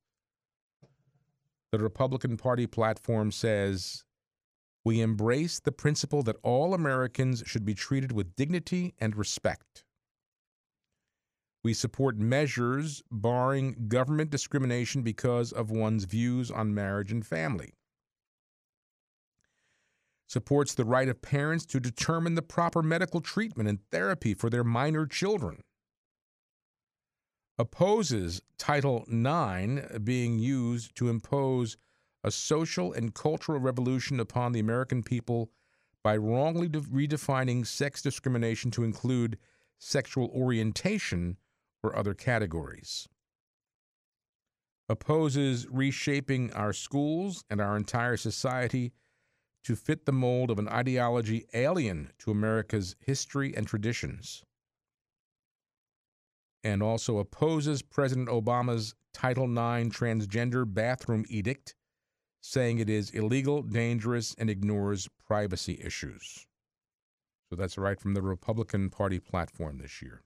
the 1.71 1.79
Republican 1.79 2.35
Party 2.35 2.67
platform 2.67 3.31
says 3.31 4.03
we 4.83 4.99
embrace 4.99 5.61
the 5.61 5.71
principle 5.71 6.21
that 6.23 6.35
all 6.43 6.73
Americans 6.73 7.43
should 7.45 7.63
be 7.63 7.73
treated 7.73 8.11
with 8.11 8.35
dignity 8.35 8.93
and 8.99 9.15
respect. 9.15 9.82
We 11.63 11.73
support 11.73 12.17
measures 12.17 13.01
barring 13.09 13.87
government 13.87 14.29
discrimination 14.29 15.01
because 15.01 15.53
of 15.53 15.71
one's 15.71 16.03
views 16.03 16.51
on 16.51 16.73
marriage 16.73 17.11
and 17.11 17.25
family. 17.25 17.73
Supports 20.27 20.73
the 20.73 20.83
right 20.83 21.07
of 21.07 21.21
parents 21.21 21.65
to 21.67 21.79
determine 21.79 22.35
the 22.35 22.41
proper 22.41 22.81
medical 22.81 23.21
treatment 23.21 23.69
and 23.69 23.79
therapy 23.91 24.33
for 24.33 24.49
their 24.49 24.63
minor 24.63 25.05
children. 25.05 25.61
Opposes 27.57 28.41
Title 28.57 29.05
IX 29.07 29.99
being 29.99 30.39
used 30.39 30.95
to 30.95 31.07
impose 31.07 31.77
a 32.25 32.31
social 32.31 32.91
and 32.91 33.13
cultural 33.13 33.59
revolution 33.59 34.19
upon 34.19 34.51
the 34.51 34.59
American 34.59 35.03
people 35.03 35.51
by 36.03 36.17
wrongly 36.17 36.67
de- 36.67 36.81
redefining 36.81 37.65
sex 37.65 38.01
discrimination 38.01 38.71
to 38.71 38.83
include 38.83 39.37
sexual 39.77 40.29
orientation 40.35 41.37
or 41.83 41.95
other 41.95 42.13
categories. 42.13 43.07
Opposes 44.89 45.67
reshaping 45.69 46.51
our 46.53 46.73
schools 46.73 47.43
and 47.49 47.59
our 47.61 47.75
entire 47.75 48.17
society 48.17 48.93
to 49.63 49.75
fit 49.75 50.05
the 50.05 50.11
mold 50.11 50.51
of 50.51 50.59
an 50.59 50.67
ideology 50.67 51.45
alien 51.53 52.11
to 52.19 52.31
America's 52.31 52.95
history 52.99 53.55
and 53.55 53.65
traditions. 53.65 54.43
And 56.63 56.83
also 56.83 57.17
opposes 57.17 57.81
President 57.81 58.29
Obama's 58.29 58.95
Title 59.13 59.45
IX 59.45 59.89
transgender 59.89 60.71
bathroom 60.71 61.25
edict, 61.29 61.75
saying 62.41 62.79
it 62.79 62.89
is 62.89 63.09
illegal, 63.11 63.61
dangerous, 63.61 64.35
and 64.37 64.49
ignores 64.49 65.07
privacy 65.25 65.79
issues. 65.83 66.45
So 67.49 67.55
that's 67.55 67.77
right 67.77 67.99
from 67.99 68.15
the 68.15 68.21
Republican 68.21 68.89
Party 68.89 69.19
platform 69.19 69.77
this 69.77 70.01
year. 70.01 70.23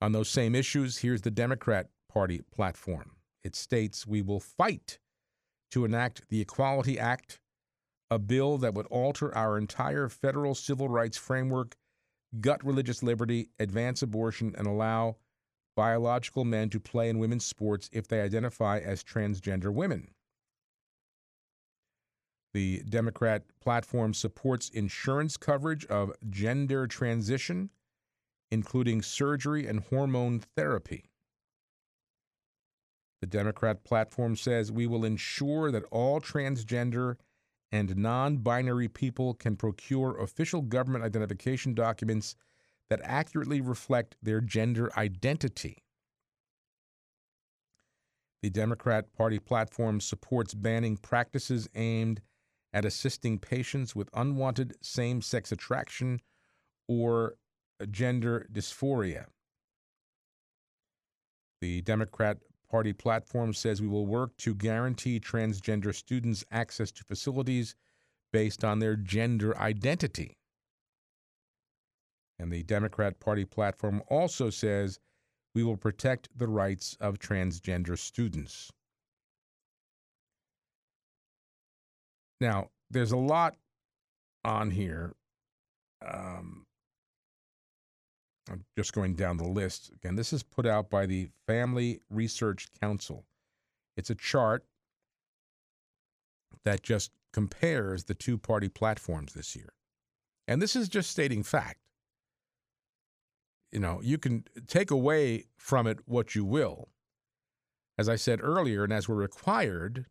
On 0.00 0.12
those 0.12 0.28
same 0.28 0.54
issues, 0.54 0.98
here's 0.98 1.22
the 1.22 1.30
Democrat 1.30 1.88
Party 2.08 2.42
platform. 2.54 3.16
It 3.42 3.56
states 3.56 4.06
we 4.06 4.22
will 4.22 4.40
fight 4.40 4.98
to 5.72 5.84
enact 5.84 6.28
the 6.28 6.40
Equality 6.40 6.98
Act, 6.98 7.40
a 8.10 8.18
bill 8.18 8.58
that 8.58 8.74
would 8.74 8.86
alter 8.86 9.34
our 9.34 9.58
entire 9.58 10.08
federal 10.08 10.54
civil 10.54 10.88
rights 10.88 11.16
framework, 11.16 11.76
gut 12.40 12.64
religious 12.64 13.02
liberty, 13.02 13.50
advance 13.58 14.02
abortion, 14.02 14.54
and 14.56 14.66
allow 14.66 15.16
biological 15.76 16.44
men 16.44 16.70
to 16.70 16.80
play 16.80 17.08
in 17.08 17.18
women's 17.18 17.44
sports 17.44 17.90
if 17.92 18.08
they 18.08 18.20
identify 18.20 18.78
as 18.78 19.04
transgender 19.04 19.72
women. 19.72 20.08
The 22.54 22.82
Democrat 22.88 23.44
platform 23.60 24.14
supports 24.14 24.70
insurance 24.70 25.36
coverage 25.36 25.84
of 25.86 26.12
gender 26.30 26.86
transition 26.86 27.70
including 28.50 29.02
surgery 29.02 29.66
and 29.66 29.80
hormone 29.90 30.40
therapy. 30.56 31.04
The 33.20 33.26
Democrat 33.26 33.84
platform 33.84 34.36
says 34.36 34.70
we 34.70 34.86
will 34.86 35.04
ensure 35.04 35.70
that 35.70 35.84
all 35.90 36.20
transgender 36.20 37.16
and 37.70 37.96
non 37.96 38.38
binary 38.38 38.88
people 38.88 39.34
can 39.34 39.56
procure 39.56 40.16
official 40.18 40.62
government 40.62 41.04
identification 41.04 41.74
documents 41.74 42.36
that 42.88 43.00
accurately 43.02 43.60
reflect 43.60 44.16
their 44.22 44.40
gender 44.40 44.90
identity. 44.96 45.78
The 48.42 48.50
Democrat 48.50 49.12
Party 49.12 49.38
platform 49.38 50.00
supports 50.00 50.54
banning 50.54 50.96
practices 50.96 51.68
aimed 51.74 52.22
at 52.72 52.84
assisting 52.84 53.38
patients 53.38 53.96
with 53.96 54.08
unwanted 54.14 54.76
same 54.80 55.22
sex 55.22 55.50
attraction 55.50 56.20
or 56.86 57.34
gender 57.86 58.46
dysphoria. 58.52 59.26
The 61.60 61.82
Democrat 61.82 62.38
Party 62.70 62.92
platform 62.92 63.54
says 63.54 63.80
we 63.80 63.88
will 63.88 64.06
work 64.06 64.36
to 64.38 64.54
guarantee 64.54 65.18
transgender 65.18 65.94
students 65.94 66.44
access 66.50 66.92
to 66.92 67.04
facilities 67.04 67.74
based 68.32 68.62
on 68.62 68.78
their 68.78 68.94
gender 68.94 69.56
identity. 69.58 70.36
And 72.38 72.52
the 72.52 72.62
Democrat 72.62 73.18
Party 73.20 73.44
platform 73.44 74.02
also 74.08 74.50
says 74.50 75.00
we 75.54 75.64
will 75.64 75.76
protect 75.76 76.28
the 76.36 76.46
rights 76.46 76.96
of 77.00 77.18
transgender 77.18 77.98
students. 77.98 78.70
Now, 82.40 82.68
there's 82.90 83.12
a 83.12 83.16
lot 83.16 83.56
on 84.44 84.70
here. 84.70 85.14
Um, 86.06 86.64
I'm 88.50 88.64
just 88.76 88.92
going 88.92 89.14
down 89.14 89.36
the 89.36 89.48
list. 89.48 89.90
Again, 89.94 90.16
this 90.16 90.32
is 90.32 90.42
put 90.42 90.66
out 90.66 90.90
by 90.90 91.06
the 91.06 91.28
Family 91.46 92.00
Research 92.10 92.68
Council. 92.80 93.24
It's 93.96 94.10
a 94.10 94.14
chart 94.14 94.64
that 96.64 96.82
just 96.82 97.10
compares 97.32 98.04
the 98.04 98.14
two 98.14 98.38
party 98.38 98.68
platforms 98.68 99.34
this 99.34 99.54
year. 99.54 99.72
And 100.46 100.62
this 100.62 100.74
is 100.74 100.88
just 100.88 101.10
stating 101.10 101.42
fact. 101.42 101.80
You 103.72 103.80
know, 103.80 104.00
you 104.02 104.16
can 104.16 104.44
take 104.66 104.90
away 104.90 105.44
from 105.58 105.86
it 105.86 105.98
what 106.06 106.34
you 106.34 106.44
will. 106.44 106.88
As 107.98 108.08
I 108.08 108.16
said 108.16 108.40
earlier, 108.42 108.84
and 108.84 108.92
as 108.92 109.08
we're 109.08 109.16
required 109.16 110.06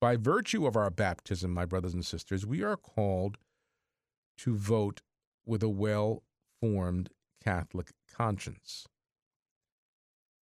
by 0.00 0.16
virtue 0.16 0.66
of 0.66 0.76
our 0.76 0.90
baptism, 0.90 1.52
my 1.52 1.64
brothers 1.66 1.94
and 1.94 2.04
sisters, 2.04 2.44
we 2.44 2.62
are 2.62 2.76
called 2.76 3.36
to 4.38 4.56
vote 4.56 5.02
with 5.44 5.62
a 5.62 5.68
well 5.68 6.22
formed 6.60 7.10
Catholic 7.46 7.92
conscience. 8.12 8.88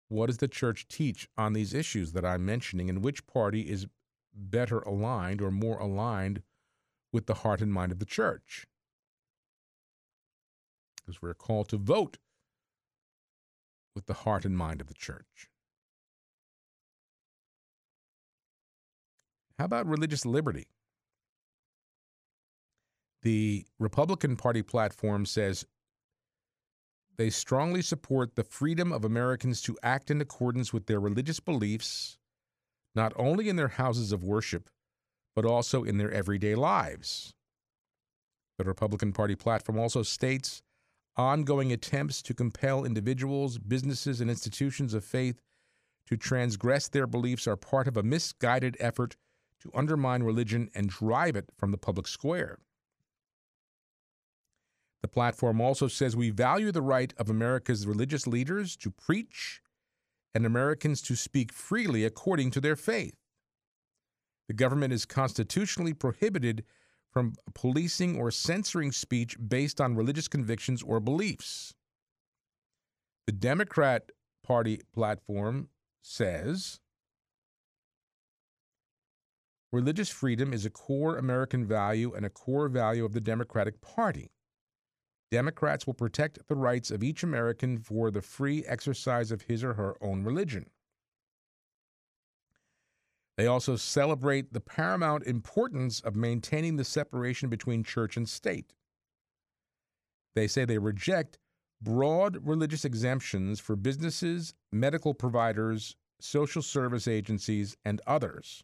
What 0.07 0.27
does 0.27 0.37
the 0.37 0.47
church 0.47 0.87
teach 0.87 1.27
on 1.37 1.51
these 1.51 1.73
issues 1.73 2.13
that 2.13 2.23
I'm 2.23 2.45
mentioning, 2.45 2.89
and 2.89 3.03
which 3.03 3.27
party 3.27 3.69
is 3.69 3.87
better 4.33 4.79
aligned 4.79 5.41
or 5.41 5.51
more 5.51 5.77
aligned 5.79 6.43
with 7.11 7.25
the 7.25 7.33
heart 7.33 7.61
and 7.61 7.73
mind 7.73 7.91
of 7.91 7.99
the 7.99 8.05
church? 8.05 8.67
Because 10.95 11.21
we're 11.21 11.33
called 11.33 11.67
to 11.69 11.77
vote 11.77 12.19
with 13.93 14.05
the 14.05 14.13
heart 14.13 14.45
and 14.45 14.57
mind 14.57 14.79
of 14.79 14.87
the 14.87 14.93
church. 14.93 15.49
How 19.59 19.65
about 19.65 19.87
religious 19.87 20.25
liberty? 20.25 20.67
The 23.23 23.65
Republican 23.77 24.37
Party 24.37 24.61
platform 24.61 25.25
says 25.25 25.65
they 27.17 27.29
strongly 27.29 27.81
support 27.81 28.35
the 28.35 28.43
freedom 28.43 28.91
of 28.91 29.05
Americans 29.05 29.61
to 29.61 29.77
act 29.83 30.09
in 30.09 30.21
accordance 30.21 30.73
with 30.73 30.87
their 30.87 30.99
religious 30.99 31.39
beliefs, 31.39 32.17
not 32.95 33.13
only 33.15 33.49
in 33.49 33.55
their 33.55 33.67
houses 33.69 34.11
of 34.11 34.23
worship, 34.23 34.69
but 35.35 35.45
also 35.45 35.83
in 35.83 35.97
their 35.97 36.11
everyday 36.11 36.55
lives. 36.55 37.33
The 38.57 38.65
Republican 38.65 39.13
Party 39.13 39.35
platform 39.35 39.79
also 39.79 40.03
states 40.03 40.61
ongoing 41.15 41.71
attempts 41.71 42.21
to 42.23 42.33
compel 42.33 42.85
individuals, 42.85 43.57
businesses, 43.57 44.19
and 44.19 44.29
institutions 44.29 44.93
of 44.93 45.03
faith 45.03 45.41
to 46.07 46.17
transgress 46.17 46.87
their 46.87 47.07
beliefs 47.07 47.47
are 47.47 47.55
part 47.55 47.87
of 47.87 47.97
a 47.97 48.03
misguided 48.03 48.75
effort 48.79 49.15
to 49.61 49.71
undermine 49.73 50.23
religion 50.23 50.69
and 50.75 50.89
drive 50.89 51.35
it 51.35 51.49
from 51.55 51.71
the 51.71 51.77
public 51.77 52.07
square. 52.07 52.57
The 55.03 55.09
platform 55.09 55.59
also 55.59 55.89
says 55.89 56.15
we 56.15 56.29
value 56.29 56.71
the 56.71 56.81
right 56.81 57.13
of 57.17 57.29
America's 57.29 57.85
religious 57.85 58.25
leaders 58.25 58.77
to 58.77 58.89
preach 58.89 59.61
and 60.33 60.45
Americans 60.45 61.01
to 61.03 61.15
speak 61.15 61.51
freely 61.51 62.05
according 62.05 62.51
to 62.51 62.61
their 62.61 62.77
faith. 62.77 63.17
The 64.47 64.53
government 64.53 64.93
is 64.93 65.05
constitutionally 65.05 65.93
prohibited 65.93 66.63
from 67.11 67.33
policing 67.53 68.17
or 68.17 68.31
censoring 68.31 68.93
speech 68.93 69.35
based 69.45 69.81
on 69.81 69.97
religious 69.97 70.29
convictions 70.29 70.81
or 70.81 71.01
beliefs. 71.01 71.75
The 73.27 73.33
Democrat 73.33 74.09
Party 74.41 74.81
platform 74.93 75.67
says 76.01 76.79
religious 79.73 80.09
freedom 80.09 80.53
is 80.53 80.65
a 80.65 80.69
core 80.69 81.17
American 81.17 81.65
value 81.65 82.13
and 82.13 82.25
a 82.25 82.29
core 82.29 82.69
value 82.69 83.03
of 83.03 83.13
the 83.13 83.21
Democratic 83.21 83.81
Party. 83.81 84.31
Democrats 85.33 85.87
will 85.87 85.95
protect 85.95 86.47
the 86.47 86.55
rights 86.55 86.91
of 86.91 87.01
each 87.01 87.23
American 87.23 87.79
for 87.79 88.11
the 88.11 88.21
free 88.21 88.63
exercise 88.67 89.31
of 89.31 89.41
his 89.41 89.63
or 89.63 89.73
her 89.73 89.95
own 89.99 90.23
religion. 90.23 90.69
They 93.35 93.47
also 93.47 93.75
celebrate 93.75 94.53
the 94.53 94.59
paramount 94.59 95.23
importance 95.23 96.01
of 96.01 96.15
maintaining 96.15 96.75
the 96.75 96.83
separation 96.83 97.49
between 97.49 97.83
church 97.83 98.15
and 98.15 98.29
state. 98.29 98.75
They 100.35 100.45
say 100.45 100.65
they 100.65 100.77
reject 100.77 101.39
broad 101.81 102.37
religious 102.47 102.85
exemptions 102.85 103.59
for 103.59 103.75
businesses, 103.75 104.53
medical 104.71 105.15
providers, 105.15 105.95
social 106.21 106.61
service 106.61 107.07
agencies, 107.07 107.75
and 107.83 108.01
others. 108.05 108.63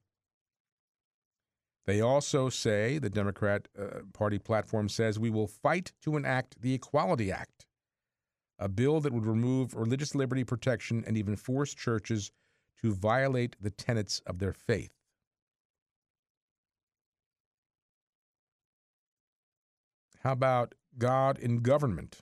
They 1.86 2.02
also 2.02 2.50
say, 2.50 3.00
the 3.00 3.10
Democrat 3.10 3.68
uh, 3.80 4.02
Party 4.14 4.38
platform 4.38 4.90
says, 4.90 5.18
we 5.18 5.30
will 5.30 5.48
fight 5.48 5.92
to 6.04 6.18
enact 6.18 6.62
the 6.62 6.74
Equality 6.74 7.32
Act, 7.32 7.66
a 8.60 8.70
bill 8.70 9.00
that 9.02 9.14
would 9.14 9.26
remove 9.26 9.74
religious 9.74 10.14
liberty 10.14 10.44
protection 10.44 11.04
and 11.08 11.18
even 11.18 11.36
force 11.36 11.74
churches 11.74 12.32
to 12.82 12.94
violate 12.94 13.56
the 13.60 13.72
tenets 13.72 14.22
of 14.28 14.40
their 14.40 14.54
faith. 14.54 14.92
How 20.24 20.34
about 20.34 20.76
God 20.98 21.40
in 21.40 21.60
government? 21.60 22.20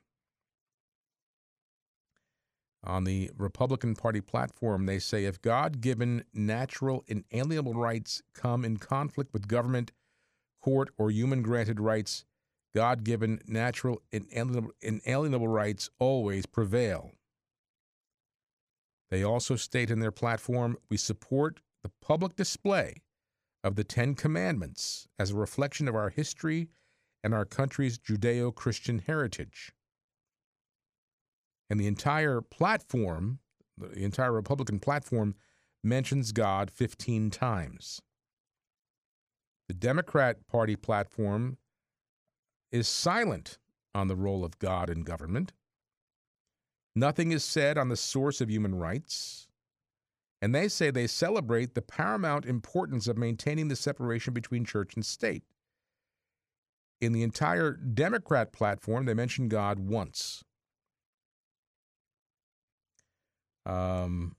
On 2.84 3.04
the 3.04 3.32
Republican 3.38 3.96
Party 3.96 4.22
platform, 4.22 4.86
they 4.86 5.00
say 5.00 5.26
if 5.26 5.42
God 5.42 5.82
given 5.82 6.24
natural 6.34 7.04
inalienable 7.08 7.74
rights 7.74 8.22
come 8.34 8.64
in 8.64 8.78
conflict 8.78 9.34
with 9.34 9.48
government, 9.48 9.92
court, 10.62 10.90
or 10.98 11.12
human 11.12 11.42
granted 11.42 11.80
rights, 11.80 12.24
God 12.76 13.04
given 13.04 13.42
natural 13.48 14.02
inalienable, 14.12 15.48
rights 15.48 15.90
always 16.00 16.46
prevail. 16.46 17.12
They 19.10 19.24
also 19.24 19.56
state 19.56 19.90
in 19.90 20.00
their 20.00 20.12
platform 20.12 20.78
we 20.90 20.98
support 20.98 21.62
the 21.84 21.92
public 22.02 22.36
display 22.36 23.02
of 23.64 23.76
the 23.76 23.84
Ten 23.84 24.14
Commandments 24.14 25.08
as 25.18 25.32
a 25.32 25.36
reflection 25.36 25.88
of 25.88 25.96
our 25.96 26.10
history 26.10 26.70
and 27.24 27.34
our 27.34 27.46
country's 27.46 27.98
Judeo 27.98 28.54
Christian 28.54 29.00
heritage. 29.00 29.72
And 31.70 31.80
the 31.80 31.88
entire 31.88 32.42
platform, 32.42 33.40
the 33.78 34.04
entire 34.04 34.32
Republican 34.32 34.80
platform, 34.80 35.36
mentions 35.84 36.32
God 36.32 36.72
15 36.72 37.30
times. 37.30 38.02
The 39.68 39.74
Democrat 39.74 40.48
Party 40.48 40.76
platform 40.76 41.58
is 42.72 42.88
silent 42.88 43.58
on 43.94 44.08
the 44.08 44.16
role 44.16 44.46
of 44.46 44.60
God 44.60 44.90
in 44.90 45.04
government. 45.04 45.54
Nothing 46.96 47.32
is 47.32 47.44
said 47.44 47.78
on 47.78 47.90
the 47.90 47.98
source 47.98 48.42
of 48.42 48.50
human 48.50 48.76
rights. 48.76 49.48
And 50.42 50.54
they 50.54 50.68
say 50.68 50.92
they 50.92 51.08
celebrate 51.08 51.74
the 51.74 51.82
paramount 51.82 52.46
importance 52.46 53.08
of 53.08 53.18
maintaining 53.18 53.68
the 53.68 53.76
separation 53.76 54.34
between 54.34 54.66
church 54.66 54.96
and 54.96 55.06
state. 55.06 55.44
In 57.02 57.12
the 57.12 57.24
entire 57.24 57.74
Democrat 57.74 58.54
platform, 58.54 59.06
they 59.06 59.14
mention 59.14 59.48
God 59.48 59.80
once. 59.80 60.44
Um, 63.68 64.36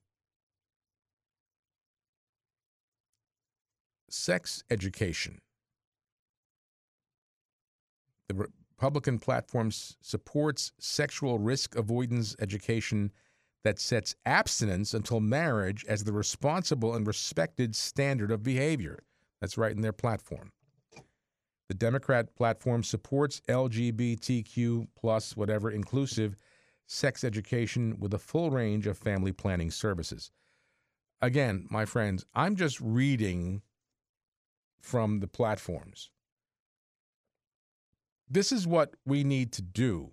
sex 4.09 4.65
education. 4.71 5.39
The 8.29 8.49
Republican 8.77 9.19
platform 9.19 9.71
supports 9.73 10.73
sexual 10.79 11.39
risk 11.39 11.77
avoidance 11.77 12.37
education 12.41 13.13
that 13.65 13.79
sets 13.79 14.15
abstinence 14.25 14.95
until 14.95 15.21
marriage 15.21 15.85
as 15.89 16.05
the 16.05 16.13
responsible 16.13 16.95
and 16.95 17.07
respected 17.07 17.77
standard 17.77 18.31
of 18.31 18.43
behavior. 18.43 19.01
That's 19.41 19.59
right 19.59 19.73
in 19.73 19.83
their 19.83 19.93
platform. 19.93 20.53
The 21.69 21.75
Democrat 21.75 22.35
platform 22.35 22.83
supports 22.83 23.43
LGBTQ 23.49 24.89
plus 24.97 25.37
whatever 25.37 25.71
inclusive 25.71 26.35
sex 26.89 27.23
education 27.23 27.97
with 28.01 28.15
a 28.15 28.19
full 28.19 28.51
range 28.51 28.87
of 28.87 28.99
family 28.99 29.31
planning 29.31 29.71
services. 29.71 30.31
Again, 31.21 31.67
my 31.71 31.85
friends, 31.85 32.25
I'm 32.35 32.57
just 32.57 32.81
reading 32.81 33.63
from 34.81 35.21
the 35.21 35.27
platforms. 35.29 36.11
This 38.29 38.53
is 38.53 38.67
what 38.67 38.95
we 39.05 39.23
need 39.23 39.53
to 39.53 39.63
do. 39.63 40.13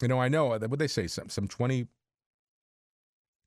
You 0.00 0.08
know, 0.08 0.20
I 0.20 0.28
know 0.28 0.52
uh, 0.52 0.58
what 0.60 0.78
they 0.78 0.86
say, 0.86 1.06
some, 1.06 1.28
some 1.28 1.46
20, 1.46 1.86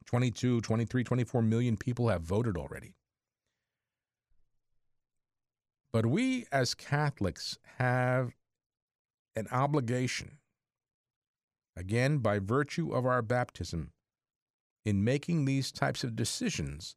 22, 0.05 0.61
23, 0.61 1.03
24 1.03 1.41
million 1.41 1.77
people 1.77 2.09
have 2.09 2.21
voted 2.21 2.55
already. 2.55 2.93
But 5.91 6.05
we 6.05 6.45
as 6.51 6.75
Catholics 6.75 7.57
have 7.77 8.33
an 9.35 9.47
obligation 9.51 10.37
again 11.75 12.19
by 12.19 12.39
virtue 12.39 12.91
of 12.91 13.05
our 13.05 13.21
baptism, 13.21 13.91
in 14.85 15.03
making 15.03 15.45
these 15.45 15.71
types 15.71 16.03
of 16.03 16.15
decisions, 16.15 16.95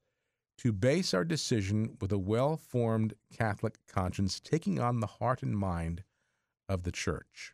to 0.58 0.72
base 0.72 1.12
our 1.12 1.24
decision 1.24 1.96
with 2.00 2.12
a 2.12 2.18
well 2.18 2.56
formed 2.56 3.14
Catholic 3.36 3.76
conscience, 3.86 4.40
taking 4.40 4.80
on 4.80 5.00
the 5.00 5.06
heart 5.06 5.42
and 5.42 5.56
mind 5.56 6.02
of 6.68 6.82
the 6.82 6.92
Church. 6.92 7.52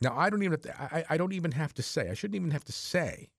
Now, 0.00 0.16
I 0.16 0.28
don't 0.30 0.42
even 0.42 0.60
to, 0.60 0.80
I, 0.80 1.04
I 1.10 1.16
don't 1.16 1.32
even 1.32 1.52
have 1.52 1.72
to 1.74 1.82
say, 1.82 2.10
I 2.10 2.14
shouldn't 2.14 2.36
even 2.36 2.50
have 2.50 2.64
to 2.64 2.72
say, 2.72 3.30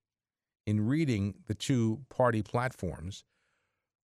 in 0.65 0.85
reading 0.85 1.35
the 1.45 1.55
two 1.55 2.01
party 2.09 2.41
platforms, 2.41 3.23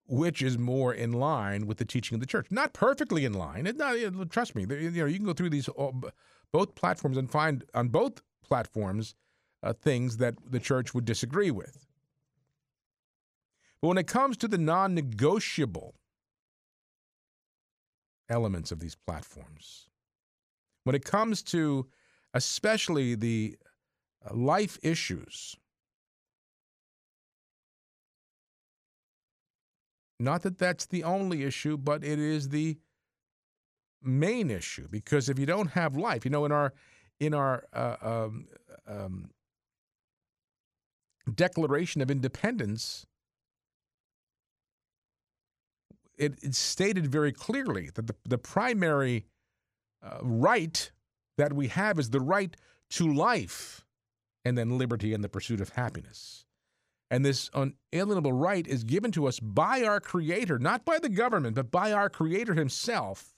which 0.08 0.42
is 0.42 0.58
more 0.58 0.94
in 0.94 1.12
line 1.14 1.66
with 1.66 1.78
the 1.78 1.86
teaching 1.86 2.16
of 2.16 2.22
the 2.22 2.28
church. 2.28 2.48
Not 2.50 2.74
perfectly 2.74 3.26
in 3.26 3.34
line. 3.34 3.72
Not, 3.76 4.30
trust 4.30 4.56
me. 4.56 4.66
You 4.70 4.92
know, 4.92 5.06
you 5.06 5.18
can 5.18 5.26
go 5.26 5.34
through 5.34 5.50
these 5.50 5.70
both 6.54 6.76
platforms 6.76 7.18
and 7.18 7.30
find 7.30 7.66
on 7.74 7.90
both 7.90 8.22
platforms 8.46 9.16
uh, 9.64 9.74
things 9.74 10.18
that 10.18 10.36
the 10.50 10.60
church 10.60 10.94
would 10.94 11.04
disagree 11.04 11.52
with. 11.52 11.88
But 13.82 13.88
when 13.90 13.98
it 13.98 14.08
comes 14.08 14.38
to 14.38 14.48
the 14.48 14.58
non 14.58 14.94
negotiable 14.94 15.96
elements 18.30 18.72
of 18.72 18.80
these 18.80 18.96
platforms, 18.96 19.90
when 20.84 20.96
it 20.96 21.04
comes 21.04 21.42
to 21.44 21.88
especially 22.34 23.16
the 23.16 23.58
uh, 24.26 24.34
life 24.34 24.78
issues, 24.84 25.58
not 30.20 30.44
that 30.44 30.58
that's 30.58 30.86
the 30.86 31.04
only 31.04 31.44
issue, 31.44 31.78
but 31.78 32.04
it 32.04 32.20
is 32.20 32.50
the 32.50 32.78
main 34.04 34.50
issue 34.50 34.88
because 34.90 35.30
if 35.30 35.40
you 35.40 35.46
don't 35.46 35.72
have 35.72 35.96
life, 35.96 36.26
you 36.26 36.32
know, 36.32 36.46
in 36.46 36.52
our 36.52 36.74
in 37.20 37.34
our 37.34 37.66
uh, 37.74 37.96
um, 38.02 38.48
um, 38.88 39.30
Declaration 41.34 42.02
of 42.02 42.12
Independence, 42.12 43.06
it, 46.18 46.34
it, 46.42 46.56
stated 46.56 47.08
very 47.08 47.32
clearly 47.32 47.90
that 47.96 48.08
the, 48.08 48.16
the 48.26 48.38
primary 48.38 49.26
uh, 50.04 50.18
right 50.22 50.92
that 51.38 51.54
we 51.54 51.68
have 51.70 51.98
is 51.98 52.10
the 52.10 52.20
right 52.20 52.56
to 52.90 53.12
life 53.12 53.86
and 54.44 54.58
then 54.58 54.78
liberty 54.78 55.14
and 55.14 55.24
the 55.24 55.30
pursuit 55.30 55.62
of 55.62 55.70
happiness. 55.70 56.46
And 57.10 57.24
this 57.24 57.50
unalienable 57.54 58.34
right 58.34 58.66
is 58.68 58.84
given 58.84 59.12
to 59.12 59.28
us 59.28 59.40
by 59.40 59.84
our 59.84 60.00
Creator, 60.00 60.60
not 60.60 60.84
by 60.84 61.00
the 61.00 61.10
government, 61.10 61.56
but 61.56 61.72
by 61.72 61.92
our 61.92 62.10
Creator 62.10 62.56
Himself 62.56 63.33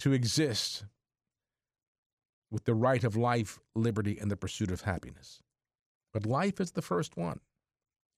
to 0.00 0.12
exist 0.12 0.84
with 2.50 2.64
the 2.64 2.74
right 2.74 3.02
of 3.04 3.16
life, 3.16 3.58
liberty, 3.74 4.18
and 4.20 4.30
the 4.30 4.36
pursuit 4.36 4.70
of 4.70 4.82
happiness. 4.82 5.40
But 6.12 6.26
life 6.26 6.60
is 6.60 6.72
the 6.72 6.82
first 6.82 7.16
one. 7.16 7.40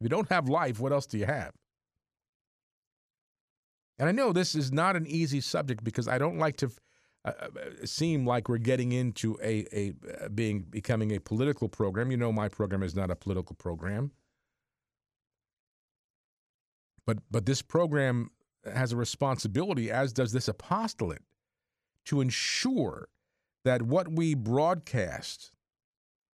If 0.01 0.05
you 0.05 0.09
don't 0.09 0.29
have 0.29 0.49
life, 0.49 0.79
what 0.79 0.93
else 0.93 1.07
do 1.07 1.17
you 1.17 1.27
have? 1.27 1.53
And 3.99 4.09
I 4.09 4.13
know 4.13 4.33
this 4.33 4.55
is 4.55 4.71
not 4.71 4.95
an 4.95 5.07
easy 5.07 5.41
subject 5.41 5.83
because 5.83 6.07
I 6.07 6.19
don't 6.19 6.39
like 6.39 6.57
to 6.59 6.71
uh, 7.25 7.33
uh, 7.41 7.87
seem 7.87 8.27
like 8.27 8.49
we're 8.49 8.59
getting 8.59 8.93
into 8.93 9.39
a, 9.43 9.67
a 9.73 9.95
uh, 10.25 10.29
being 10.29 10.61
becoming 10.61 11.13
a 11.17 11.21
political 11.21 11.69
program. 11.69 12.11
You 12.11 12.19
know, 12.19 12.31
my 12.31 12.49
program 12.49 12.83
is 12.83 12.95
not 12.95 13.11
a 13.11 13.17
political 13.17 13.57
program. 13.57 14.13
But 17.07 17.19
but 17.31 17.47
this 17.47 17.63
program 17.63 18.31
has 18.71 18.93
a 18.93 18.97
responsibility, 18.97 19.91
as 19.91 20.13
does 20.13 20.33
this 20.33 20.49
apostolate, 20.49 21.23
to 22.07 22.21
ensure 22.21 23.09
that 23.65 23.83
what 23.83 24.09
we 24.09 24.35
broadcast 24.35 25.51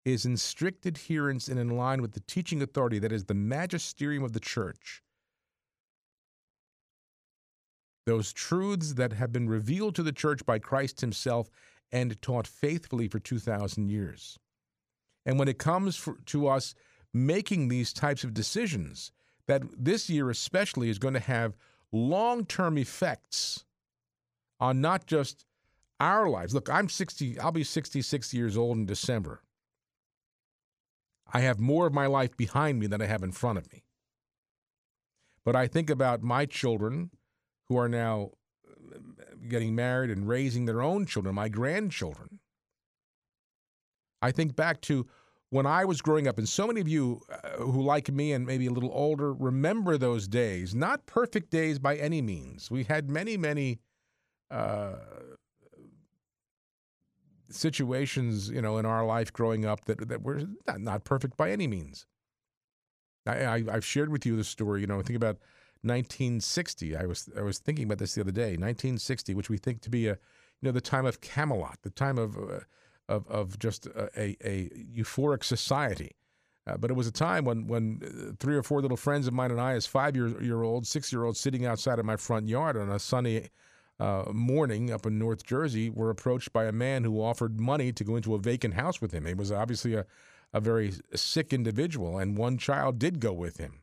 is 0.05 0.25
in 0.25 0.37
strict 0.37 0.87
adherence 0.87 1.49
and 1.49 1.59
in 1.59 1.71
line 1.71 2.03
with 2.03 2.13
the 2.13 2.21
teaching 2.21 2.63
authority 2.63 2.99
that 2.99 3.13
is 3.13 3.25
the 3.25 3.35
magisterium 3.35 4.25
of 4.25 4.33
the 4.33 4.41
church. 4.41 5.03
Those 8.07 8.33
truths 8.33 8.95
that 8.95 9.13
have 9.13 9.33
been 9.33 9.49
revealed 9.49 9.95
to 9.97 10.03
the 10.03 10.13
church 10.13 10.45
by 10.45 10.59
Christ 10.59 11.01
himself 11.01 11.51
and 11.93 12.21
taught 12.23 12.47
faithfully 12.47 13.09
for 13.09 13.19
2,000 13.19 13.89
years. 13.89 14.39
And 15.27 15.39
when 15.39 15.49
it 15.49 15.59
comes 15.59 15.97
for, 15.97 16.17
to 16.27 16.49
us 16.49 16.75
making 17.13 17.69
these 17.69 17.93
types 17.93 18.25
of 18.25 18.33
decisions, 18.33 19.13
that 19.47 19.63
this 19.77 20.09
year 20.09 20.31
especially 20.31 20.89
is 20.89 20.99
going 20.99 21.15
to 21.15 21.21
have 21.21 21.57
long 21.93 22.47
term 22.47 22.79
effects 22.79 23.65
on 24.59 24.81
not 24.81 25.07
just 25.07 25.45
our 26.01 26.29
lives. 26.29 26.55
Look, 26.55 26.69
I'm 26.69 26.89
60, 26.89 27.39
I'll 27.39 27.53
be 27.53 27.65
66 27.65 28.35
years 28.35 28.57
old 28.57 28.79
in 28.79 28.87
December. 28.87 29.43
I 31.33 31.41
have 31.41 31.61
more 31.61 31.87
of 31.87 31.93
my 31.93 32.07
life 32.07 32.37
behind 32.37 32.81
me 32.81 32.87
than 32.87 33.01
I 33.01 33.07
have 33.07 33.23
in 33.23 33.33
front 33.33 33.59
of 33.59 33.71
me. 33.73 33.85
But 35.45 35.55
I 35.55 35.69
think 35.69 35.91
about 35.91 36.23
my 36.23 36.47
children 36.47 37.11
who 37.69 37.77
are 37.77 37.89
now 37.89 38.31
uh, 38.69 38.99
getting 39.49 39.75
married 39.75 40.11
and 40.11 40.29
raising 40.29 40.65
their 40.65 40.83
own 40.83 41.07
children, 41.07 41.35
my 41.35 41.49
grandchildren. 41.49 42.41
I 44.21 44.33
think 44.33 44.57
back 44.57 44.81
to 44.83 45.07
when 45.51 45.67
I 45.67 45.85
was 45.85 46.03
growing 46.03 46.29
up, 46.29 46.39
and 46.39 46.49
so 46.49 46.67
many 46.67 46.81
of 46.81 46.89
you 46.89 47.23
uh, 47.31 47.63
who, 47.63 47.83
like 47.83 48.11
me 48.11 48.33
and 48.33 48.47
maybe 48.47 48.67
a 48.67 48.71
little 48.71 48.93
older, 48.93 49.33
remember 49.33 49.97
those 49.97 50.29
days. 50.29 50.75
Not 50.75 51.07
perfect 51.07 51.51
days 51.51 51.79
by 51.79 51.97
any 51.97 52.23
means. 52.23 52.71
We 52.71 52.85
had 52.85 53.09
many, 53.09 53.37
many 53.37 53.81
uh, 54.51 54.95
situations, 57.51 58.49
you 58.51 58.63
know, 58.63 58.79
in 58.79 58.87
our 58.87 59.05
life 59.05 59.33
growing 59.33 59.65
up 59.65 59.85
that 59.87 60.09
that 60.09 60.23
were 60.23 60.43
not, 60.67 60.81
not 60.81 61.05
perfect 61.05 61.37
by 61.37 61.51
any 61.51 61.67
means. 61.67 62.07
I, 63.27 63.47
I 63.47 63.73
have 63.73 63.85
shared 63.85 64.11
with 64.11 64.25
you 64.25 64.37
the 64.37 64.45
story. 64.45 64.81
You 64.81 64.87
know, 64.87 65.01
think 65.03 65.17
about 65.17 65.37
1960. 65.83 66.97
I 66.97 67.07
was 67.07 67.29
I 67.37 67.43
was 67.43 67.59
thinking 67.59 67.85
about 67.85 67.99
this 67.99 68.15
the 68.15 68.23
other 68.23 68.33
day. 68.33 68.51
1960, 68.57 69.35
which 69.35 69.51
we 69.51 69.59
think 69.59 69.81
to 69.83 69.91
be 69.91 70.09
a, 70.09 70.13
you 70.13 70.19
know, 70.63 70.73
the 70.73 70.81
time 70.81 71.07
of 71.07 71.21
Camelot, 71.21 71.79
the 71.83 71.91
time 71.91 72.19
of 72.19 72.37
uh, 72.37 72.61
of 73.09 73.27
of 73.29 73.59
just 73.59 73.87
a, 73.87 74.11
a, 74.17 74.37
a 74.45 74.69
euphoric 74.95 75.45
society. 75.45 76.13
Uh, 76.67 76.77
but 76.77 76.91
it 76.91 76.95
was 76.95 77.07
a 77.07 77.13
time 77.13 77.45
when 77.45 77.67
when 77.67 78.01
uh, 78.05 78.33
three 78.39 78.57
or 78.57 78.63
four 78.63 78.81
little 78.81 78.97
friends 78.97 79.27
of 79.27 79.35
mine 79.35 79.51
and 79.51 79.61
I, 79.61 79.73
as 79.73 79.87
five 79.87 80.15
year 80.15 80.41
year 80.43 80.63
old, 80.63 80.87
six 80.87 81.13
year 81.13 81.25
olds, 81.25 81.41
sitting 81.41 81.67
outside 81.67 81.99
of 81.99 82.05
my 82.05 82.17
front 82.17 82.49
yard 82.49 82.77
on 82.77 82.91
a 82.91 82.99
sunny 82.99 83.49
uh, 84.01 84.25
morning 84.33 84.91
up 84.91 85.05
in 85.05 85.19
North 85.19 85.45
Jersey 85.45 85.91
were 85.91 86.11
approached 86.11 86.53
by 86.53 86.65
a 86.65 86.73
man 86.73 87.05
who 87.05 87.23
offered 87.23 87.61
money 87.61 87.93
to 87.93 88.03
go 88.03 88.17
into 88.17 88.35
a 88.35 88.39
vacant 88.39 88.75
house 88.75 89.01
with 89.01 89.13
him. 89.13 89.27
He 89.27 89.35
was 89.35 89.53
obviously 89.53 89.95
a, 89.95 90.07
a 90.55 90.61
very 90.61 90.95
sick 91.15 91.53
individual, 91.53 92.19
and 92.19 92.37
one 92.37 92.57
child 92.57 92.99
did 92.99 93.21
go 93.21 93.33
with 93.33 93.59
him. 93.59 93.83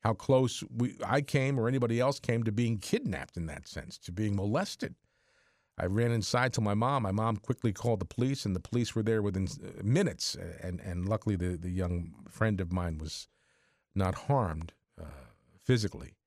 How 0.00 0.12
close 0.12 0.64
we, 0.76 0.96
I 1.06 1.20
came 1.20 1.58
or 1.58 1.68
anybody 1.68 2.00
else 2.00 2.18
came 2.18 2.42
to 2.44 2.52
being 2.52 2.78
kidnapped 2.78 3.36
in 3.36 3.46
that 3.46 3.68
sense, 3.68 3.96
to 3.98 4.12
being 4.12 4.34
molested. 4.34 4.96
I 5.80 5.86
ran 5.86 6.10
inside 6.10 6.52
to 6.54 6.60
my 6.60 6.74
mom. 6.74 7.04
My 7.04 7.12
mom 7.12 7.36
quickly 7.36 7.72
called 7.72 8.00
the 8.00 8.04
police, 8.04 8.44
and 8.44 8.56
the 8.56 8.60
police 8.60 8.96
were 8.96 9.02
there 9.04 9.22
within 9.22 9.46
uh, 9.46 9.82
minutes. 9.84 10.36
And, 10.60 10.80
and 10.80 11.08
luckily, 11.08 11.36
the, 11.36 11.56
the 11.56 11.70
young 11.70 12.14
friend 12.28 12.60
of 12.60 12.72
mine 12.72 12.98
was 12.98 13.28
not 13.94 14.14
harmed 14.14 14.72
uh, 15.00 15.04
physically 15.62 16.17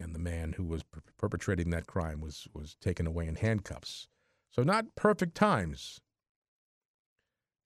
and 0.00 0.14
the 0.14 0.18
man 0.18 0.54
who 0.54 0.64
was 0.64 0.82
per- 0.82 1.00
perpetrating 1.16 1.70
that 1.70 1.86
crime 1.86 2.20
was 2.20 2.48
was 2.52 2.76
taken 2.80 3.06
away 3.06 3.26
in 3.26 3.36
handcuffs. 3.36 4.08
So 4.50 4.62
not 4.62 4.94
perfect 4.96 5.34
times. 5.34 6.00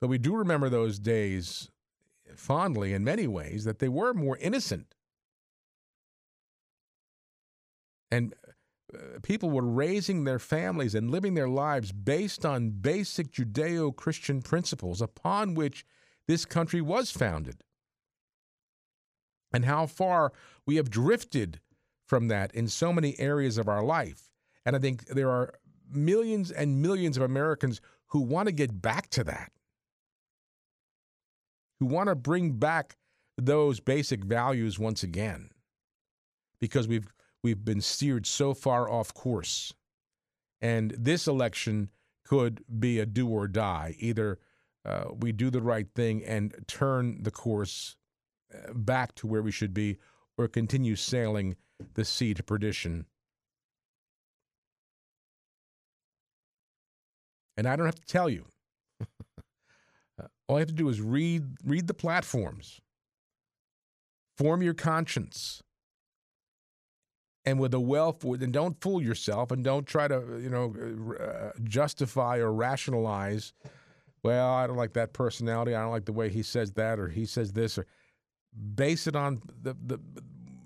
But 0.00 0.08
we 0.08 0.18
do 0.18 0.36
remember 0.36 0.68
those 0.68 0.98
days 0.98 1.70
fondly 2.36 2.92
in 2.92 3.04
many 3.04 3.26
ways 3.26 3.64
that 3.64 3.78
they 3.78 3.88
were 3.88 4.14
more 4.14 4.36
innocent. 4.38 4.94
And 8.10 8.34
uh, 8.94 9.18
people 9.22 9.50
were 9.50 9.66
raising 9.66 10.24
their 10.24 10.38
families 10.38 10.94
and 10.94 11.10
living 11.10 11.34
their 11.34 11.48
lives 11.48 11.92
based 11.92 12.46
on 12.46 12.70
basic 12.70 13.32
Judeo 13.32 13.94
Christian 13.94 14.40
principles 14.40 15.02
upon 15.02 15.54
which 15.54 15.84
this 16.26 16.44
country 16.44 16.80
was 16.80 17.10
founded. 17.10 17.62
And 19.52 19.64
how 19.64 19.86
far 19.86 20.32
we 20.66 20.76
have 20.76 20.90
drifted 20.90 21.60
from 22.09 22.28
that 22.28 22.54
in 22.54 22.66
so 22.66 22.92
many 22.92 23.18
areas 23.20 23.59
of 23.59 23.68
our 23.68 23.84
life. 23.84 24.30
And 24.64 24.74
I 24.74 24.78
think 24.78 25.06
there 25.06 25.30
are 25.30 25.54
millions 25.90 26.50
and 26.50 26.82
millions 26.82 27.16
of 27.16 27.22
Americans 27.22 27.80
who 28.09 28.20
want 28.20 28.48
to 28.48 28.52
get 28.52 28.82
back 28.82 29.11
to 29.11 29.24
that, 29.24 29.52
who 31.78 31.86
want 31.86 32.09
to 32.09 32.14
bring 32.14 32.52
back 32.52 32.96
those 33.36 33.78
basic 33.78 34.24
values 34.24 34.78
once 34.78 35.02
again, 35.02 35.50
because 36.61 36.88
we've 36.88 37.12
we've 37.42 37.64
been 37.64 37.80
steered 37.80 38.26
so 38.26 38.54
far 38.54 38.90
off 38.90 39.14
course. 39.14 39.72
And 40.61 40.92
this 40.98 41.28
election 41.28 41.90
could 42.24 42.64
be 42.80 42.98
a 42.98 43.06
do 43.06 43.28
or 43.28 43.46
die. 43.46 43.94
Either 43.98 44.38
uh, 44.84 45.04
we 45.20 45.32
do 45.32 45.50
the 45.50 45.62
right 45.62 45.86
thing 45.94 46.24
and 46.24 46.54
turn 46.66 47.22
the 47.22 47.30
course 47.30 47.96
uh, 48.52 48.72
back 48.72 49.14
to 49.16 49.26
where 49.26 49.42
we 49.42 49.52
should 49.52 49.72
be, 49.72 49.98
or 50.39 50.49
continue 50.49 50.97
sailing 50.97 51.57
the 51.95 52.05
sea 52.05 52.32
to 52.32 52.43
perdition. 52.43 53.05
And 57.57 57.66
I 57.66 57.74
don't 57.74 57.86
have 57.86 57.97
to 57.97 58.07
tell 58.07 58.30
you. 58.30 58.47
All 60.49 60.57
I 60.57 60.61
have 60.61 60.68
to 60.68 60.74
do 60.74 60.89
is 60.89 61.01
read 61.01 61.45
read 61.64 61.89
the 61.89 61.95
platforms. 61.95 62.80
Form 64.39 64.62
your 64.62 64.74
conscience. 64.74 65.62
And 67.45 67.59
with 67.59 67.74
a 67.74 67.80
well, 67.80 68.16
and 68.22 68.53
don't 68.53 68.80
fool 68.80 69.03
yourself, 69.03 69.51
and 69.51 69.64
don't 69.64 69.86
try 69.86 70.07
to, 70.07 70.39
you 70.41 70.51
know, 70.51 70.74
uh, 71.18 71.59
justify 71.64 72.36
or 72.39 72.53
rationalize. 72.53 73.55
Well, 74.22 74.53
I 74.53 74.66
don't 74.66 74.76
like 74.76 74.93
that 74.93 75.14
personality. 75.14 75.74
I 75.74 75.80
don't 75.80 75.91
like 75.91 76.05
the 76.05 76.12
way 76.12 76.28
he 76.28 76.43
says 76.43 76.72
that, 76.72 76.99
or 76.99 77.09
he 77.09 77.24
says 77.24 77.53
this, 77.53 77.78
or 77.78 77.86
base 78.74 79.07
it 79.07 79.16
on 79.16 79.42
the 79.62 79.74
the 79.84 80.01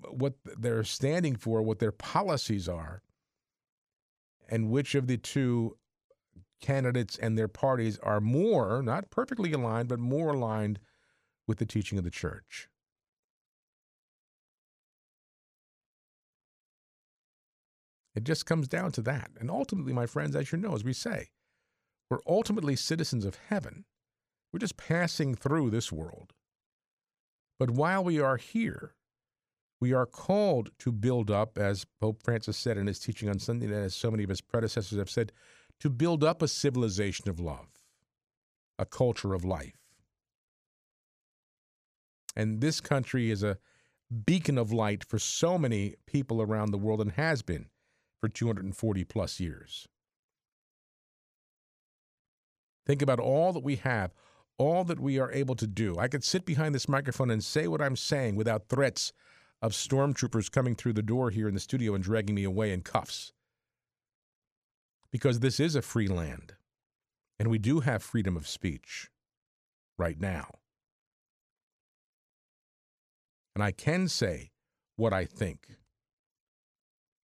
what 0.09 0.35
they're 0.43 0.83
standing 0.83 1.35
for, 1.35 1.61
what 1.61 1.79
their 1.79 1.91
policies 1.91 2.69
are, 2.69 3.01
and 4.49 4.69
which 4.69 4.95
of 4.95 5.07
the 5.07 5.17
two 5.17 5.77
candidates 6.61 7.17
and 7.17 7.37
their 7.37 7.47
parties 7.47 7.99
are 7.99 8.21
more, 8.21 8.81
not 8.81 9.09
perfectly 9.09 9.51
aligned, 9.51 9.89
but 9.89 9.99
more 9.99 10.33
aligned 10.33 10.79
with 11.47 11.57
the 11.57 11.65
teaching 11.65 11.97
of 11.97 12.03
the 12.03 12.11
church. 12.11 12.69
It 18.15 18.23
just 18.23 18.45
comes 18.45 18.67
down 18.67 18.91
to 18.93 19.01
that. 19.01 19.31
And 19.39 19.49
ultimately, 19.49 19.91
my 19.91 20.05
friends, 20.05 20.35
as 20.35 20.51
you 20.51 20.57
know, 20.57 20.75
as 20.75 20.83
we 20.83 20.93
say, 20.93 21.31
we're 22.09 22.19
ultimately 22.27 22.75
citizens 22.75 23.25
of 23.25 23.39
heaven. 23.49 23.85
We're 24.51 24.59
just 24.59 24.77
passing 24.77 25.35
through 25.35 25.71
this 25.71 25.91
world. 25.91 26.33
But 27.59 27.71
while 27.71 28.03
we 28.03 28.19
are 28.19 28.37
here, 28.37 28.95
we 29.79 29.93
are 29.93 30.05
called 30.05 30.71
to 30.79 30.91
build 30.91 31.29
up, 31.29 31.57
as 31.57 31.85
Pope 31.99 32.23
Francis 32.23 32.57
said 32.57 32.77
in 32.77 32.87
his 32.87 32.99
teaching 32.99 33.29
on 33.29 33.39
Sunday, 33.39 33.65
and 33.65 33.75
as 33.75 33.95
so 33.95 34.09
many 34.09 34.23
of 34.23 34.29
his 34.29 34.41
predecessors 34.41 34.97
have 34.97 35.09
said, 35.09 35.31
to 35.79 35.89
build 35.89 36.23
up 36.23 36.41
a 36.41 36.47
civilization 36.47 37.29
of 37.29 37.39
love, 37.39 37.67
a 38.79 38.85
culture 38.85 39.33
of 39.33 39.43
life. 39.43 39.77
And 42.35 42.61
this 42.61 42.81
country 42.81 43.29
is 43.29 43.43
a 43.43 43.57
beacon 44.25 44.57
of 44.57 44.71
light 44.71 45.03
for 45.03 45.19
so 45.19 45.57
many 45.57 45.95
people 46.05 46.41
around 46.41 46.71
the 46.71 46.77
world 46.77 47.01
and 47.01 47.11
has 47.13 47.41
been 47.41 47.67
for 48.19 48.29
240 48.29 49.03
plus 49.03 49.39
years. 49.39 49.87
Think 52.85 53.01
about 53.01 53.19
all 53.19 53.53
that 53.53 53.63
we 53.63 53.77
have, 53.77 54.13
all 54.63 54.85
that 54.85 54.99
we 54.99 55.19
are 55.19 55.31
able 55.31 55.55
to 55.55 55.67
do. 55.67 55.97
I 55.99 56.07
could 56.07 56.23
sit 56.23 56.45
behind 56.45 56.73
this 56.73 56.87
microphone 56.87 57.29
and 57.29 57.43
say 57.43 57.67
what 57.67 57.81
I'm 57.81 57.97
saying 57.97 58.35
without 58.35 58.69
threats 58.69 59.11
of 59.61 59.73
stormtroopers 59.73 60.51
coming 60.51 60.75
through 60.75 60.93
the 60.93 61.01
door 61.01 61.29
here 61.29 61.47
in 61.47 61.53
the 61.53 61.59
studio 61.59 61.93
and 61.93 62.03
dragging 62.03 62.35
me 62.35 62.45
away 62.45 62.71
in 62.71 62.81
cuffs. 62.81 63.33
Because 65.11 65.41
this 65.41 65.59
is 65.59 65.75
a 65.75 65.81
free 65.81 66.07
land, 66.07 66.53
and 67.37 67.49
we 67.49 67.59
do 67.59 67.81
have 67.81 68.01
freedom 68.01 68.35
of 68.35 68.47
speech 68.47 69.09
right 69.97 70.19
now. 70.19 70.49
And 73.53 73.63
I 73.63 73.71
can 73.71 74.07
say 74.07 74.51
what 74.95 75.13
I 75.13 75.25
think. 75.25 75.77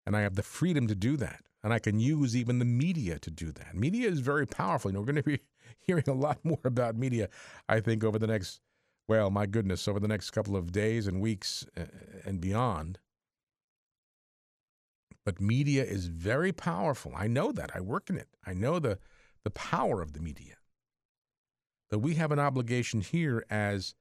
And 0.06 0.16
I 0.16 0.22
have 0.22 0.36
the 0.36 0.44
freedom 0.44 0.88
to 0.88 0.96
do 0.96 1.18
that. 1.18 1.42
And 1.64 1.74
I 1.74 1.80
can 1.80 2.00
use 2.00 2.36
even 2.36 2.60
the 2.60 2.66
media 2.66 3.20
to 3.20 3.32
do 3.32 3.52
that. 3.52 3.76
Media 3.76 4.10
is 4.10 4.20
very 4.20 4.46
powerful. 4.48 4.92
You 4.92 4.94
know, 4.94 5.00
we're 5.02 5.14
going 5.14 5.16
to 5.18 5.24
be 5.24 5.40
hearing 5.80 6.06
a 6.08 6.14
lot 6.14 6.40
more 6.44 6.60
about 6.64 6.96
media, 6.96 7.30
I 7.68 7.80
think, 7.80 8.04
over 8.04 8.20
the 8.20 8.28
next, 8.28 8.62
well, 9.08 9.30
my 9.30 9.46
goodness, 9.46 9.88
over 9.88 10.00
the 10.00 10.08
next 10.08 10.32
couple 10.32 10.56
of 10.56 10.72
days 10.72 11.08
and 11.08 11.22
weeks 11.22 11.66
and 12.26 12.40
beyond. 12.40 13.00
But 15.26 15.42
media 15.42 15.84
is 15.84 16.08
very 16.08 16.52
powerful. 16.52 17.14
I 17.16 17.28
know 17.28 17.52
that. 17.52 17.72
I 17.76 17.82
work 17.82 18.10
in 18.10 18.18
it. 18.18 18.30
I 18.46 18.54
know 18.54 18.80
the, 18.80 19.00
the 19.44 19.52
power 19.52 20.02
of 20.02 20.14
the 20.14 20.22
media. 20.22 20.56
But 21.90 22.00
we 22.00 22.16
have 22.16 22.32
an 22.32 22.40
obligation 22.40 23.02
here 23.02 23.46
as 23.50 23.96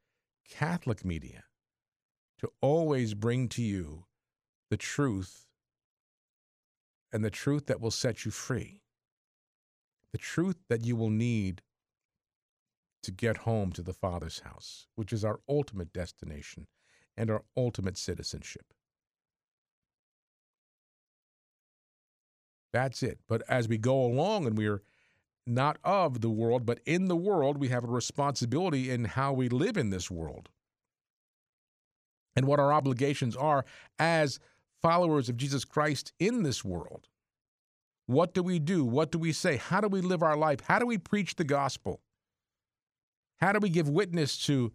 Catholic 0.48 1.04
media 1.04 1.44
to 2.38 2.50
always 2.60 3.14
bring 3.14 3.48
to 3.48 3.62
you 3.62 4.04
the 4.70 4.76
truth 4.76 5.46
and 7.12 7.24
the 7.24 7.30
truth 7.30 7.66
that 7.66 7.80
will 7.80 7.90
set 7.90 8.24
you 8.24 8.30
free, 8.30 8.82
the 10.12 10.18
truth 10.18 10.56
that 10.68 10.84
you 10.84 10.96
will 10.96 11.10
need 11.10 11.62
to 13.02 13.10
get 13.10 13.38
home 13.38 13.72
to 13.72 13.82
the 13.82 13.92
Father's 13.92 14.40
house, 14.40 14.86
which 14.94 15.12
is 15.12 15.24
our 15.24 15.40
ultimate 15.48 15.92
destination 15.92 16.66
and 17.16 17.30
our 17.30 17.42
ultimate 17.56 17.96
citizenship. 17.96 18.72
That's 22.72 23.02
it. 23.02 23.18
But 23.28 23.42
as 23.48 23.68
we 23.68 23.78
go 23.78 24.04
along 24.04 24.46
and 24.46 24.56
we 24.56 24.66
are 24.66 24.82
not 25.46 25.78
of 25.82 26.20
the 26.20 26.30
world, 26.30 26.66
but 26.66 26.80
in 26.84 27.08
the 27.08 27.16
world, 27.16 27.58
we 27.58 27.68
have 27.68 27.84
a 27.84 27.88
responsibility 27.88 28.90
in 28.90 29.06
how 29.06 29.32
we 29.32 29.48
live 29.48 29.76
in 29.76 29.90
this 29.90 30.10
world 30.10 30.50
and 32.36 32.46
what 32.46 32.60
our 32.60 32.72
obligations 32.72 33.34
are 33.34 33.64
as 33.98 34.38
followers 34.82 35.28
of 35.28 35.36
Jesus 35.36 35.64
Christ 35.64 36.12
in 36.18 36.42
this 36.42 36.64
world. 36.64 37.08
What 38.08 38.32
do 38.32 38.42
we 38.42 38.58
do? 38.58 38.86
What 38.86 39.12
do 39.12 39.18
we 39.18 39.32
say? 39.32 39.58
How 39.58 39.82
do 39.82 39.88
we 39.88 40.00
live 40.00 40.22
our 40.22 40.36
life? 40.36 40.60
How 40.60 40.78
do 40.78 40.86
we 40.86 40.96
preach 40.96 41.36
the 41.36 41.44
gospel? 41.44 42.00
How 43.38 43.52
do 43.52 43.58
we 43.58 43.68
give 43.68 43.86
witness 43.86 44.38
to 44.46 44.72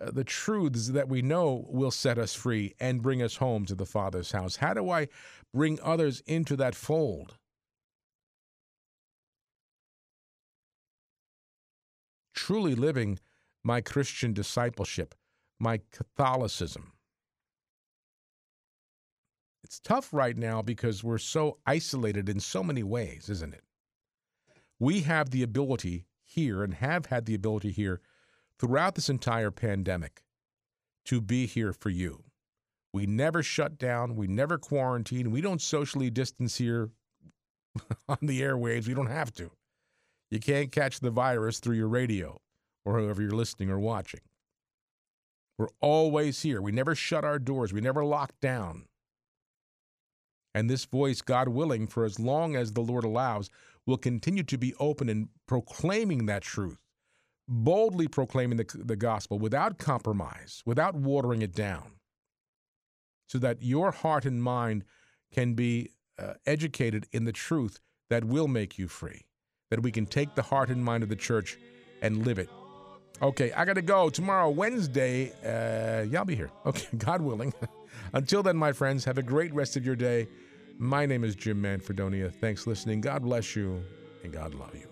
uh, 0.00 0.10
the 0.10 0.24
truths 0.24 0.88
that 0.88 1.08
we 1.08 1.22
know 1.22 1.64
will 1.68 1.92
set 1.92 2.18
us 2.18 2.34
free 2.34 2.74
and 2.80 3.00
bring 3.00 3.22
us 3.22 3.36
home 3.36 3.66
to 3.66 3.76
the 3.76 3.86
Father's 3.86 4.32
house? 4.32 4.56
How 4.56 4.74
do 4.74 4.90
I 4.90 5.06
bring 5.54 5.78
others 5.80 6.24
into 6.26 6.56
that 6.56 6.74
fold? 6.74 7.36
Truly 12.34 12.74
living 12.74 13.20
my 13.62 13.80
Christian 13.80 14.32
discipleship, 14.32 15.14
my 15.60 15.82
Catholicism. 15.92 16.94
It's 19.64 19.78
tough 19.80 20.12
right 20.12 20.36
now 20.36 20.62
because 20.62 21.04
we're 21.04 21.18
so 21.18 21.58
isolated 21.66 22.28
in 22.28 22.40
so 22.40 22.62
many 22.62 22.82
ways, 22.82 23.28
isn't 23.28 23.54
it? 23.54 23.62
We 24.78 25.02
have 25.02 25.30
the 25.30 25.42
ability 25.42 26.06
here 26.24 26.62
and 26.62 26.74
have 26.74 27.06
had 27.06 27.26
the 27.26 27.34
ability 27.34 27.70
here 27.70 28.00
throughout 28.58 28.94
this 28.94 29.08
entire 29.08 29.50
pandemic 29.50 30.22
to 31.04 31.20
be 31.20 31.46
here 31.46 31.72
for 31.72 31.90
you. 31.90 32.24
We 32.92 33.06
never 33.06 33.42
shut 33.42 33.78
down, 33.78 34.16
we 34.16 34.26
never 34.26 34.58
quarantine, 34.58 35.30
we 35.30 35.40
don't 35.40 35.62
socially 35.62 36.10
distance 36.10 36.58
here 36.58 36.90
on 38.08 38.18
the 38.20 38.40
airwaves. 38.40 38.86
We 38.86 38.94
don't 38.94 39.06
have 39.06 39.32
to. 39.34 39.50
You 40.30 40.40
can't 40.40 40.72
catch 40.72 41.00
the 41.00 41.10
virus 41.10 41.58
through 41.58 41.76
your 41.76 41.88
radio 41.88 42.40
or 42.84 42.98
whoever 42.98 43.22
you're 43.22 43.32
listening 43.32 43.70
or 43.70 43.78
watching. 43.78 44.20
We're 45.58 45.68
always 45.80 46.42
here. 46.42 46.60
We 46.60 46.72
never 46.72 46.94
shut 46.94 47.24
our 47.24 47.38
doors, 47.38 47.72
we 47.72 47.80
never 47.80 48.04
lock 48.04 48.32
down. 48.40 48.86
And 50.54 50.68
this 50.68 50.84
voice, 50.84 51.22
God 51.22 51.48
willing, 51.48 51.86
for 51.86 52.04
as 52.04 52.20
long 52.20 52.56
as 52.56 52.72
the 52.72 52.82
Lord 52.82 53.04
allows, 53.04 53.50
will 53.86 53.96
continue 53.96 54.42
to 54.44 54.58
be 54.58 54.74
open 54.78 55.08
in 55.08 55.28
proclaiming 55.46 56.26
that 56.26 56.42
truth, 56.42 56.78
boldly 57.48 58.06
proclaiming 58.08 58.58
the, 58.58 58.66
the 58.74 58.96
gospel 58.96 59.38
without 59.38 59.78
compromise, 59.78 60.62
without 60.66 60.94
watering 60.94 61.42
it 61.42 61.54
down, 61.54 61.92
so 63.28 63.38
that 63.38 63.62
your 63.62 63.90
heart 63.90 64.24
and 64.24 64.42
mind 64.42 64.84
can 65.32 65.54
be 65.54 65.90
uh, 66.18 66.34
educated 66.46 67.06
in 67.12 67.24
the 67.24 67.32
truth 67.32 67.80
that 68.10 68.24
will 68.24 68.48
make 68.48 68.78
you 68.78 68.88
free, 68.88 69.22
that 69.70 69.82
we 69.82 69.90
can 69.90 70.06
take 70.06 70.34
the 70.34 70.42
heart 70.42 70.68
and 70.68 70.84
mind 70.84 71.02
of 71.02 71.08
the 71.08 71.16
church 71.16 71.56
and 72.02 72.26
live 72.26 72.38
it. 72.38 72.50
Okay, 73.22 73.52
I 73.52 73.64
got 73.64 73.74
to 73.74 73.82
go. 73.82 74.10
Tomorrow, 74.10 74.50
Wednesday, 74.50 75.32
uh, 75.44 76.02
yeah, 76.02 76.18
I'll 76.18 76.24
be 76.24 76.34
here. 76.34 76.50
Okay, 76.66 76.86
God 76.96 77.22
willing. 77.22 77.54
Until 78.12 78.42
then, 78.42 78.56
my 78.56 78.72
friends, 78.72 79.04
have 79.04 79.18
a 79.18 79.22
great 79.22 79.52
rest 79.54 79.76
of 79.76 79.84
your 79.84 79.96
day. 79.96 80.28
My 80.78 81.06
name 81.06 81.24
is 81.24 81.34
Jim 81.34 81.62
Manfredonia. 81.62 82.32
Thanks 82.32 82.64
for 82.64 82.70
listening. 82.70 83.00
God 83.00 83.22
bless 83.22 83.54
you, 83.54 83.82
and 84.24 84.32
God 84.32 84.54
love 84.54 84.74
you. 84.74 84.88